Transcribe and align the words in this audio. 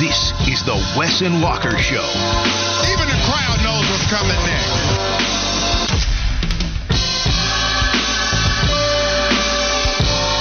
This 0.00 0.32
is 0.48 0.64
the 0.64 0.76
Wes 0.96 1.20
and 1.20 1.42
Walker 1.42 1.76
Show. 1.76 2.00
Even 2.88 3.06
the 3.06 3.20
crowd 3.28 3.60
knows 3.62 3.84
what's 3.90 4.08
coming 4.08 4.34
next. 4.46 5.20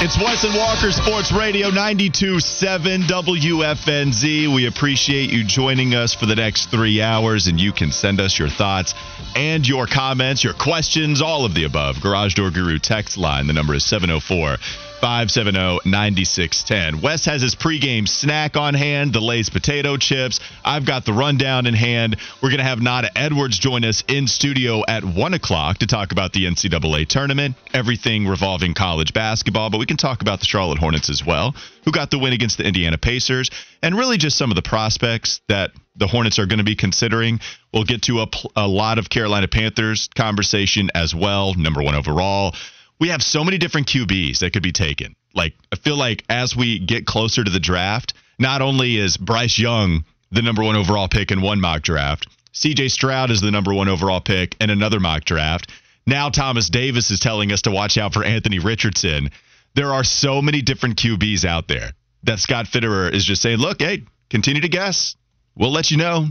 It's 0.01 0.17
Wes 0.17 0.45
and 0.45 0.55
Walker 0.55 0.93
Sports 0.93 1.33
Radio 1.33 1.71
92.7 1.71 3.01
WFNZ. 3.01 4.55
We 4.55 4.65
appreciate 4.65 5.29
you 5.29 5.43
joining 5.43 5.93
us 5.93 6.13
for 6.13 6.25
the 6.25 6.37
next 6.37 6.71
three 6.71 7.01
hours, 7.01 7.47
and 7.47 7.59
you 7.59 7.73
can 7.73 7.91
send 7.91 8.21
us 8.21 8.39
your 8.39 8.47
thoughts 8.47 8.93
and 9.35 9.67
your 9.67 9.87
comments, 9.87 10.41
your 10.41 10.53
questions, 10.53 11.21
all 11.21 11.43
of 11.43 11.53
the 11.53 11.65
above. 11.65 11.99
Garage 11.99 12.33
Door 12.35 12.51
Guru 12.51 12.79
text 12.79 13.17
line. 13.17 13.47
The 13.47 13.53
number 13.53 13.73
is 13.73 13.83
704 13.83 14.55
570 14.99 15.89
9610. 15.89 17.01
Wes 17.01 17.25
has 17.25 17.41
his 17.41 17.55
pregame 17.55 18.07
snack 18.07 18.57
on 18.57 18.73
hand, 18.73 19.13
the 19.13 19.21
Lay's 19.21 19.49
potato 19.49 19.95
chips. 19.95 20.39
I've 20.63 20.85
got 20.85 21.05
the 21.05 21.13
rundown 21.13 21.65
in 21.65 21.73
hand. 21.73 22.17
We're 22.41 22.49
going 22.49 22.59
to 22.59 22.65
have 22.65 22.81
Nada 22.81 23.09
Edwards 23.17 23.57
join 23.57 23.85
us 23.85 24.03
in 24.07 24.27
studio 24.27 24.83
at 24.87 25.03
1 25.05 25.33
o'clock 25.33 25.77
to 25.77 25.87
talk 25.87 26.11
about 26.11 26.33
the 26.33 26.45
NCAA 26.45 27.07
tournament, 27.07 27.55
everything 27.73 28.27
revolving 28.27 28.73
college 28.73 29.13
basketball, 29.13 29.69
but 29.69 29.77
we 29.77 29.85
can 29.85 29.97
talk 29.97 30.21
about 30.21 30.39
the 30.39 30.45
Charlotte 30.45 30.79
Hornets 30.79 31.09
as 31.09 31.25
well, 31.25 31.55
who 31.85 31.91
got 31.91 32.11
the 32.11 32.19
win 32.19 32.33
against 32.33 32.57
the 32.57 32.65
Indiana 32.65 32.97
Pacers, 32.97 33.49
and 33.81 33.97
really 33.97 34.17
just 34.17 34.37
some 34.37 34.51
of 34.51 34.55
the 34.55 34.61
prospects 34.61 35.39
that 35.47 35.71
the 35.95 36.07
Hornets 36.07 36.39
are 36.39 36.45
going 36.45 36.59
to 36.59 36.65
be 36.65 36.75
considering. 36.75 37.39
We'll 37.73 37.85
get 37.85 38.03
to 38.03 38.19
a, 38.19 38.27
a 38.55 38.67
lot 38.67 38.99
of 38.99 39.09
Carolina 39.09 39.47
Panthers 39.47 40.09
conversation 40.15 40.89
as 40.93 41.15
well, 41.15 41.53
number 41.55 41.81
one 41.81 41.95
overall 41.95 42.53
we 42.99 43.09
have 43.09 43.23
so 43.23 43.43
many 43.43 43.57
different 43.57 43.87
QBs 43.87 44.39
that 44.39 44.53
could 44.53 44.63
be 44.63 44.71
taken. 44.71 45.15
Like, 45.33 45.53
I 45.71 45.75
feel 45.75 45.97
like 45.97 46.23
as 46.29 46.55
we 46.55 46.79
get 46.79 47.05
closer 47.05 47.43
to 47.43 47.51
the 47.51 47.59
draft, 47.59 48.13
not 48.37 48.61
only 48.61 48.97
is 48.97 49.17
Bryce 49.17 49.57
Young 49.57 50.03
the 50.31 50.41
number 50.41 50.63
one 50.63 50.75
overall 50.75 51.07
pick 51.07 51.31
in 51.31 51.41
one 51.41 51.59
mock 51.59 51.81
draft, 51.81 52.27
CJ 52.53 52.91
Stroud 52.91 53.31
is 53.31 53.41
the 53.41 53.51
number 53.51 53.73
one 53.73 53.87
overall 53.87 54.21
pick 54.21 54.55
in 54.59 54.69
another 54.69 54.99
mock 54.99 55.23
draft. 55.23 55.71
Now 56.05 56.29
Thomas 56.29 56.69
Davis 56.69 57.11
is 57.11 57.19
telling 57.19 57.51
us 57.51 57.63
to 57.63 57.71
watch 57.71 57.97
out 57.97 58.13
for 58.13 58.23
Anthony 58.23 58.59
Richardson. 58.59 59.29
There 59.75 59.93
are 59.93 60.03
so 60.03 60.41
many 60.41 60.61
different 60.61 60.97
QBs 60.97 61.45
out 61.45 61.67
there 61.67 61.91
that 62.23 62.39
Scott 62.39 62.65
Fitterer 62.65 63.13
is 63.13 63.25
just 63.25 63.41
saying, 63.41 63.59
look, 63.59 63.81
hey, 63.81 64.03
continue 64.29 64.61
to 64.61 64.69
guess. 64.69 65.15
We'll 65.55 65.71
let 65.71 65.91
you 65.91 65.97
know 65.97 66.27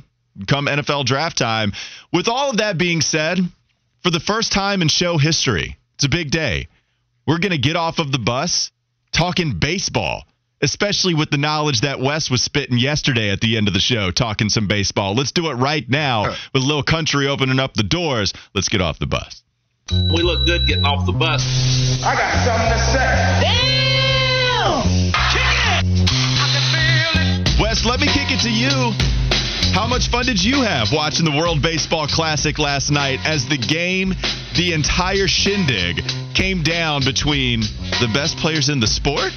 come 0.47 0.67
NFL 0.67 1.05
draft 1.05 1.39
time. 1.39 1.73
With 2.13 2.29
all 2.29 2.51
of 2.51 2.59
that 2.59 2.79
being 2.79 3.01
said, 3.01 3.39
for 4.03 4.11
the 4.11 4.21
first 4.21 4.53
time 4.53 4.83
in 4.83 4.89
show 4.89 5.19
history, 5.19 5.77
it's 5.99 6.05
a 6.05 6.09
big 6.09 6.31
day. 6.31 6.69
We're 7.27 7.41
going 7.41 7.51
to 7.51 7.59
get 7.59 7.75
off 7.75 7.99
of 7.99 8.13
the 8.13 8.21
bus 8.21 8.71
talking 9.11 9.59
baseball, 9.59 10.23
especially 10.63 11.13
with 11.13 11.29
the 11.31 11.39
knowledge 11.39 11.81
that 11.81 11.99
Wes 11.99 12.31
was 12.31 12.41
spitting 12.41 12.79
yesterday 12.79 13.31
at 13.31 13.41
the 13.41 13.57
end 13.57 13.67
of 13.67 13.75
the 13.75 13.81
show, 13.81 14.13
talking 14.13 14.49
some 14.49 14.69
baseball. 14.69 15.17
Let's 15.17 15.33
do 15.33 15.51
it 15.51 15.55
right 15.55 15.85
now 15.91 16.31
with 16.55 16.63
a 16.63 16.65
little 16.65 16.85
country 16.85 17.27
opening 17.27 17.59
up 17.59 17.75
the 17.75 17.83
doors. 17.83 18.33
Let's 18.55 18.69
get 18.69 18.81
off 18.81 19.01
the 19.01 19.09
bus. 19.09 19.43
We 19.91 20.23
look 20.23 20.47
good 20.47 20.69
getting 20.69 20.85
off 20.85 21.05
the 21.05 21.13
bus. 21.13 21.43
I 22.05 22.15
got 22.15 22.33
something 22.47 22.71
to 22.71 22.79
say. 22.79 23.11
Damn! 23.43 24.83
Kick 25.35 25.51
it! 25.67 25.83
I 26.39 26.47
can 26.55 26.63
feel 26.71 27.59
it. 27.59 27.61
Wes, 27.61 27.85
let 27.85 27.99
me 27.99 28.07
kick 28.07 28.31
it 28.31 28.39
to 28.43 28.51
you. 28.51 28.95
How 29.79 29.87
much 29.87 30.09
fun 30.09 30.25
did 30.25 30.43
you 30.43 30.63
have 30.63 30.91
watching 30.93 31.25
the 31.25 31.31
World 31.31 31.63
Baseball 31.63 32.09
Classic 32.09 32.59
last 32.59 32.91
night 32.91 33.21
as 33.25 33.47
the 33.47 33.57
game, 33.57 34.13
the 34.57 34.73
entire 34.73 35.29
shindig, 35.29 36.03
came 36.35 36.65
down 36.65 37.05
between 37.05 37.61
the 37.61 38.11
best 38.13 38.39
players 38.39 38.71
in 38.71 38.81
the 38.81 38.89
sport, 38.89 39.31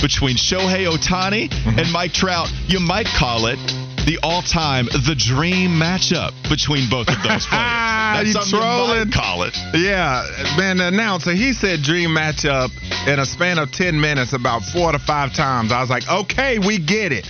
between 0.00 0.36
Shohei 0.36 0.86
Ohtani 0.86 1.50
mm-hmm. 1.50 1.80
and 1.80 1.90
Mike 1.90 2.12
Trout? 2.12 2.48
You 2.68 2.78
might 2.78 3.06
call 3.06 3.46
it 3.46 3.58
the 4.06 4.20
all-time, 4.22 4.86
the 4.86 5.16
dream 5.18 5.72
matchup 5.72 6.30
between 6.48 6.88
both 6.88 7.08
of 7.08 7.20
those 7.24 7.44
players. 7.50 8.32
That's 8.32 8.52
you 8.52 8.56
trolling. 8.56 9.08
You 9.08 9.12
call 9.12 9.42
it. 9.42 9.56
Yeah, 9.74 10.22
man, 10.56 10.76
the 10.76 10.86
announcer, 10.86 11.32
he 11.32 11.52
said 11.52 11.82
dream 11.82 12.10
matchup 12.10 12.70
in 13.08 13.18
a 13.18 13.26
span 13.26 13.58
of 13.58 13.72
10 13.72 14.00
minutes 14.00 14.32
about 14.32 14.62
four 14.62 14.92
to 14.92 15.00
five 15.00 15.34
times. 15.34 15.72
I 15.72 15.80
was 15.80 15.90
like, 15.90 16.08
okay, 16.08 16.60
we 16.60 16.78
get 16.78 17.10
it. 17.10 17.26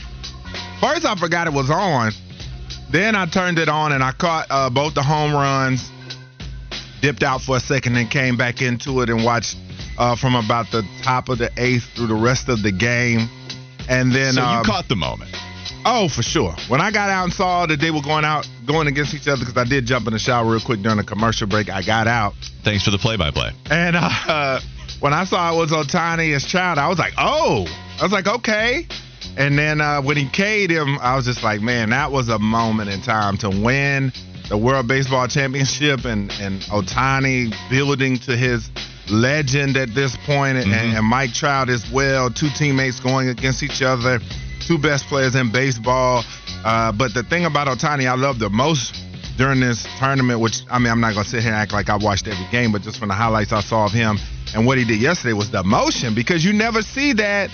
First, 0.83 1.07
I 1.07 1.17
forgot 1.17 1.47
it 1.47 1.55
was 1.55 1.71
on. 1.71 2.13
Then 2.91 3.15
I 3.15 3.27
turned 3.27 3.59
it 3.59 3.69
on 3.69 3.93
and 3.93 4.03
I 4.03 4.13
caught 4.13 4.47
uh, 4.51 4.71
both 4.71 4.95
the 4.95 5.03
home 5.03 5.33
runs, 5.33 5.91
dipped 7.01 7.23
out 7.23 7.43
for 7.43 7.57
a 7.57 7.61
second, 7.61 7.97
and 7.97 8.11
came 8.11 8.37
back 8.37 8.63
into 8.63 9.03
it 9.03 9.11
and 9.11 9.25
watched 9.25 9.57
uh, 9.99 10.17
from 10.17 10.35
about 10.35 10.71
the 10.71 10.83
top 11.03 11.29
of 11.29 11.39
the 11.39 11.51
eighth 11.57 11.85
through 11.95 12.07
the 12.07 12.15
rest 12.15 12.49
of 12.49 12.63
the 12.63 12.73
game. 12.73 13.29
And 13.89 14.13
then 14.15 14.35
So 14.35 14.41
you 14.41 14.47
um, 14.47 14.65
caught 14.65 14.89
the 14.89 14.97
moment. 14.97 15.31
Oh, 15.85 16.09
for 16.09 16.23
sure. 16.23 16.55
When 16.69 16.81
I 16.81 16.91
got 16.91 17.09
out 17.09 17.25
and 17.25 17.33
saw 17.33 17.67
that 17.67 17.81
they 17.81 17.91
were 17.91 18.03
going 18.03 18.25
out, 18.25 18.49
going 18.67 18.89
against 18.89 19.15
each 19.15 19.29
other, 19.29 19.41
because 19.41 19.57
I 19.57 19.65
did 19.65 19.87
jump 19.87 20.07
in 20.07 20.13
the 20.13 20.19
shower 20.19 20.51
real 20.51 20.61
quick 20.61 20.83
during 20.83 20.99
the 20.99 21.05
commercial 21.05 21.47
break, 21.47 21.71
I 21.71 21.83
got 21.83 22.07
out. 22.07 22.35
Thanks 22.65 22.85
for 22.85 22.91
the 22.91 22.99
play-by-play. 22.99 23.53
And 23.71 23.97
uh, 23.97 24.61
when 25.01 25.13
I 25.13 25.25
saw 25.25 25.55
it 25.55 25.57
was 25.57 25.71
Ohtani 25.71 26.35
as 26.35 26.45
child, 26.45 26.79
I 26.79 26.89
was 26.89 26.99
like, 26.99 27.15
oh. 27.17 27.67
I 27.99 28.03
was 28.03 28.13
like, 28.13 28.27
okay. 28.27 28.87
And 29.39 29.57
then 29.57 29.81
uh, 29.81 30.03
when 30.03 30.17
he 30.17 30.29
K'd 30.29 30.69
him, 30.69 30.99
I 30.99 31.15
was 31.15 31.25
just 31.25 31.45
like, 31.45 31.61
man, 31.61 31.91
that 31.91 32.11
was 32.11 32.29
a 32.29 32.41
moment 32.41 32.91
in 32.91 33.01
time 33.01 33.37
to 33.39 33.49
win 33.49 34.13
the 34.49 34.59
World 34.59 34.89
Baseball 34.89 35.29
Championship 35.29 36.05
and, 36.05 36.33
and 36.41 36.61
Ohtani 36.63 37.55
building 37.71 38.19
to 38.21 38.37
his 38.37 38.69
legend 39.09 39.77
at 39.77 39.95
this 39.95 40.17
point, 40.27 40.59
and, 40.59 40.73
and 40.73 41.07
Mike 41.07 41.33
Trout 41.33 41.69
as 41.69 41.89
well. 41.93 42.31
Two 42.31 42.49
teammates 42.57 42.99
going 42.99 43.29
against 43.29 43.63
each 43.63 43.81
other, 43.81 44.19
two 44.59 44.77
best 44.77 45.07
players 45.07 45.37
in 45.37 45.53
baseball. 45.53 46.25
Uh, 46.65 46.91
but 46.91 47.15
the 47.15 47.23
thing 47.23 47.45
about 47.45 47.69
Ohtani 47.69 48.09
I 48.09 48.15
love 48.15 48.41
the 48.41 48.51
most 48.51 48.97
during 49.37 49.61
this 49.61 49.87
tournament, 50.01 50.41
which 50.41 50.63
I 50.69 50.81
mean, 50.81 50.91
I'm 50.91 51.01
not 51.01 51.15
gonna 51.15 51.25
sit 51.25 51.43
here 51.43 51.53
and 51.53 51.61
act 51.61 51.73
like 51.73 51.89
I 51.89 51.97
watched 51.97 52.27
every 52.27 52.47
game, 52.51 52.73
but 52.73 52.83
just 52.83 52.99
from 52.99 53.07
the 53.07 53.15
highlights 53.15 53.53
I 53.53 53.61
saw 53.61 53.85
of 53.85 53.93
him 53.93 54.19
and 54.55 54.67
what 54.67 54.79
he 54.79 54.85
did 54.85 55.01
yesterday 55.01 55.35
was 55.35 55.51
the 55.51 55.61
emotion 55.61 56.15
because 56.15 56.45
you 56.45 56.53
never 56.53 56.83
see 56.83 57.13
that 57.15 57.51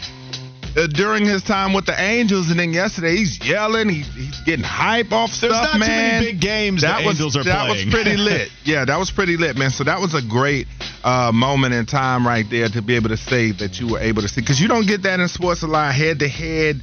uh, 0.77 0.87
during 0.89 1.25
his 1.25 1.43
time 1.43 1.73
with 1.73 1.87
the 1.87 2.01
Angels, 2.01 2.51
and 2.51 2.59
then 2.59 2.73
yesterday 2.73 3.17
he's 3.17 3.39
yelling, 3.47 3.89
he, 3.89 4.03
he's 4.03 4.41
getting 4.41 4.65
hype 4.65 5.12
off 5.12 5.31
There's 5.41 5.53
stuff, 5.55 5.73
not 5.75 5.79
man. 5.79 5.89
too 5.89 6.25
many 6.25 6.33
big 6.33 6.41
games 6.41 6.83
that 6.83 7.01
the 7.01 7.07
was 7.07 7.17
Angels 7.17 7.37
are 7.37 7.43
playing. 7.43 7.57
that 7.59 7.67
playing. 7.69 7.87
was 7.87 7.95
pretty 7.95 8.17
lit. 8.31 8.49
Yeah, 8.65 8.85
that 8.85 8.99
was 8.99 9.11
pretty 9.11 9.37
lit, 9.37 9.57
man. 9.57 9.71
So 9.71 9.85
that 9.85 10.01
was 10.01 10.15
a 10.15 10.23
great 10.23 10.67
uh, 11.05 11.31
moment 11.33 11.75
in 11.75 11.87
time 11.87 12.27
right 12.27 12.45
there 12.49 12.69
to 12.69 12.83
be 12.83 12.97
able 12.97 13.11
to 13.11 13.17
say 13.17 13.53
that 13.53 13.79
you 13.81 13.89
were 13.93 14.01
able 14.01 14.23
to 14.23 14.29
see 14.29 14.41
because 14.41 14.61
you 14.61 14.69
don't 14.69 14.87
get 14.87 15.03
that 15.03 15.21
in 15.21 15.29
sports 15.29 15.62
a 15.62 15.67
lot, 15.67 15.95
head 15.95 16.19
to 16.21 16.29
head 16.29 16.81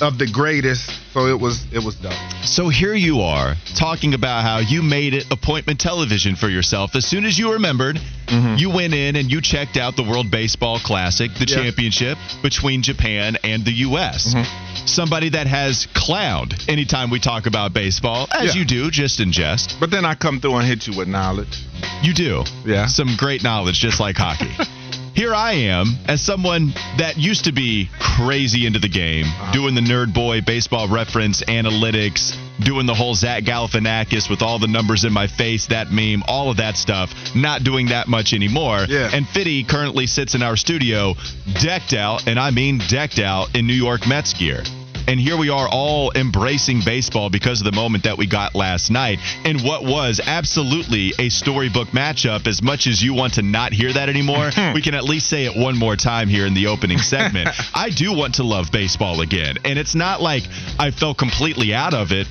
of 0.00 0.18
the 0.18 0.26
greatest. 0.26 0.90
So 1.12 1.26
it 1.26 1.38
was 1.38 1.66
it 1.72 1.84
was 1.84 1.96
dope. 1.96 2.12
So 2.44 2.68
here 2.68 2.94
you 2.94 3.20
are 3.20 3.54
talking 3.76 4.14
about 4.14 4.42
how 4.42 4.58
you 4.58 4.82
made 4.82 5.14
it 5.14 5.26
appointment 5.30 5.78
television 5.80 6.36
for 6.36 6.48
yourself. 6.48 6.94
As 6.96 7.04
soon 7.06 7.24
as 7.26 7.38
you 7.38 7.52
remembered, 7.52 7.96
mm-hmm. 8.26 8.56
you 8.56 8.70
went 8.70 8.94
in 8.94 9.16
and 9.16 9.30
you 9.30 9.40
checked 9.42 9.76
out 9.76 9.94
the 9.96 10.02
World 10.02 10.30
Baseball 10.30 10.78
Classic, 10.78 11.30
the 11.34 11.46
Yeah. 11.46 11.56
championship 11.62 12.18
between 12.42 12.82
Japan 12.82 13.36
and 13.44 13.64
the 13.64 13.72
U.S. 13.88 14.34
Mm-hmm. 14.34 14.86
Somebody 14.86 15.28
that 15.30 15.46
has 15.46 15.86
clowned 15.94 16.68
anytime 16.68 17.10
we 17.10 17.20
talk 17.20 17.46
about 17.46 17.72
baseball, 17.74 18.26
as 18.32 18.54
Yeah. 18.54 18.60
you 18.60 18.64
do, 18.64 18.90
just 18.90 19.20
in 19.20 19.32
jest. 19.32 19.76
But 19.78 19.90
then 19.90 20.04
I 20.04 20.14
come 20.14 20.40
through 20.40 20.56
and 20.56 20.66
hit 20.66 20.86
you 20.86 20.96
with 20.96 21.08
knowledge. 21.08 21.62
You 22.02 22.14
do. 22.14 22.44
Yeah. 22.64 22.86
Some 22.86 23.16
great 23.16 23.42
knowledge, 23.42 23.78
just 23.78 24.00
like 24.00 24.16
hockey. 24.16 24.50
Here 25.14 25.34
I 25.34 25.52
am, 25.52 25.98
as 26.08 26.22
someone 26.22 26.72
that 26.96 27.18
used 27.18 27.44
to 27.44 27.52
be 27.52 27.90
crazy 28.00 28.66
into 28.66 28.78
the 28.78 28.88
game, 28.88 29.26
uh-huh. 29.26 29.52
doing 29.52 29.74
the 29.74 29.82
nerd 29.82 30.14
boy 30.14 30.40
baseball 30.40 30.88
reference 30.88 31.42
analytics, 31.42 32.34
doing 32.64 32.86
the 32.86 32.94
whole 32.94 33.14
Zach 33.14 33.44
Galifianakis 33.44 34.30
with 34.30 34.40
all 34.40 34.58
the 34.58 34.66
numbers 34.66 35.04
in 35.04 35.12
my 35.12 35.26
face, 35.26 35.66
that 35.66 35.90
meme, 35.90 36.22
all 36.26 36.50
of 36.50 36.56
that 36.56 36.76
stuff. 36.76 37.12
Not 37.34 37.62
doing 37.62 37.88
that 37.88 38.08
much 38.08 38.32
anymore. 38.32 38.86
Yeah. 38.88 39.10
And 39.12 39.28
Fitty 39.28 39.64
currently 39.64 40.06
sits 40.06 40.34
in 40.34 40.42
our 40.42 40.56
studio, 40.56 41.14
decked 41.60 41.92
out, 41.92 42.26
and 42.26 42.38
I 42.38 42.50
mean 42.50 42.80
decked 42.88 43.18
out 43.18 43.54
in 43.54 43.66
New 43.66 43.74
York 43.74 44.06
Mets 44.08 44.32
gear. 44.32 44.62
And 45.08 45.18
here 45.18 45.36
we 45.36 45.50
are 45.50 45.68
all 45.68 46.12
embracing 46.14 46.80
baseball 46.84 47.30
because 47.30 47.60
of 47.60 47.64
the 47.64 47.72
moment 47.72 48.04
that 48.04 48.18
we 48.18 48.26
got 48.26 48.54
last 48.54 48.90
night 48.90 49.18
in 49.44 49.60
what 49.60 49.84
was 49.84 50.20
absolutely 50.24 51.12
a 51.18 51.28
storybook 51.28 51.88
matchup. 51.88 52.46
As 52.46 52.62
much 52.62 52.86
as 52.86 53.02
you 53.02 53.14
want 53.14 53.34
to 53.34 53.42
not 53.42 53.72
hear 53.72 53.92
that 53.92 54.08
anymore, 54.08 54.50
hmm. 54.54 54.74
we 54.74 54.82
can 54.82 54.94
at 54.94 55.04
least 55.04 55.28
say 55.28 55.44
it 55.44 55.56
one 55.56 55.76
more 55.76 55.96
time 55.96 56.28
here 56.28 56.46
in 56.46 56.54
the 56.54 56.68
opening 56.68 56.98
segment. 57.12 57.48
I 57.74 57.90
do 57.90 58.12
want 58.16 58.36
to 58.36 58.44
love 58.44 58.70
baseball 58.72 59.20
again. 59.20 59.56
And 59.64 59.78
it's 59.78 59.94
not 59.94 60.20
like 60.20 60.44
I 60.78 60.90
fell 60.90 61.14
completely 61.14 61.74
out 61.74 61.94
of 61.94 62.12
it. 62.12 62.26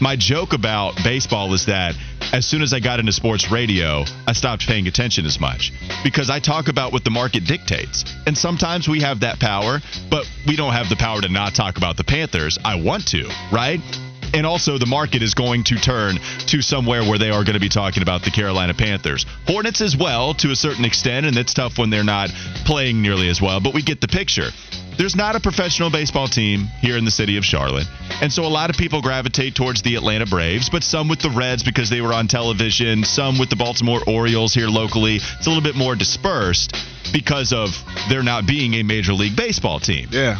My 0.00 0.16
joke 0.16 0.52
about 0.52 0.96
baseball 1.04 1.54
is 1.54 1.66
that 1.66 1.94
as 2.32 2.44
soon 2.44 2.62
as 2.62 2.72
I 2.72 2.80
got 2.80 2.98
into 2.98 3.12
sports 3.12 3.50
radio, 3.50 4.04
I 4.26 4.32
stopped 4.32 4.66
paying 4.66 4.88
attention 4.88 5.24
as 5.24 5.38
much 5.38 5.72
because 6.02 6.30
I 6.30 6.40
talk 6.40 6.68
about 6.68 6.92
what 6.92 7.04
the 7.04 7.10
market 7.10 7.44
dictates. 7.46 8.04
And 8.26 8.36
sometimes 8.36 8.88
we 8.88 9.00
have 9.02 9.20
that 9.20 9.38
power, 9.38 9.80
but 10.10 10.28
we 10.46 10.56
don't 10.56 10.72
have 10.72 10.88
the 10.88 10.96
power 10.96 11.20
to 11.20 11.28
not 11.28 11.54
talk 11.54 11.76
about 11.76 11.96
the 11.96 12.04
Panthers. 12.14 12.60
I 12.64 12.76
want 12.76 13.08
to, 13.08 13.28
right? 13.50 13.80
And 14.32 14.46
also, 14.46 14.78
the 14.78 14.86
market 14.86 15.20
is 15.20 15.34
going 15.34 15.64
to 15.64 15.74
turn 15.74 16.20
to 16.46 16.62
somewhere 16.62 17.02
where 17.02 17.18
they 17.18 17.30
are 17.30 17.42
going 17.42 17.54
to 17.54 17.60
be 17.60 17.68
talking 17.68 18.04
about 18.04 18.22
the 18.22 18.30
Carolina 18.30 18.72
Panthers. 18.72 19.26
Hornets 19.48 19.80
as 19.80 19.96
well, 19.96 20.32
to 20.34 20.52
a 20.52 20.54
certain 20.54 20.84
extent, 20.84 21.26
and 21.26 21.36
it's 21.36 21.52
tough 21.52 21.76
when 21.76 21.90
they're 21.90 22.04
not 22.04 22.30
playing 22.64 23.02
nearly 23.02 23.28
as 23.28 23.42
well, 23.42 23.58
but 23.58 23.74
we 23.74 23.82
get 23.82 24.00
the 24.00 24.06
picture 24.06 24.50
there's 24.96 25.16
not 25.16 25.34
a 25.34 25.40
professional 25.40 25.90
baseball 25.90 26.28
team 26.28 26.66
here 26.80 26.96
in 26.96 27.04
the 27.04 27.10
city 27.10 27.36
of 27.36 27.44
Charlotte. 27.44 27.86
And 28.22 28.32
so 28.32 28.44
a 28.44 28.48
lot 28.48 28.70
of 28.70 28.76
people 28.76 29.02
gravitate 29.02 29.54
towards 29.54 29.82
the 29.82 29.96
Atlanta 29.96 30.26
Braves, 30.26 30.70
but 30.70 30.84
some 30.84 31.08
with 31.08 31.20
the 31.20 31.30
Reds 31.30 31.62
because 31.62 31.90
they 31.90 32.00
were 32.00 32.12
on 32.12 32.28
television, 32.28 33.02
some 33.02 33.38
with 33.38 33.50
the 33.50 33.56
Baltimore 33.56 34.00
Orioles 34.06 34.54
here 34.54 34.68
locally. 34.68 35.16
It's 35.16 35.46
a 35.46 35.50
little 35.50 35.62
bit 35.62 35.74
more 35.74 35.96
dispersed 35.96 36.76
because 37.12 37.52
of 37.52 37.70
there 38.08 38.22
not 38.22 38.46
being 38.46 38.74
a 38.74 38.82
Major 38.82 39.12
League 39.12 39.36
Baseball 39.36 39.80
team. 39.80 40.08
Yeah. 40.12 40.38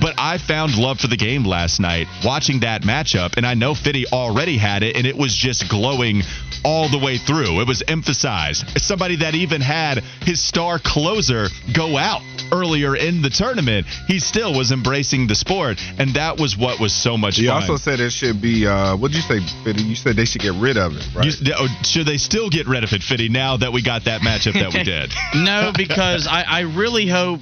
But 0.00 0.14
I 0.18 0.38
found 0.38 0.76
love 0.76 1.00
for 1.00 1.06
the 1.06 1.16
game 1.16 1.44
last 1.44 1.80
night 1.80 2.06
watching 2.24 2.60
that 2.60 2.82
matchup, 2.82 3.36
and 3.36 3.46
I 3.46 3.54
know 3.54 3.74
Fitty 3.74 4.06
already 4.12 4.56
had 4.58 4.82
it, 4.82 4.96
and 4.96 5.06
it 5.06 5.16
was 5.16 5.34
just 5.34 5.68
glowing 5.68 6.22
all 6.64 6.88
the 6.88 6.98
way 6.98 7.18
through. 7.18 7.60
It 7.60 7.68
was 7.68 7.82
emphasized. 7.86 8.64
Somebody 8.80 9.16
that 9.16 9.34
even 9.34 9.60
had 9.60 9.98
his 10.22 10.42
star 10.42 10.78
closer 10.78 11.48
go 11.74 11.96
out 11.96 12.22
earlier 12.52 12.96
in 12.96 13.22
the 13.22 13.30
tournament, 13.30 13.86
he 14.08 14.18
still 14.18 14.54
was 14.56 14.72
embracing 14.72 15.26
the 15.26 15.34
sport, 15.34 15.78
and 15.98 16.14
that 16.14 16.38
was 16.38 16.56
what 16.56 16.80
was 16.80 16.92
so 16.92 17.16
much 17.16 17.38
You 17.38 17.48
fun. 17.48 17.62
also 17.62 17.76
said 17.76 18.00
it 18.00 18.10
should 18.12 18.40
be. 18.40 18.66
Uh, 18.66 18.96
what 18.96 19.10
did 19.12 19.16
you 19.18 19.22
say, 19.22 19.40
Fitty? 19.64 19.82
You 19.82 19.94
said 19.94 20.16
they 20.16 20.24
should 20.24 20.42
get 20.42 20.54
rid 20.54 20.76
of 20.76 20.96
it, 20.96 21.06
right? 21.14 21.26
You- 21.40 21.54
oh, 21.56 21.68
should 21.82 22.06
they 22.06 22.16
still 22.18 22.48
get 22.50 22.66
rid 22.66 22.84
of 22.84 22.92
it, 22.92 23.02
Fitty, 23.02 23.28
now 23.28 23.56
that 23.58 23.72
we 23.72 23.82
got 23.82 24.04
that 24.04 24.22
matchup 24.22 24.54
that 24.54 24.72
we 24.72 24.82
did? 24.84 25.12
No, 25.34 25.72
because 25.76 26.26
I, 26.26 26.42
I 26.42 26.60
really 26.60 27.06
hope, 27.06 27.40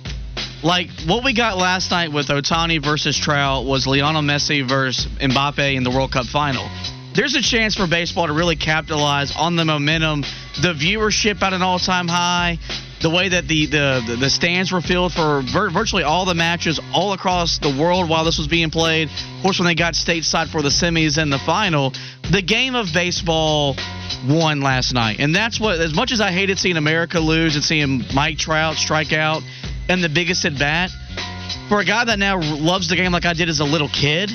like 0.62 0.88
what 1.06 1.24
we 1.24 1.34
got 1.34 1.58
last 1.58 1.90
night 1.90 2.12
with 2.12 2.28
Ohtani 2.28 2.82
versus 2.82 3.18
Trout 3.18 3.64
was 3.64 3.86
Lionel 3.86 4.22
Messi 4.22 4.66
versus 4.66 5.06
Mbappe 5.06 5.74
in 5.74 5.82
the 5.82 5.90
World 5.90 6.12
Cup 6.12 6.26
final. 6.26 6.68
There's 7.14 7.34
a 7.34 7.42
chance 7.42 7.74
for 7.74 7.86
baseball 7.86 8.26
to 8.28 8.32
really 8.32 8.56
capitalize 8.56 9.34
on 9.36 9.56
the 9.56 9.64
momentum, 9.64 10.22
the 10.62 10.72
viewership 10.72 11.42
at 11.42 11.52
an 11.52 11.60
all-time 11.60 12.08
high, 12.08 12.58
the 13.02 13.10
way 13.10 13.28
that 13.28 13.46
the 13.48 13.66
the, 13.66 14.16
the 14.18 14.30
stands 14.30 14.72
were 14.72 14.80
filled 14.80 15.12
for 15.12 15.42
vir- 15.42 15.70
virtually 15.70 16.04
all 16.04 16.24
the 16.24 16.34
matches 16.34 16.80
all 16.94 17.12
across 17.12 17.58
the 17.58 17.68
world 17.68 18.08
while 18.08 18.24
this 18.24 18.38
was 18.38 18.46
being 18.46 18.70
played. 18.70 19.10
Of 19.10 19.42
course, 19.42 19.58
when 19.58 19.66
they 19.66 19.74
got 19.74 19.94
stateside 19.94 20.48
for 20.48 20.62
the 20.62 20.70
semis 20.70 21.18
and 21.18 21.30
the 21.30 21.38
final, 21.38 21.92
the 22.30 22.40
game 22.40 22.76
of 22.76 22.86
baseball 22.94 23.76
won 24.26 24.62
last 24.62 24.94
night. 24.94 25.16
And 25.18 25.34
that's 25.34 25.58
what, 25.60 25.80
as 25.80 25.94
much 25.94 26.12
as 26.12 26.20
I 26.20 26.30
hated 26.30 26.58
seeing 26.58 26.76
America 26.76 27.18
lose 27.18 27.56
and 27.56 27.64
seeing 27.64 28.04
Mike 28.14 28.38
Trout 28.38 28.76
strike 28.76 29.12
out 29.12 29.42
and 29.88 30.02
the 30.02 30.08
biggest 30.08 30.44
at 30.44 30.58
bat, 30.58 30.90
for 31.68 31.80
a 31.80 31.84
guy 31.84 32.04
that 32.04 32.18
now 32.18 32.40
loves 32.40 32.88
the 32.88 32.96
game 32.96 33.12
like 33.12 33.24
I 33.24 33.34
did 33.34 33.48
as 33.48 33.60
a 33.60 33.64
little 33.64 33.88
kid, 33.88 34.30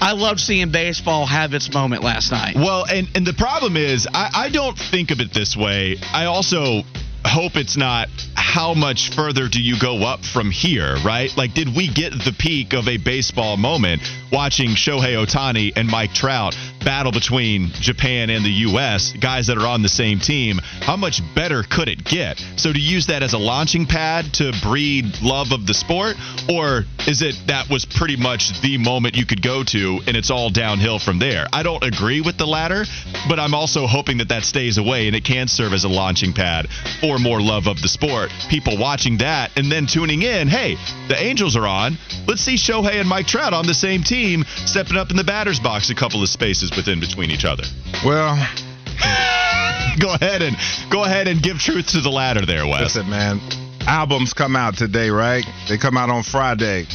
I 0.00 0.12
loved 0.12 0.40
seeing 0.40 0.70
baseball 0.70 1.26
have 1.26 1.52
its 1.52 1.72
moment 1.72 2.02
last 2.02 2.30
night. 2.32 2.54
Well, 2.56 2.86
and, 2.86 3.08
and 3.14 3.26
the 3.26 3.34
problem 3.34 3.76
is, 3.76 4.06
I, 4.12 4.30
I 4.32 4.48
don't 4.48 4.78
think 4.78 5.10
of 5.10 5.20
it 5.20 5.32
this 5.32 5.56
way. 5.56 5.96
I 6.12 6.24
also 6.24 6.82
hope 7.30 7.54
it's 7.54 7.76
not 7.76 8.08
how 8.34 8.74
much 8.74 9.14
further 9.14 9.46
do 9.46 9.62
you 9.62 9.78
go 9.78 10.02
up 10.02 10.24
from 10.24 10.50
here, 10.50 10.96
right? 11.04 11.30
Like, 11.36 11.54
did 11.54 11.68
we 11.76 11.86
get 11.86 12.12
the 12.12 12.34
peak 12.36 12.72
of 12.72 12.88
a 12.88 12.96
baseball 12.96 13.56
moment 13.56 14.02
watching 14.32 14.70
Shohei 14.70 15.14
Ohtani 15.14 15.72
and 15.76 15.88
Mike 15.88 16.12
Trout 16.12 16.56
battle 16.84 17.12
between 17.12 17.68
Japan 17.74 18.30
and 18.30 18.44
the 18.44 18.50
U.S., 18.50 19.12
guys 19.12 19.46
that 19.46 19.58
are 19.58 19.66
on 19.66 19.82
the 19.82 19.88
same 19.88 20.18
team? 20.18 20.58
How 20.80 20.96
much 20.96 21.22
better 21.34 21.62
could 21.62 21.88
it 21.88 22.02
get? 22.02 22.42
So, 22.56 22.72
to 22.72 22.78
use 22.78 23.06
that 23.06 23.22
as 23.22 23.34
a 23.34 23.38
launching 23.38 23.86
pad 23.86 24.34
to 24.34 24.52
breed 24.62 25.20
love 25.22 25.52
of 25.52 25.64
the 25.66 25.74
sport, 25.74 26.16
or 26.48 26.86
is 27.06 27.22
it 27.22 27.36
that 27.46 27.70
was 27.70 27.84
pretty 27.84 28.16
much 28.16 28.60
the 28.62 28.78
moment 28.78 29.16
you 29.16 29.26
could 29.26 29.42
go 29.42 29.62
to 29.62 30.00
and 30.08 30.16
it's 30.16 30.30
all 30.30 30.50
downhill 30.50 30.98
from 30.98 31.20
there? 31.20 31.46
I 31.52 31.62
don't 31.62 31.84
agree 31.84 32.20
with 32.20 32.36
the 32.36 32.46
latter, 32.46 32.84
but 33.28 33.38
I'm 33.38 33.54
also 33.54 33.86
hoping 33.86 34.18
that 34.18 34.30
that 34.30 34.42
stays 34.42 34.76
away 34.76 35.06
and 35.06 35.14
it 35.14 35.24
can 35.24 35.46
serve 35.46 35.72
as 35.72 35.84
a 35.84 35.88
launching 35.88 36.32
pad 36.32 36.68
for 37.00 37.19
more 37.20 37.40
love 37.40 37.66
of 37.66 37.80
the 37.82 37.88
sport. 37.88 38.30
People 38.48 38.78
watching 38.78 39.18
that 39.18 39.56
and 39.56 39.70
then 39.70 39.86
tuning 39.86 40.22
in, 40.22 40.48
hey, 40.48 40.76
the 41.08 41.16
Angels 41.20 41.56
are 41.56 41.66
on. 41.66 41.96
Let's 42.26 42.40
see 42.42 42.54
Shohei 42.56 43.00
and 43.00 43.08
Mike 43.08 43.26
Trout 43.26 43.52
on 43.52 43.66
the 43.66 43.74
same 43.74 44.02
team, 44.02 44.44
stepping 44.66 44.96
up 44.96 45.10
in 45.10 45.16
the 45.16 45.24
batter's 45.24 45.60
box 45.60 45.90
a 45.90 45.94
couple 45.94 46.22
of 46.22 46.28
spaces 46.28 46.70
within 46.74 47.00
between 47.00 47.30
each 47.30 47.44
other. 47.44 47.64
well, 48.04 48.36
Go 49.98 50.14
ahead 50.14 50.40
and 50.40 50.56
go 50.90 51.04
ahead 51.04 51.26
and 51.28 51.42
give 51.42 51.58
truth 51.58 51.88
to 51.88 52.00
the 52.00 52.08
latter 52.10 52.46
there, 52.46 52.66
Wes. 52.66 52.94
listen, 52.94 53.10
man. 53.10 53.40
Albums 53.86 54.32
come 54.32 54.54
out 54.56 54.76
today, 54.76 55.10
right? 55.10 55.44
They 55.68 55.76
come 55.78 55.96
out 55.96 56.08
on 56.10 56.22
Friday. 56.22 56.86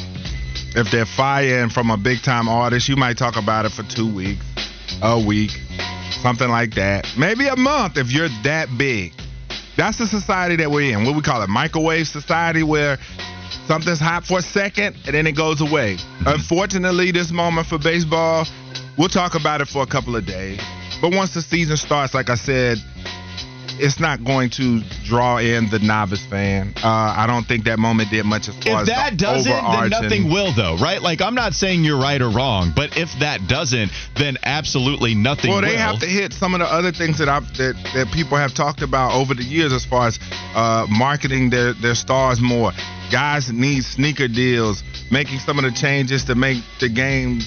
If 0.76 0.92
they're 0.92 1.06
fire 1.06 1.62
and 1.62 1.72
from 1.72 1.92
a 1.92 1.98
big 1.98 2.22
time 2.24 2.48
artist, 2.48 2.88
you 2.90 2.96
might 2.96 3.18
talk 3.18 3.36
about 3.38 3.66
it 3.66 3.74
for 3.74 3.84
two 3.84 4.12
weeks, 4.14 4.44
a 5.04 5.24
week, 5.24 5.52
something 6.22 6.50
like 6.50 6.76
that. 6.76 7.06
Maybe 7.18 7.48
a 7.48 7.56
month 7.56 7.98
if 7.98 8.12
you're 8.12 8.30
that 8.44 8.70
big. 8.78 9.14
That's 9.78 9.98
the 9.98 10.08
society 10.08 10.56
that 10.58 10.72
we're 10.72 10.94
in. 10.94 11.06
What 11.06 11.16
we 11.16 11.22
call 11.22 11.42
it, 11.42 11.50
microwave 11.50 12.08
society, 12.08 12.64
where 12.64 12.98
something's 13.68 14.00
hot 14.00 14.26
for 14.26 14.40
a 14.40 14.42
second 14.42 14.96
and 15.06 15.14
then 15.14 15.28
it 15.28 15.36
goes 15.36 15.62
away. 15.62 15.96
Mm-hmm. 15.96 16.28
Unfortunately, 16.28 17.12
this 17.12 17.32
moment 17.32 17.68
for 17.68 17.78
baseball, 17.78 18.46
we'll 18.98 19.10
talk 19.10 19.36
about 19.36 19.62
it 19.62 19.68
for 19.68 19.84
a 19.84 19.88
couple 19.88 20.16
of 20.16 20.26
days. 20.26 20.62
But 21.02 21.14
once 21.14 21.34
the 21.34 21.42
season 21.42 21.78
starts, 21.78 22.14
like 22.14 22.30
I 22.30 22.36
said, 22.36 22.78
it's 23.80 24.00
not 24.00 24.24
going 24.24 24.50
to 24.52 24.82
draw 25.04 25.38
in 25.38 25.70
the 25.70 25.80
novice 25.80 26.26
fan. 26.26 26.74
Uh, 26.78 26.88
I 27.18 27.28
don't 27.28 27.46
think 27.46 27.66
that 27.66 27.80
moment 27.80 28.10
did 28.10 28.26
much 28.26 28.48
as 28.48 28.56
far 28.56 28.76
If 28.76 28.80
as 28.82 28.88
that 28.88 29.18
doesn't, 29.18 29.52
then 29.52 29.90
nothing 29.90 30.30
will, 30.30 30.54
though, 30.54 30.78
right? 30.78 31.02
Like, 31.02 31.22
I'm 31.22 31.36
not 31.36 31.54
saying 31.54 31.84
you're 31.84 32.00
right 32.00 32.22
or 32.22 32.30
wrong, 32.30 32.74
but 32.76 32.98
if 32.98 33.10
that 33.20 33.48
doesn't, 33.48 33.92
then 34.18 34.38
absolutely 34.44 35.16
nothing 35.16 35.52
Well, 35.52 35.62
will. 35.62 35.70
they 35.70 35.78
have 35.78 36.00
to 36.00 36.08
hit 36.08 36.34
some 36.34 36.54
of 36.54 36.60
the 36.60 36.66
other 36.66 36.92
things 36.92 37.18
that 37.20 37.30
I 37.30 37.40
that, 37.40 37.76
that 37.94 38.12
people 38.14 38.38
have 38.38 38.54
talked 38.54 38.82
about 38.82 39.14
over 39.14 39.34
the 39.34 39.44
years 39.44 39.74
as 39.74 39.86
far 39.86 40.08
as 40.08 40.20
uh, 40.56 40.88
marketing 40.90 41.50
their 41.50 41.74
their 41.74 41.96
stars 41.96 42.40
more. 42.42 42.72
Guys 43.12 43.52
need 43.52 43.84
sneaker 43.84 44.28
deals, 44.28 44.84
making 45.12 45.40
some 45.40 45.58
of 45.58 45.64
the 45.64 45.72
changes 45.72 46.26
to 46.26 46.36
make 46.36 46.64
the 46.80 46.90
game, 46.90 47.40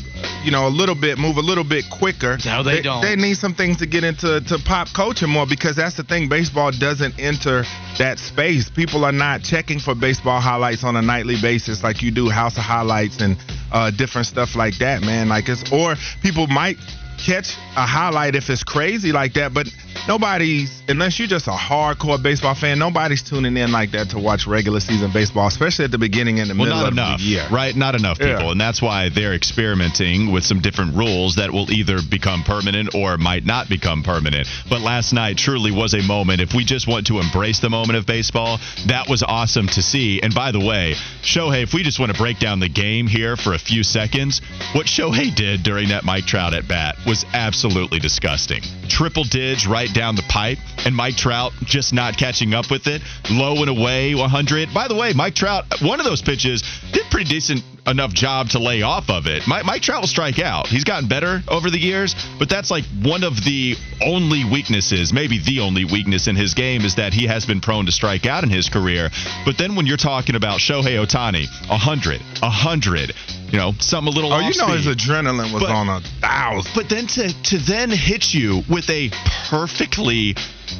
you 0.45 0.51
know, 0.51 0.67
a 0.67 0.71
little 0.71 0.95
bit 0.95 1.19
move 1.19 1.37
a 1.37 1.41
little 1.41 1.65
bit 1.65 1.85
quicker. 1.91 2.39
No, 2.45 2.63
they 2.63 2.81
don't. 2.81 3.03
They 3.03 3.17
need 3.17 3.37
some 3.37 3.55
things 3.55 3.79
to 3.79 3.87
get 3.87 4.05
into 4.05 4.41
to 4.41 4.59
pop 4.65 4.89
culture 4.95 5.27
more 5.27 5.47
because 5.47 5.77
that's 5.77 5.97
the 5.97 6.05
thing. 6.05 6.29
Baseball 6.29 6.71
doesn't 6.71 7.19
enter 7.19 7.65
that 7.99 8.19
space. 8.19 8.71
People 8.71 9.05
are 9.05 9.13
not 9.13 9.43
checking 9.43 9.81
for 9.81 9.95
baseball 9.95 10.41
highlights 10.41 10.85
on 10.85 10.97
a 10.97 11.03
nightly 11.03 11.37
basis 11.41 11.83
like 11.83 12.03
you 12.03 12.11
do 12.11 12.29
House 12.29 12.57
of 12.57 12.63
Highlights 12.63 13.21
and 13.21 13.37
uh, 13.73 13.91
different 13.91 14.27
stuff 14.27 14.55
like 14.55 14.79
that, 14.79 15.03
man. 15.03 15.29
Like 15.29 15.49
it's 15.49 15.71
or 15.73 15.97
people 16.23 16.47
might 16.47 16.77
catch 17.19 17.57
a 17.77 17.87
highlight 17.87 18.35
if 18.35 18.49
it's 18.51 18.65
crazy 18.65 19.13
like 19.13 19.35
that, 19.35 19.53
but 19.53 19.69
nobody's 20.07 20.83
unless 20.89 21.19
you're 21.19 21.29
just 21.29 21.47
a 21.49 21.51
hardcore 21.53 22.21
baseball 22.23 22.55
fan, 22.55 22.79
nobody's 22.79 23.23
tuning 23.23 23.57
in 23.57 23.71
like 23.73 23.91
that 23.91 24.11
to 24.11 24.19
watch 24.19 24.47
regular 24.47 24.81
season 24.81 25.11
baseball, 25.13 25.47
especially 25.47 25.85
at 25.85 25.91
the 25.91 25.99
beginning 25.99 26.41
and 26.41 26.49
the 26.49 26.55
Well, 26.55 26.65
middle 26.65 26.79
not 26.81 26.87
of 26.89 26.93
enough, 26.95 27.19
the 27.21 27.25
year. 27.27 27.47
right? 27.51 27.75
Not 27.77 27.95
enough 27.95 28.19
Yeah. 28.21 28.37
people, 28.37 28.53
and 28.53 28.61
that's 28.61 28.81
why 28.81 29.11
they're 29.11 29.35
experimenting 29.35 30.31
with 30.33 30.45
some 30.45 30.61
different 30.61 30.95
rules 30.97 31.37
that 31.37 31.53
will 31.53 31.71
either 31.71 32.01
become 32.01 32.43
permanent 32.43 32.95
or 32.95 33.19
might 33.19 33.45
not 33.45 33.69
become 33.69 34.03
permanent. 34.03 34.49
But 34.71 34.81
last 34.81 35.13
night 35.13 35.37
truly 35.37 35.71
was 35.73 35.95
a 35.95 36.03
moment. 36.03 36.41
If 36.41 36.55
we 36.55 36.65
just 36.65 36.87
want 36.87 37.07
to 37.09 37.19
embrace 37.21 37.59
the 37.61 37.71
moment 37.71 37.99
of 37.99 38.07
baseball, 38.07 38.61
that 38.87 39.09
was 39.09 39.23
awesome 39.23 39.67
to 39.69 39.83
see. 39.83 40.23
And 40.23 40.35
by 40.35 40.53
the 40.53 40.61
way, 40.61 40.95
Shohei, 41.23 41.63
if 41.63 41.75
we 41.75 41.83
just 41.83 41.99
want 41.99 42.13
to 42.13 42.19
break 42.19 42.39
down 42.39 42.61
the 42.61 42.69
game 42.69 43.07
here 43.07 43.37
for 43.37 43.53
a 43.53 43.59
few 43.59 43.83
seconds, 43.83 44.41
what 44.73 44.87
Shohei 44.87 45.35
did 45.35 45.63
during 45.63 45.89
that 45.91 46.05
Mike 46.05 46.25
Trout 46.27 46.55
at 46.55 46.67
bat 46.67 46.97
was 47.09 47.25
absolutely 47.33 47.99
disgusting. 47.99 48.61
Triple 48.87 49.25
dig 49.25 49.67
right 49.67 49.93
down 49.95 50.15
the 50.15 50.23
pipe, 50.29 50.59
and 50.85 50.95
Mike 50.95 51.17
Trout 51.17 51.53
just 51.65 51.95
not 51.95 52.19
catching 52.19 52.53
up 52.53 52.71
with 52.71 52.87
it. 52.87 53.01
Low 53.31 53.63
and 53.63 53.71
away, 53.71 54.15
100. 54.15 54.75
By 54.75 54.89
the 54.89 54.95
way, 54.95 55.15
Mike 55.15 55.35
Trout, 55.35 55.65
one 55.81 56.01
of 56.01 56.05
those 56.05 56.21
pitches 56.21 56.63
did 57.03 57.11
pretty 57.11 57.29
decent 57.29 57.63
enough 57.87 58.13
job 58.13 58.51
to 58.51 58.59
lay 58.59 58.83
off 58.83 59.09
of 59.09 59.27
it. 59.27 59.47
Mike, 59.47 59.65
Mike 59.65 59.83
Trout 59.83 60.01
will 60.03 60.09
strike 60.09 60.39
out. 60.39 60.67
He's 60.67 60.85
gotten 60.85 61.09
better 61.09 61.43
over 61.49 61.71
the 61.71 61.79
years, 61.79 62.15
but 62.39 62.49
that's 62.49 62.71
like 62.71 62.85
one 63.03 63.25
of 63.25 63.43
the 63.45 63.77
only 64.05 64.45
weaknesses, 64.45 65.13
maybe 65.13 65.39
the 65.39 65.61
only 65.61 65.85
weakness 65.85 66.27
in 66.29 66.37
his 66.37 66.55
game 66.55 66.83
is 66.83 66.97
that 66.97 67.15
he 67.15 67.27
has 67.27 67.47
been 67.47 67.61
prone 67.61 67.87
to 67.87 67.93
strike 67.93 68.27
out 68.27 68.45
in 68.45 68.51
his 68.51 68.69
career. 68.69 69.09
But 69.47 69.57
then 69.59 69.75
when 69.75 69.87
you're 69.87 69.97
talking 69.97 70.35
about 70.35 70.59
Shohei 70.61 71.03
Ohtani, 71.03 71.47
100, 71.71 72.21
100, 72.43 73.13
you 73.53 73.59
know, 73.59 73.73
something 73.81 74.13
a 74.13 74.15
little 74.15 74.33
Oh, 74.33 74.39
you 74.41 74.55
know 74.59 74.65
off-speed. 74.67 74.85
his 74.85 74.97
adrenaline 74.97 75.53
was 75.53 75.63
But- 75.63 75.71
on 75.73 75.89
a 75.89 76.01
thousand. 76.21 76.71
But 76.75 76.89
then 76.91 77.07
to 77.07 77.33
to 77.45 77.59
then 77.59 77.91
hit 77.91 78.35
you 78.35 78.65
with 78.69 78.89
a 78.91 79.11
perfectly 79.49 80.35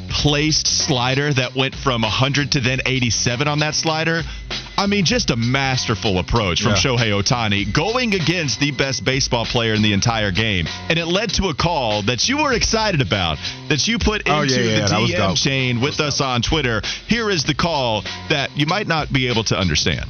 placed 0.09 0.67
slider 0.67 1.33
that 1.33 1.55
went 1.55 1.73
from 1.75 2.03
100 2.03 2.51
to 2.51 2.59
then 2.59 2.81
87 2.85 3.47
on 3.47 3.59
that 3.59 3.73
slider. 3.73 4.23
I 4.79 4.87
mean, 4.87 5.03
just 5.03 5.29
a 5.29 5.35
masterful 5.35 6.19
approach 6.19 6.61
from 6.61 6.71
Yeah. 6.71 6.77
Shohei 6.77 7.11
Ohtani 7.11 7.71
going 7.73 8.15
against 8.15 8.61
the 8.61 8.71
best 8.71 9.03
baseball 9.03 9.45
player 9.45 9.73
in 9.73 9.81
the 9.81 9.91
entire 9.91 10.31
game. 10.31 10.67
And 10.87 10.97
it 10.97 11.05
led 11.05 11.33
to 11.33 11.49
a 11.49 11.53
call 11.53 12.03
that 12.03 12.29
you 12.29 12.37
were 12.37 12.53
excited 12.53 13.01
about, 13.01 13.39
that 13.67 13.89
you 13.89 13.99
put 13.99 14.21
into 14.21 14.31
Oh, 14.31 14.41
yeah, 14.43 14.59
yeah, 14.59 14.85
the 14.85 14.87
that 14.87 15.35
DM 15.35 15.43
chain 15.43 15.81
with 15.81 15.99
us 15.99 16.21
on 16.21 16.41
Twitter. 16.41 16.81
Here 17.07 17.29
is 17.29 17.43
the 17.43 17.53
call 17.53 18.03
that 18.29 18.57
you 18.57 18.67
might 18.67 18.87
not 18.87 19.11
be 19.11 19.27
able 19.27 19.43
to 19.51 19.59
understand. 19.59 20.07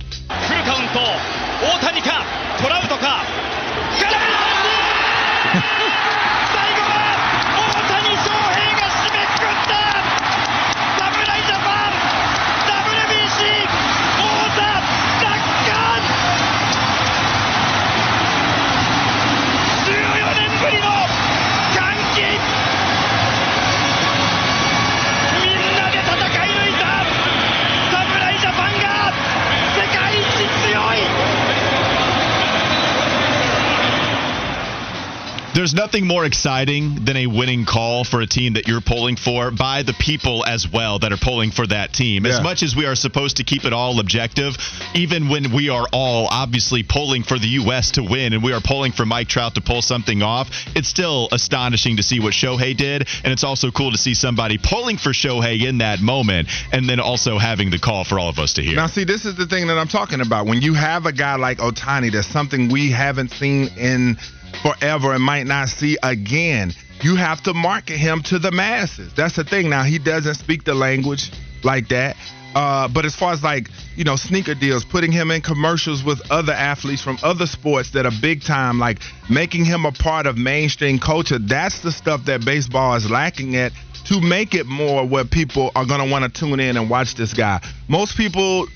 There's 35.60 35.74
nothing 35.74 36.08
more 36.08 36.24
exciting 36.24 37.04
than 37.04 37.18
a 37.18 37.28
winning 37.28 37.66
call 37.66 38.06
for 38.06 38.22
a 38.22 38.26
team 38.26 38.54
that 38.54 38.66
you're 38.66 38.80
pulling 38.80 39.18
for 39.18 39.52
by 39.52 39.84
the 39.84 39.92
people 39.92 40.46
as 40.46 40.66
well 40.72 41.00
that 41.00 41.12
are 41.12 41.18
pulling 41.18 41.52
for 41.52 41.68
that 41.68 41.92
team. 41.92 42.26
As 42.26 42.40
much 42.40 42.64
as 42.64 42.78
we 42.78 42.86
are 42.86 42.96
supposed 42.96 43.36
to 43.38 43.44
keep 43.44 43.66
it 43.66 43.74
all 43.74 44.00
objective, 44.00 44.56
even 44.96 45.28
when 45.28 45.52
we 45.52 45.68
are 45.68 45.86
all 45.92 46.30
obviously 46.32 46.84
pulling 46.84 47.24
for 47.24 47.38
the 47.38 47.48
U.S. 47.60 47.92
to 47.92 48.04
win 48.04 48.32
and 48.32 48.42
we 48.42 48.54
are 48.54 48.62
pulling 48.62 48.94
for 48.94 49.06
Mike 49.06 49.28
Trout 49.28 49.56
to 49.56 49.62
pull 49.62 49.82
something 49.82 50.22
off, 50.22 50.48
it's 50.78 50.88
still 50.88 51.28
astonishing 51.34 51.98
to 51.98 52.04
see 52.04 52.22
what 52.22 52.32
Shohei 52.32 52.78
did. 52.78 53.10
And 53.26 53.34
it's 53.34 53.44
also 53.44 53.70
cool 53.70 53.92
to 53.92 53.98
see 53.98 54.14
somebody 54.14 54.58
pulling 54.58 54.96
for 54.96 55.10
Shohei 55.10 55.68
in 55.68 55.80
that 55.80 56.00
moment 56.00 56.48
and 56.72 56.88
then 56.88 57.02
also 57.02 57.38
having 57.38 57.70
the 57.70 57.80
call 57.80 58.06
for 58.06 58.18
all 58.18 58.30
of 58.30 58.40
us 58.40 58.54
to 58.54 58.64
hear. 58.64 58.78
Now, 58.78 58.88
see, 58.88 59.04
this 59.04 59.26
is 59.26 59.36
the 59.36 59.46
thing 59.46 59.68
that 59.68 59.78
I'm 59.78 59.90
talking 59.90 60.22
about. 60.22 60.46
When 60.46 60.62
you 60.62 60.74
have 60.76 61.06
a 61.06 61.12
guy 61.12 61.36
like 61.36 61.58
Ohtani, 61.58 62.14
that's 62.14 62.30
something 62.30 62.70
we 62.70 62.92
haven't 62.92 63.32
seen 63.32 63.68
in 63.78 64.18
forever 64.62 65.14
and 65.14 65.24
might 65.24 65.48
not 65.48 65.70
see 65.70 65.98
again. 66.04 66.74
You 67.02 67.16
have 67.16 67.42
to 67.44 67.54
market 67.54 67.98
him 67.98 68.22
to 68.24 68.40
the 68.40 68.52
masses. 68.52 69.14
That's 69.14 69.36
the 69.36 69.44
thing. 69.44 69.70
Now, 69.70 69.84
he 69.84 70.00
doesn't 70.00 70.36
speak 70.36 70.66
the 70.66 70.74
language 70.74 71.32
like 71.64 71.88
that. 71.90 72.18
Uh, 72.56 72.88
but 72.88 73.06
as 73.06 73.16
far 73.16 73.32
as 73.32 73.44
like, 73.44 73.70
you 73.96 74.04
know, 74.04 74.16
sneaker 74.16 74.56
deals, 74.56 74.84
putting 74.84 75.12
him 75.12 75.30
in 75.32 75.42
commercials 75.42 76.04
with 76.04 76.20
other 76.32 76.54
athletes 76.54 77.02
from 77.02 77.18
other 77.22 77.46
sports 77.46 77.92
that 77.92 78.06
are 78.06 78.12
big 78.22 78.42
time, 78.42 78.80
like 78.80 79.00
making 79.30 79.66
him 79.66 79.86
a 79.86 79.92
part 79.92 80.26
of 80.26 80.38
mainstream 80.38 81.00
culture, 81.00 81.38
that's 81.38 81.82
the 81.82 81.92
stuff 81.92 82.26
that 82.26 82.44
baseball 82.44 82.96
is 82.96 83.10
lacking 83.10 83.56
at 83.56 83.72
to 84.06 84.20
make 84.20 84.56
it 84.56 84.66
more 84.66 85.06
where 85.08 85.26
people 85.26 85.72
are 85.76 85.86
going 85.86 86.04
to 86.04 86.12
want 86.12 86.26
to 86.26 86.40
tune 86.40 86.60
in 86.60 86.76
and 86.76 86.90
watch 86.90 87.16
this 87.16 87.34
guy. 87.34 87.62
Most 87.88 88.18
people, 88.18 88.68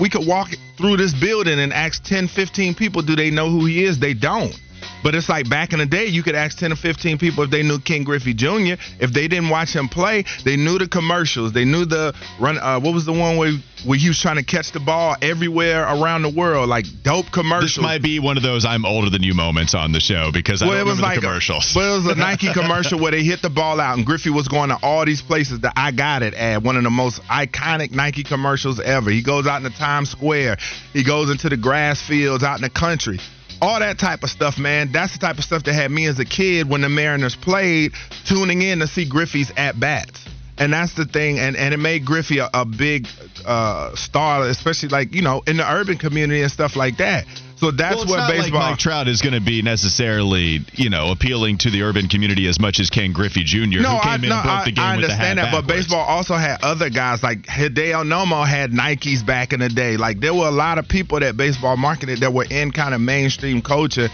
we 0.00 0.08
could 0.08 0.26
walk 0.26 0.48
through 0.78 0.96
this 0.96 1.12
building 1.12 1.60
and 1.60 1.72
ask 1.72 2.02
10, 2.02 2.28
15 2.28 2.74
people, 2.74 3.02
do 3.02 3.14
they 3.14 3.30
know 3.30 3.50
who 3.50 3.66
he 3.66 3.84
is? 3.84 3.98
They 3.98 4.14
don't. 4.14 4.58
But 5.02 5.14
it's 5.14 5.28
like 5.28 5.48
back 5.48 5.72
in 5.72 5.78
the 5.78 5.86
day, 5.86 6.06
you 6.06 6.22
could 6.22 6.34
ask 6.34 6.58
10 6.58 6.72
or 6.72 6.76
15 6.76 7.18
people 7.18 7.44
if 7.44 7.50
they 7.50 7.62
knew 7.62 7.78
Ken 7.78 8.04
Griffey 8.04 8.34
Jr. 8.34 8.74
If 9.00 9.12
they 9.12 9.28
didn't 9.28 9.48
watch 9.48 9.74
him 9.74 9.88
play, 9.88 10.24
they 10.44 10.56
knew 10.56 10.78
the 10.78 10.88
commercials. 10.88 11.52
They 11.52 11.64
knew 11.64 11.84
the 11.84 12.14
run. 12.38 12.58
Uh, 12.58 12.78
what 12.80 12.92
was 12.94 13.06
the 13.06 13.12
one 13.12 13.36
where, 13.36 13.52
where 13.86 13.98
he 13.98 14.08
was 14.08 14.20
trying 14.20 14.36
to 14.36 14.42
catch 14.44 14.72
the 14.72 14.80
ball 14.80 15.16
everywhere 15.22 15.84
around 15.84 16.22
the 16.22 16.28
world? 16.30 16.68
Like 16.68 16.84
dope 17.02 17.30
commercials. 17.32 17.76
This 17.76 17.82
might 17.82 18.02
be 18.02 18.18
one 18.20 18.36
of 18.36 18.42
those 18.42 18.64
I'm 18.64 18.84
older 18.84 19.08
than 19.10 19.22
you 19.22 19.34
moments 19.34 19.74
on 19.74 19.92
the 19.92 20.00
show 20.00 20.30
because 20.32 20.60
I 20.62 20.66
Well, 20.66 20.74
don't 20.76 20.80
it 20.80 20.90
was 20.90 20.96
remember 20.98 21.14
like 21.14 21.20
the 21.20 21.26
commercials. 21.26 21.72
well, 21.74 21.94
it 21.94 22.04
was 22.04 22.06
a 22.06 22.14
Nike 22.18 22.52
commercial 22.52 23.00
where 23.00 23.12
they 23.12 23.22
hit 23.22 23.40
the 23.42 23.50
ball 23.50 23.80
out, 23.80 23.96
and 23.96 24.04
Griffey 24.06 24.30
was 24.30 24.48
going 24.48 24.68
to 24.68 24.76
all 24.82 25.04
these 25.06 25.22
places 25.22 25.60
that 25.60 25.72
I 25.76 25.92
got 25.92 26.22
it 26.22 26.34
at. 26.34 26.62
One 26.62 26.76
of 26.76 26.82
the 26.84 26.90
most 26.90 27.22
iconic 27.24 27.90
Nike 27.92 28.22
commercials 28.22 28.78
ever. 28.80 29.10
He 29.10 29.22
goes 29.22 29.46
out 29.46 29.62
into 29.64 29.76
Times 29.78 30.10
Square. 30.10 30.58
He 30.92 31.04
goes 31.04 31.30
into 31.30 31.48
the 31.48 31.56
grass 31.56 32.00
fields 32.06 32.44
out 32.44 32.56
in 32.56 32.62
the 32.62 32.70
country. 32.70 33.18
All 33.62 33.78
that 33.80 33.98
type 33.98 34.22
of 34.22 34.30
stuff, 34.30 34.58
man. 34.58 34.90
That's 34.92 35.12
the 35.12 35.18
type 35.18 35.38
of 35.38 35.44
stuff 35.44 35.64
that 35.64 35.74
had 35.74 35.90
me 35.90 36.06
as 36.06 36.18
a 36.18 36.24
kid 36.24 36.68
when 36.68 36.80
the 36.80 36.88
Mariners 36.88 37.36
played, 37.36 37.92
tuning 38.26 38.62
in 38.62 38.78
to 38.78 38.86
see 38.86 39.06
Griffey's 39.06 39.52
at 39.56 39.78
bats. 39.78 40.24
And 40.56 40.72
that's 40.72 40.94
the 40.94 41.06
thing, 41.06 41.38
and, 41.38 41.56
and 41.56 41.72
it 41.72 41.78
made 41.78 42.04
Griffey 42.04 42.38
a, 42.38 42.50
a 42.52 42.66
big 42.66 43.06
uh, 43.46 43.94
star, 43.96 44.46
especially 44.46 44.90
like 44.90 45.14
you 45.14 45.22
know 45.22 45.42
in 45.46 45.56
the 45.56 45.70
urban 45.70 45.96
community 45.96 46.42
and 46.42 46.52
stuff 46.52 46.76
like 46.76 46.98
that. 46.98 47.24
So 47.60 47.70
that's 47.70 47.94
well, 47.94 48.06
what 48.06 48.30
baseball. 48.30 48.60
like 48.60 48.70
Mike 48.70 48.78
Trout 48.78 49.06
is 49.06 49.20
going 49.20 49.34
to 49.34 49.40
be 49.40 49.60
necessarily, 49.60 50.60
you 50.72 50.88
know, 50.88 51.12
appealing 51.12 51.58
to 51.58 51.70
the 51.70 51.82
urban 51.82 52.08
community 52.08 52.48
as 52.48 52.58
much 52.58 52.80
as 52.80 52.88
Ken 52.88 53.12
Griffey 53.12 53.44
Jr., 53.44 53.58
who 53.60 53.68
came 53.68 53.84
I, 53.84 54.14
in 54.14 54.28
no, 54.30 54.36
and 54.36 54.42
broke 54.42 54.46
I, 54.46 54.64
the 54.64 54.72
game 54.72 54.84
I 54.84 54.96
with 54.96 55.06
the 55.06 55.14
hat 55.14 55.36
understand 55.36 55.38
that, 55.38 55.52
but 55.52 55.66
baseball 55.66 56.00
also 56.00 56.36
had 56.36 56.62
other 56.62 56.88
guys 56.88 57.22
like 57.22 57.42
Hideo 57.42 58.02
Nomo 58.02 58.46
had 58.46 58.70
Nikes 58.72 59.24
back 59.24 59.52
in 59.52 59.60
the 59.60 59.68
day. 59.68 59.98
Like 59.98 60.20
there 60.20 60.32
were 60.32 60.48
a 60.48 60.50
lot 60.50 60.78
of 60.78 60.88
people 60.88 61.20
that 61.20 61.36
baseball 61.36 61.76
marketed 61.76 62.20
that 62.20 62.32
were 62.32 62.46
in 62.48 62.72
kind 62.72 62.94
of 62.94 63.02
mainstream 63.02 63.60
culture 63.60 64.08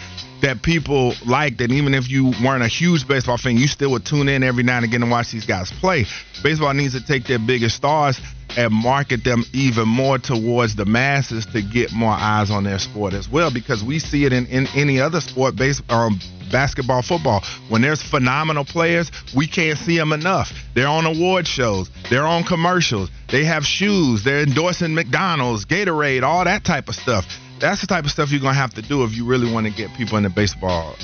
that 0.46 0.62
people 0.62 1.12
liked, 1.26 1.60
and 1.60 1.72
even 1.72 1.92
if 1.92 2.08
you 2.08 2.32
weren't 2.42 2.62
a 2.62 2.68
huge 2.68 3.06
baseball 3.08 3.36
fan, 3.36 3.56
you 3.56 3.66
still 3.66 3.90
would 3.90 4.06
tune 4.06 4.28
in 4.28 4.44
every 4.44 4.62
now 4.62 4.76
and 4.76 4.84
again 4.84 5.02
and 5.02 5.10
watch 5.10 5.32
these 5.32 5.44
guys 5.44 5.72
play. 5.80 6.06
Baseball 6.42 6.72
needs 6.72 6.94
to 6.94 7.04
take 7.04 7.26
their 7.26 7.40
biggest 7.40 7.74
stars 7.74 8.20
and 8.56 8.72
market 8.72 9.24
them 9.24 9.44
even 9.52 9.88
more 9.88 10.18
towards 10.18 10.76
the 10.76 10.84
masses 10.84 11.46
to 11.46 11.60
get 11.62 11.92
more 11.92 12.12
eyes 12.12 12.50
on 12.50 12.62
their 12.62 12.78
sport 12.78 13.12
as 13.12 13.28
well, 13.28 13.52
because 13.52 13.82
we 13.82 13.98
see 13.98 14.24
it 14.24 14.32
in, 14.32 14.46
in 14.46 14.68
any 14.76 15.00
other 15.00 15.20
sport, 15.20 15.56
base, 15.56 15.82
um, 15.88 16.20
basketball, 16.52 17.02
football. 17.02 17.42
When 17.68 17.82
there's 17.82 18.00
phenomenal 18.00 18.64
players, 18.64 19.10
we 19.34 19.48
can't 19.48 19.76
see 19.76 19.98
them 19.98 20.12
enough. 20.12 20.52
They're 20.74 20.86
on 20.86 21.06
award 21.06 21.48
shows, 21.48 21.90
they're 22.08 22.26
on 22.26 22.44
commercials, 22.44 23.10
they 23.28 23.44
have 23.44 23.64
shoes, 23.64 24.22
they're 24.22 24.44
endorsing 24.44 24.94
McDonald's, 24.94 25.64
Gatorade, 25.64 26.22
all 26.22 26.44
that 26.44 26.64
type 26.64 26.88
of 26.88 26.94
stuff. 26.94 27.26
That's 27.58 27.80
the 27.80 27.86
type 27.86 28.04
of 28.04 28.10
stuff 28.10 28.30
you're 28.30 28.40
gonna 28.40 28.54
have 28.54 28.74
to 28.74 28.82
do 28.82 29.04
if 29.04 29.14
you 29.14 29.24
really 29.24 29.50
want 29.50 29.66
to 29.66 29.72
get 29.72 29.92
people 29.94 30.18
into 30.18 30.30
baseball. 30.30 30.96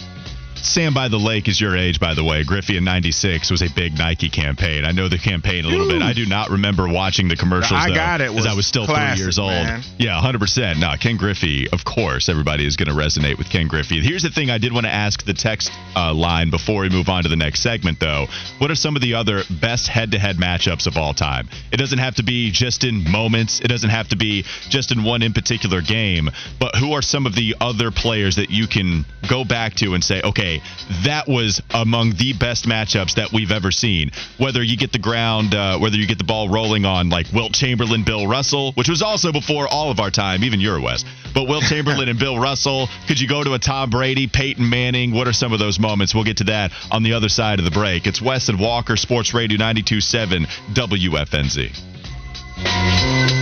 Sam 0.63 0.95
by 0.95 1.09
the 1.09 1.19
Lake 1.19 1.49
is 1.49 1.61
your 1.61 1.77
age, 1.77 1.99
by 1.99 2.15
the 2.15 2.25
way. 2.25 2.45
Griffey 2.45 2.77
in 2.77 2.85
'96 2.85 3.51
was 3.51 3.63
a 3.63 3.69
big 3.75 3.99
Nike 3.99 4.29
campaign. 4.29 4.85
I 4.85 4.93
know 4.93 5.09
the 5.09 5.19
campaign 5.19 5.65
a 5.65 5.69
little 5.69 5.89
bit. 5.89 6.03
I 6.03 6.13
do 6.13 6.25
not 6.25 6.51
remember 6.51 6.89
watching 6.89 7.29
the 7.29 7.37
commercials. 7.37 7.81
I 7.81 7.89
though, 7.89 7.95
got 7.95 8.21
it 8.21 8.31
because 8.31 8.47
I 8.47 8.51
was 8.51 8.63
was 8.63 8.67
still 8.69 8.87
classic, 8.87 9.17
three 9.17 9.25
years 9.25 9.39
old. 9.39 9.51
man. 9.51 9.83
Yeah, 9.99 10.15
100. 10.15 10.39
percent 10.39 10.79
No, 10.79 10.95
Ken 11.01 11.17
Griffey, 11.17 11.69
of 11.71 11.85
course, 11.85 12.29
everybody 12.29 12.65
is 12.65 12.77
going 12.77 12.89
to 12.89 12.95
resonate 12.95 13.39
with 13.39 13.51
Ken 13.51 13.67
Griffey. 13.67 14.01
Here's 14.01 14.23
the 14.23 14.31
thing: 14.31 14.51
I 14.51 14.59
did 14.59 14.73
want 14.73 14.87
to 14.87 14.93
ask 14.93 15.25
the 15.25 15.35
text 15.35 15.73
uh, 15.97 16.15
line 16.15 16.51
before 16.51 16.83
we 16.83 16.91
move 16.91 17.09
on 17.09 17.25
to 17.25 17.29
the 17.29 17.37
next 17.37 17.61
segment, 17.63 17.99
though. 17.99 18.27
What 18.59 18.71
are 18.71 18.77
some 18.77 18.95
of 18.95 19.03
the 19.03 19.15
other 19.15 19.43
best 19.51 19.89
head-to-head 19.89 20.37
matchups 20.37 20.87
of 20.87 20.97
all 20.97 21.13
time? 21.13 21.49
It 21.73 21.79
doesn't 21.79 21.99
have 21.99 22.17
to 22.17 22.23
be 22.23 22.51
just 22.53 22.85
in 22.85 23.11
moments. 23.11 23.61
It 23.61 23.69
doesn't 23.69 23.91
have 23.91 24.09
to 24.09 24.17
be 24.17 24.45
just 24.69 24.93
in 24.93 25.03
one 25.03 25.23
in 25.23 25.33
particular 25.33 25.83
game. 25.83 26.31
But 26.61 26.77
who 26.77 26.93
are 26.93 27.03
some 27.03 27.27
of 27.27 27.35
the 27.35 27.57
other 27.61 27.91
players 27.91 28.37
that 28.37 28.51
you 28.51 28.69
can 28.69 29.05
go 29.29 29.45
back 29.45 29.75
to 29.77 29.95
and 29.95 30.05
say, 30.05 30.21
okay, 30.23 30.52
that 31.05 31.29
was 31.29 31.63
among 31.73 32.15
the 32.15 32.33
best 32.33 32.67
matchups 32.67 33.15
that 33.15 33.33
we've 33.33 33.53
ever 33.53 33.71
seen. 33.71 34.11
Whether 34.39 34.63
you 34.63 34.77
get 34.77 34.93
the 34.93 34.99
ground, 34.99 35.55
uh, 35.55 35.79
whether 35.79 35.97
you 35.97 36.07
get 36.07 36.19
the 36.19 36.25
ball 36.25 36.49
rolling 36.49 36.85
on 36.85 37.09
like 37.09 37.27
Wilt 37.33 37.53
Chamberlain, 37.53 38.05
Bill 38.05 38.27
Russell, 38.27 38.73
which 38.73 38.89
was 38.89 39.03
also 39.03 39.33
before 39.33 39.69
all 39.69 39.91
of 39.91 40.01
our 40.01 40.11
time, 40.11 40.45
even 40.45 40.61
your 40.61 40.81
Wes. 40.81 41.05
But 41.35 41.49
Wilt 41.49 41.65
Chamberlain 41.65 42.09
and 42.09 42.19
Bill 42.19 42.39
Russell. 42.39 42.89
Could 43.07 43.21
you 43.21 43.29
go 43.29 43.45
to 43.45 43.55
a 43.55 43.59
Tom 43.59 43.91
Brady, 43.91 44.27
Peyton 44.27 44.69
Manning? 44.69 45.13
What 45.13 45.29
are 45.29 45.33
some 45.33 45.53
of 45.53 45.59
those 45.59 45.79
moments? 45.79 46.15
We'll 46.15 46.25
get 46.25 46.39
to 46.39 46.45
that 46.45 46.73
on 46.91 47.03
the 47.03 47.15
other 47.15 47.29
side 47.29 47.59
of 47.59 47.65
the 47.65 47.71
break. 47.71 48.07
It's 48.07 48.21
Wes 48.21 48.49
and 48.49 48.61
Walker, 48.61 48.97
Sports 48.97 49.35
Radio 49.35 49.59
92.7 49.59 50.47
WFNZ. 50.75 53.42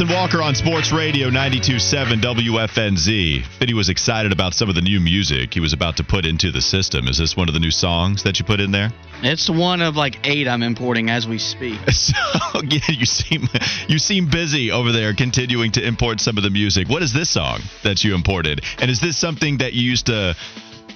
And 0.00 0.10
Walker 0.10 0.42
on 0.42 0.56
Sports 0.56 0.90
Radio 0.90 1.30
92.7 1.30 2.20
WFNZ. 2.20 3.44
Fitty 3.44 3.74
was 3.74 3.88
excited 3.88 4.32
about 4.32 4.52
some 4.52 4.68
of 4.68 4.74
the 4.74 4.80
new 4.80 4.98
music 4.98 5.54
he 5.54 5.60
was 5.60 5.72
about 5.72 5.98
to 5.98 6.04
put 6.04 6.26
into 6.26 6.50
the 6.50 6.60
system. 6.60 7.06
Is 7.06 7.18
this 7.18 7.36
one 7.36 7.48
of 7.48 7.54
the 7.54 7.60
new 7.60 7.70
songs 7.70 8.24
that 8.24 8.40
you 8.40 8.44
put 8.44 8.58
in 8.58 8.72
there? 8.72 8.90
It's 9.22 9.48
one 9.48 9.82
of 9.82 9.94
like 9.94 10.26
eight 10.26 10.48
I'm 10.48 10.64
importing 10.64 11.10
as 11.10 11.28
we 11.28 11.38
speak. 11.38 11.78
So 11.92 12.60
yeah, 12.62 12.80
you 12.88 13.06
seem 13.06 13.48
you 13.88 13.98
seem 13.98 14.26
busy 14.26 14.70
over 14.70 14.92
there 14.92 15.14
continuing 15.14 15.72
to 15.72 15.86
import 15.86 16.20
some 16.20 16.36
of 16.36 16.42
the 16.42 16.50
music. 16.50 16.88
What 16.88 17.02
is 17.02 17.12
this 17.12 17.30
song 17.30 17.60
that 17.82 18.04
you 18.04 18.14
imported? 18.14 18.62
And 18.78 18.90
is 18.90 19.00
this 19.00 19.16
something 19.16 19.58
that 19.58 19.72
you 19.74 19.82
used 19.82 20.06
to 20.06 20.36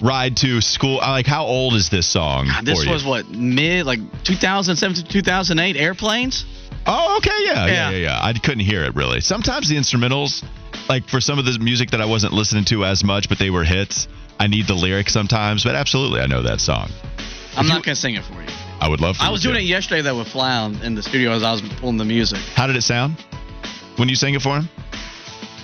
ride 0.01 0.37
to 0.37 0.61
school? 0.61 0.97
Like 0.97 1.25
how 1.25 1.45
old 1.45 1.73
is 1.75 1.89
this 1.89 2.07
song? 2.07 2.49
This 2.63 2.79
for 2.79 2.85
you? 2.85 2.91
was 2.91 3.05
what 3.05 3.29
mid 3.29 3.85
like 3.85 3.99
2007 4.23 4.95
to 4.97 5.03
2008 5.03 5.75
airplanes. 5.77 6.45
Oh, 6.85 7.17
okay, 7.17 7.31
yeah, 7.43 7.53
yeah, 7.53 7.65
Yeah. 7.67 7.89
yeah, 7.91 7.97
yeah. 7.97 8.19
I 8.21 8.33
couldn't 8.33 8.61
hear 8.61 8.83
it 8.83 8.95
really. 8.95 9.21
Sometimes 9.21 9.69
the 9.69 9.75
instrumentals, 9.75 10.43
like 10.87 11.07
for 11.07 11.19
some 11.21 11.37
of 11.37 11.45
the 11.45 11.57
music 11.59 11.91
that 11.91 12.01
I 12.01 12.05
wasn't 12.05 12.33
listening 12.33 12.65
to 12.65 12.85
as 12.85 13.03
much, 13.03 13.29
but 13.29 13.37
they 13.37 13.49
were 13.49 13.63
hits. 13.63 14.07
I 14.39 14.47
need 14.47 14.67
the 14.67 14.73
lyrics 14.73 15.11
sometimes, 15.11 15.63
but 15.63 15.75
absolutely, 15.75 16.21
I 16.21 16.27
know 16.27 16.41
that 16.43 16.61
song. 16.61 16.89
I'm 17.57 17.67
not 17.67 17.83
gonna 17.83 17.95
sing 17.95 18.15
it 18.15 18.23
for 18.23 18.41
you. 18.41 18.47
I 18.79 18.87
would 18.87 19.01
love. 19.01 19.17
I 19.19 19.29
was 19.31 19.41
doing 19.43 19.57
it 19.57 19.63
yesterday 19.63 20.01
though 20.01 20.17
with 20.17 20.29
Flound 20.29 20.81
in 20.81 20.95
the 20.95 21.03
studio 21.03 21.31
as 21.31 21.43
I 21.43 21.51
was 21.51 21.61
pulling 21.61 21.97
the 21.97 22.05
music. 22.05 22.39
How 22.55 22.65
did 22.67 22.77
it 22.77 22.83
sound 22.83 23.17
when 23.97 24.07
you 24.07 24.15
sang 24.15 24.33
it 24.35 24.41
for 24.41 24.55
him? 24.57 24.69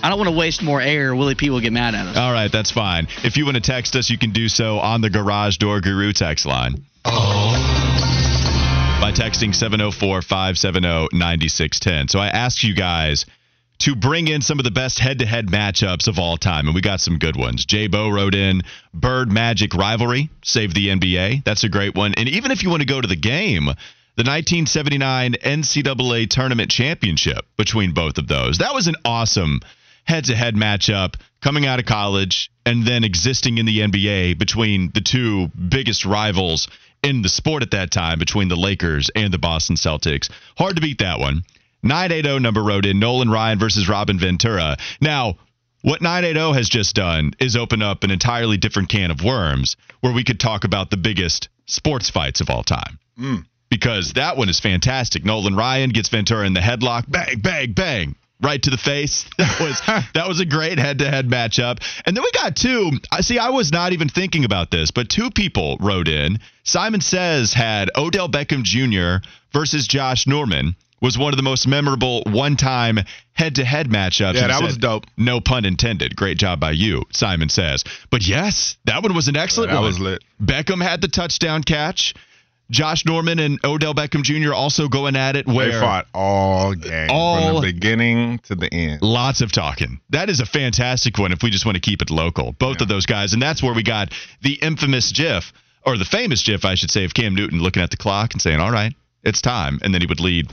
I 0.02 0.08
don't 0.08 0.18
want 0.18 0.30
to 0.30 0.36
waste 0.36 0.62
more 0.62 0.80
air. 0.80 1.14
Willie 1.14 1.34
P 1.34 1.50
will 1.50 1.60
get 1.60 1.72
mad 1.72 1.94
at 1.94 2.06
us. 2.06 2.16
All 2.16 2.32
right, 2.32 2.50
that's 2.50 2.70
fine. 2.70 3.08
If 3.24 3.36
you 3.36 3.44
want 3.44 3.56
to 3.56 3.60
text 3.60 3.96
us, 3.96 4.10
you 4.10 4.18
can 4.18 4.30
do 4.30 4.48
so 4.48 4.78
on 4.78 5.00
the 5.00 5.10
Garage 5.10 5.56
Door 5.56 5.80
Guru 5.80 6.12
text 6.12 6.46
line. 6.46 6.84
Oh. 7.04 7.52
By 9.00 9.12
texting 9.12 9.54
704 9.54 10.22
570 10.22 11.08
9610. 11.12 12.08
So 12.08 12.18
I 12.18 12.28
asked 12.28 12.64
you 12.64 12.74
guys 12.74 13.26
to 13.78 13.94
bring 13.94 14.28
in 14.28 14.40
some 14.40 14.58
of 14.58 14.64
the 14.64 14.70
best 14.70 14.98
head 14.98 15.18
to 15.18 15.26
head 15.26 15.48
matchups 15.48 16.08
of 16.08 16.18
all 16.18 16.36
time, 16.36 16.66
and 16.66 16.74
we 16.74 16.80
got 16.80 17.00
some 17.00 17.18
good 17.18 17.36
ones. 17.36 17.64
Jay 17.64 17.88
Bo 17.88 18.08
wrote 18.08 18.34
in 18.34 18.62
Bird 18.94 19.30
Magic 19.30 19.74
Rivalry, 19.74 20.30
save 20.42 20.72
the 20.72 20.88
NBA. 20.88 21.44
That's 21.44 21.64
a 21.64 21.68
great 21.68 21.94
one. 21.94 22.14
And 22.14 22.28
even 22.28 22.50
if 22.50 22.62
you 22.62 22.70
want 22.70 22.80
to 22.80 22.86
go 22.86 23.00
to 23.00 23.08
the 23.08 23.16
game, 23.16 23.66
the 24.16 24.24
1979 24.24 25.34
NCAA 25.34 26.30
Tournament 26.30 26.70
Championship 26.70 27.44
between 27.58 27.92
both 27.92 28.16
of 28.16 28.26
those. 28.26 28.58
That 28.58 28.72
was 28.72 28.86
an 28.86 28.96
awesome 29.04 29.60
head 30.06 30.24
to 30.24 30.36
head 30.36 30.54
matchup 30.54 31.14
coming 31.40 31.66
out 31.66 31.78
of 31.78 31.86
college 31.86 32.50
and 32.64 32.84
then 32.84 33.04
existing 33.04 33.58
in 33.58 33.66
the 33.66 33.80
NBA 33.80 34.38
between 34.38 34.90
the 34.94 35.00
two 35.00 35.48
biggest 35.48 36.04
rivals 36.04 36.68
in 37.02 37.22
the 37.22 37.28
sport 37.28 37.62
at 37.62 37.70
that 37.72 37.90
time 37.90 38.18
between 38.18 38.48
the 38.48 38.56
Lakers 38.56 39.10
and 39.14 39.32
the 39.32 39.38
Boston 39.38 39.76
Celtics. 39.76 40.30
Hard 40.56 40.76
to 40.76 40.82
beat 40.82 40.98
that 40.98 41.18
one. 41.18 41.42
980 41.82 42.40
number 42.40 42.62
wrote 42.62 42.86
in 42.86 42.98
Nolan 42.98 43.30
Ryan 43.30 43.58
versus 43.58 43.88
Robin 43.88 44.18
Ventura. 44.18 44.76
Now, 45.00 45.36
what 45.82 46.02
980 46.02 46.56
has 46.58 46.68
just 46.68 46.96
done 46.96 47.32
is 47.38 47.54
open 47.54 47.80
up 47.80 48.02
an 48.02 48.10
entirely 48.10 48.56
different 48.56 48.88
can 48.88 49.10
of 49.10 49.22
worms 49.22 49.76
where 50.00 50.12
we 50.12 50.24
could 50.24 50.40
talk 50.40 50.64
about 50.64 50.90
the 50.90 50.96
biggest 50.96 51.48
sports 51.66 52.10
fights 52.10 52.40
of 52.40 52.50
all 52.50 52.64
time. 52.64 52.98
Hmm. 53.16 53.36
Because 53.68 54.14
that 54.14 54.36
one 54.36 54.48
is 54.48 54.58
fantastic. 54.58 55.24
Nolan 55.24 55.54
Ryan 55.54 55.90
gets 55.90 56.08
Ventura 56.08 56.46
in 56.46 56.54
the 56.54 56.60
headlock, 56.60 57.08
bang, 57.10 57.38
bang, 57.40 57.72
bang, 57.72 58.16
right 58.42 58.62
to 58.62 58.70
the 58.70 58.78
face. 58.78 59.24
That 59.38 59.60
was 59.60 59.80
that 60.14 60.28
was 60.28 60.40
a 60.40 60.44
great 60.46 60.78
head-to-head 60.78 61.28
matchup. 61.28 61.82
And 62.04 62.16
then 62.16 62.24
we 62.24 62.30
got 62.32 62.56
two. 62.56 62.92
I 63.12 63.20
see. 63.20 63.38
I 63.38 63.50
was 63.50 63.70
not 63.72 63.92
even 63.92 64.08
thinking 64.08 64.44
about 64.44 64.70
this, 64.70 64.90
but 64.90 65.08
two 65.08 65.30
people 65.30 65.76
wrote 65.80 66.08
in. 66.08 66.38
Simon 66.64 67.00
says 67.00 67.52
had 67.52 67.90
Odell 67.96 68.28
Beckham 68.28 68.62
Jr. 68.62 69.26
versus 69.52 69.86
Josh 69.86 70.26
Norman 70.26 70.74
was 71.00 71.18
one 71.18 71.32
of 71.32 71.36
the 71.36 71.42
most 71.42 71.66
memorable 71.66 72.22
one-time 72.26 72.98
head-to-head 73.34 73.88
matchups. 73.88 74.34
Yeah, 74.34 74.48
that 74.48 74.62
was 74.62 74.78
dope. 74.78 75.04
No 75.16 75.40
pun 75.40 75.64
intended. 75.64 76.16
Great 76.16 76.38
job 76.38 76.58
by 76.58 76.70
you, 76.70 77.02
Simon 77.12 77.48
says. 77.48 77.84
But 78.10 78.26
yes, 78.26 78.76
that 78.86 79.02
one 79.02 79.14
was 79.14 79.28
an 79.28 79.36
excellent 79.36 79.70
that 79.70 79.76
one. 79.76 79.84
was 79.84 80.00
lit. 80.00 80.24
Beckham 80.42 80.82
had 80.82 81.00
the 81.02 81.08
touchdown 81.08 81.62
catch. 81.62 82.14
Josh 82.70 83.04
Norman 83.04 83.38
and 83.38 83.60
Odell 83.64 83.94
Beckham 83.94 84.22
Jr. 84.22 84.52
also 84.52 84.88
going 84.88 85.14
at 85.14 85.36
it. 85.36 85.46
Where 85.46 85.70
They 85.72 85.80
fought 85.80 86.06
all 86.12 86.74
game 86.74 87.08
All- 87.10 87.46
from 87.46 87.54
the 87.66 87.72
beginning 87.72 88.38
to 88.40 88.54
the 88.56 88.72
end. 88.72 89.02
Lots 89.02 89.40
of 89.40 89.52
talking. 89.52 90.00
That 90.10 90.28
is 90.30 90.40
a 90.40 90.46
fantastic 90.46 91.16
one 91.18 91.32
if 91.32 91.42
we 91.42 91.50
just 91.50 91.64
want 91.64 91.76
to 91.76 91.80
keep 91.80 92.02
it 92.02 92.10
local. 92.10 92.52
Both 92.52 92.80
of 92.80 92.88
those 92.88 93.06
guys. 93.06 93.32
And 93.32 93.40
that's 93.42 93.62
where 93.62 93.74
we 93.74 93.82
got 93.82 94.12
the 94.42 94.54
infamous 94.54 95.12
GIF, 95.12 95.52
or 95.84 95.96
the 95.96 96.04
famous 96.04 96.42
GIF, 96.42 96.64
I 96.64 96.74
should 96.74 96.90
say, 96.90 97.04
of 97.04 97.14
Cam 97.14 97.34
Newton 97.36 97.60
looking 97.60 97.82
at 97.82 97.90
the 97.90 97.96
clock 97.96 98.32
and 98.32 98.42
saying, 98.42 98.58
all 98.58 98.72
right, 98.72 98.92
it's 99.22 99.40
time. 99.40 99.78
And 99.82 99.94
then 99.94 100.00
he 100.00 100.06
would 100.08 100.20
lead 100.20 100.50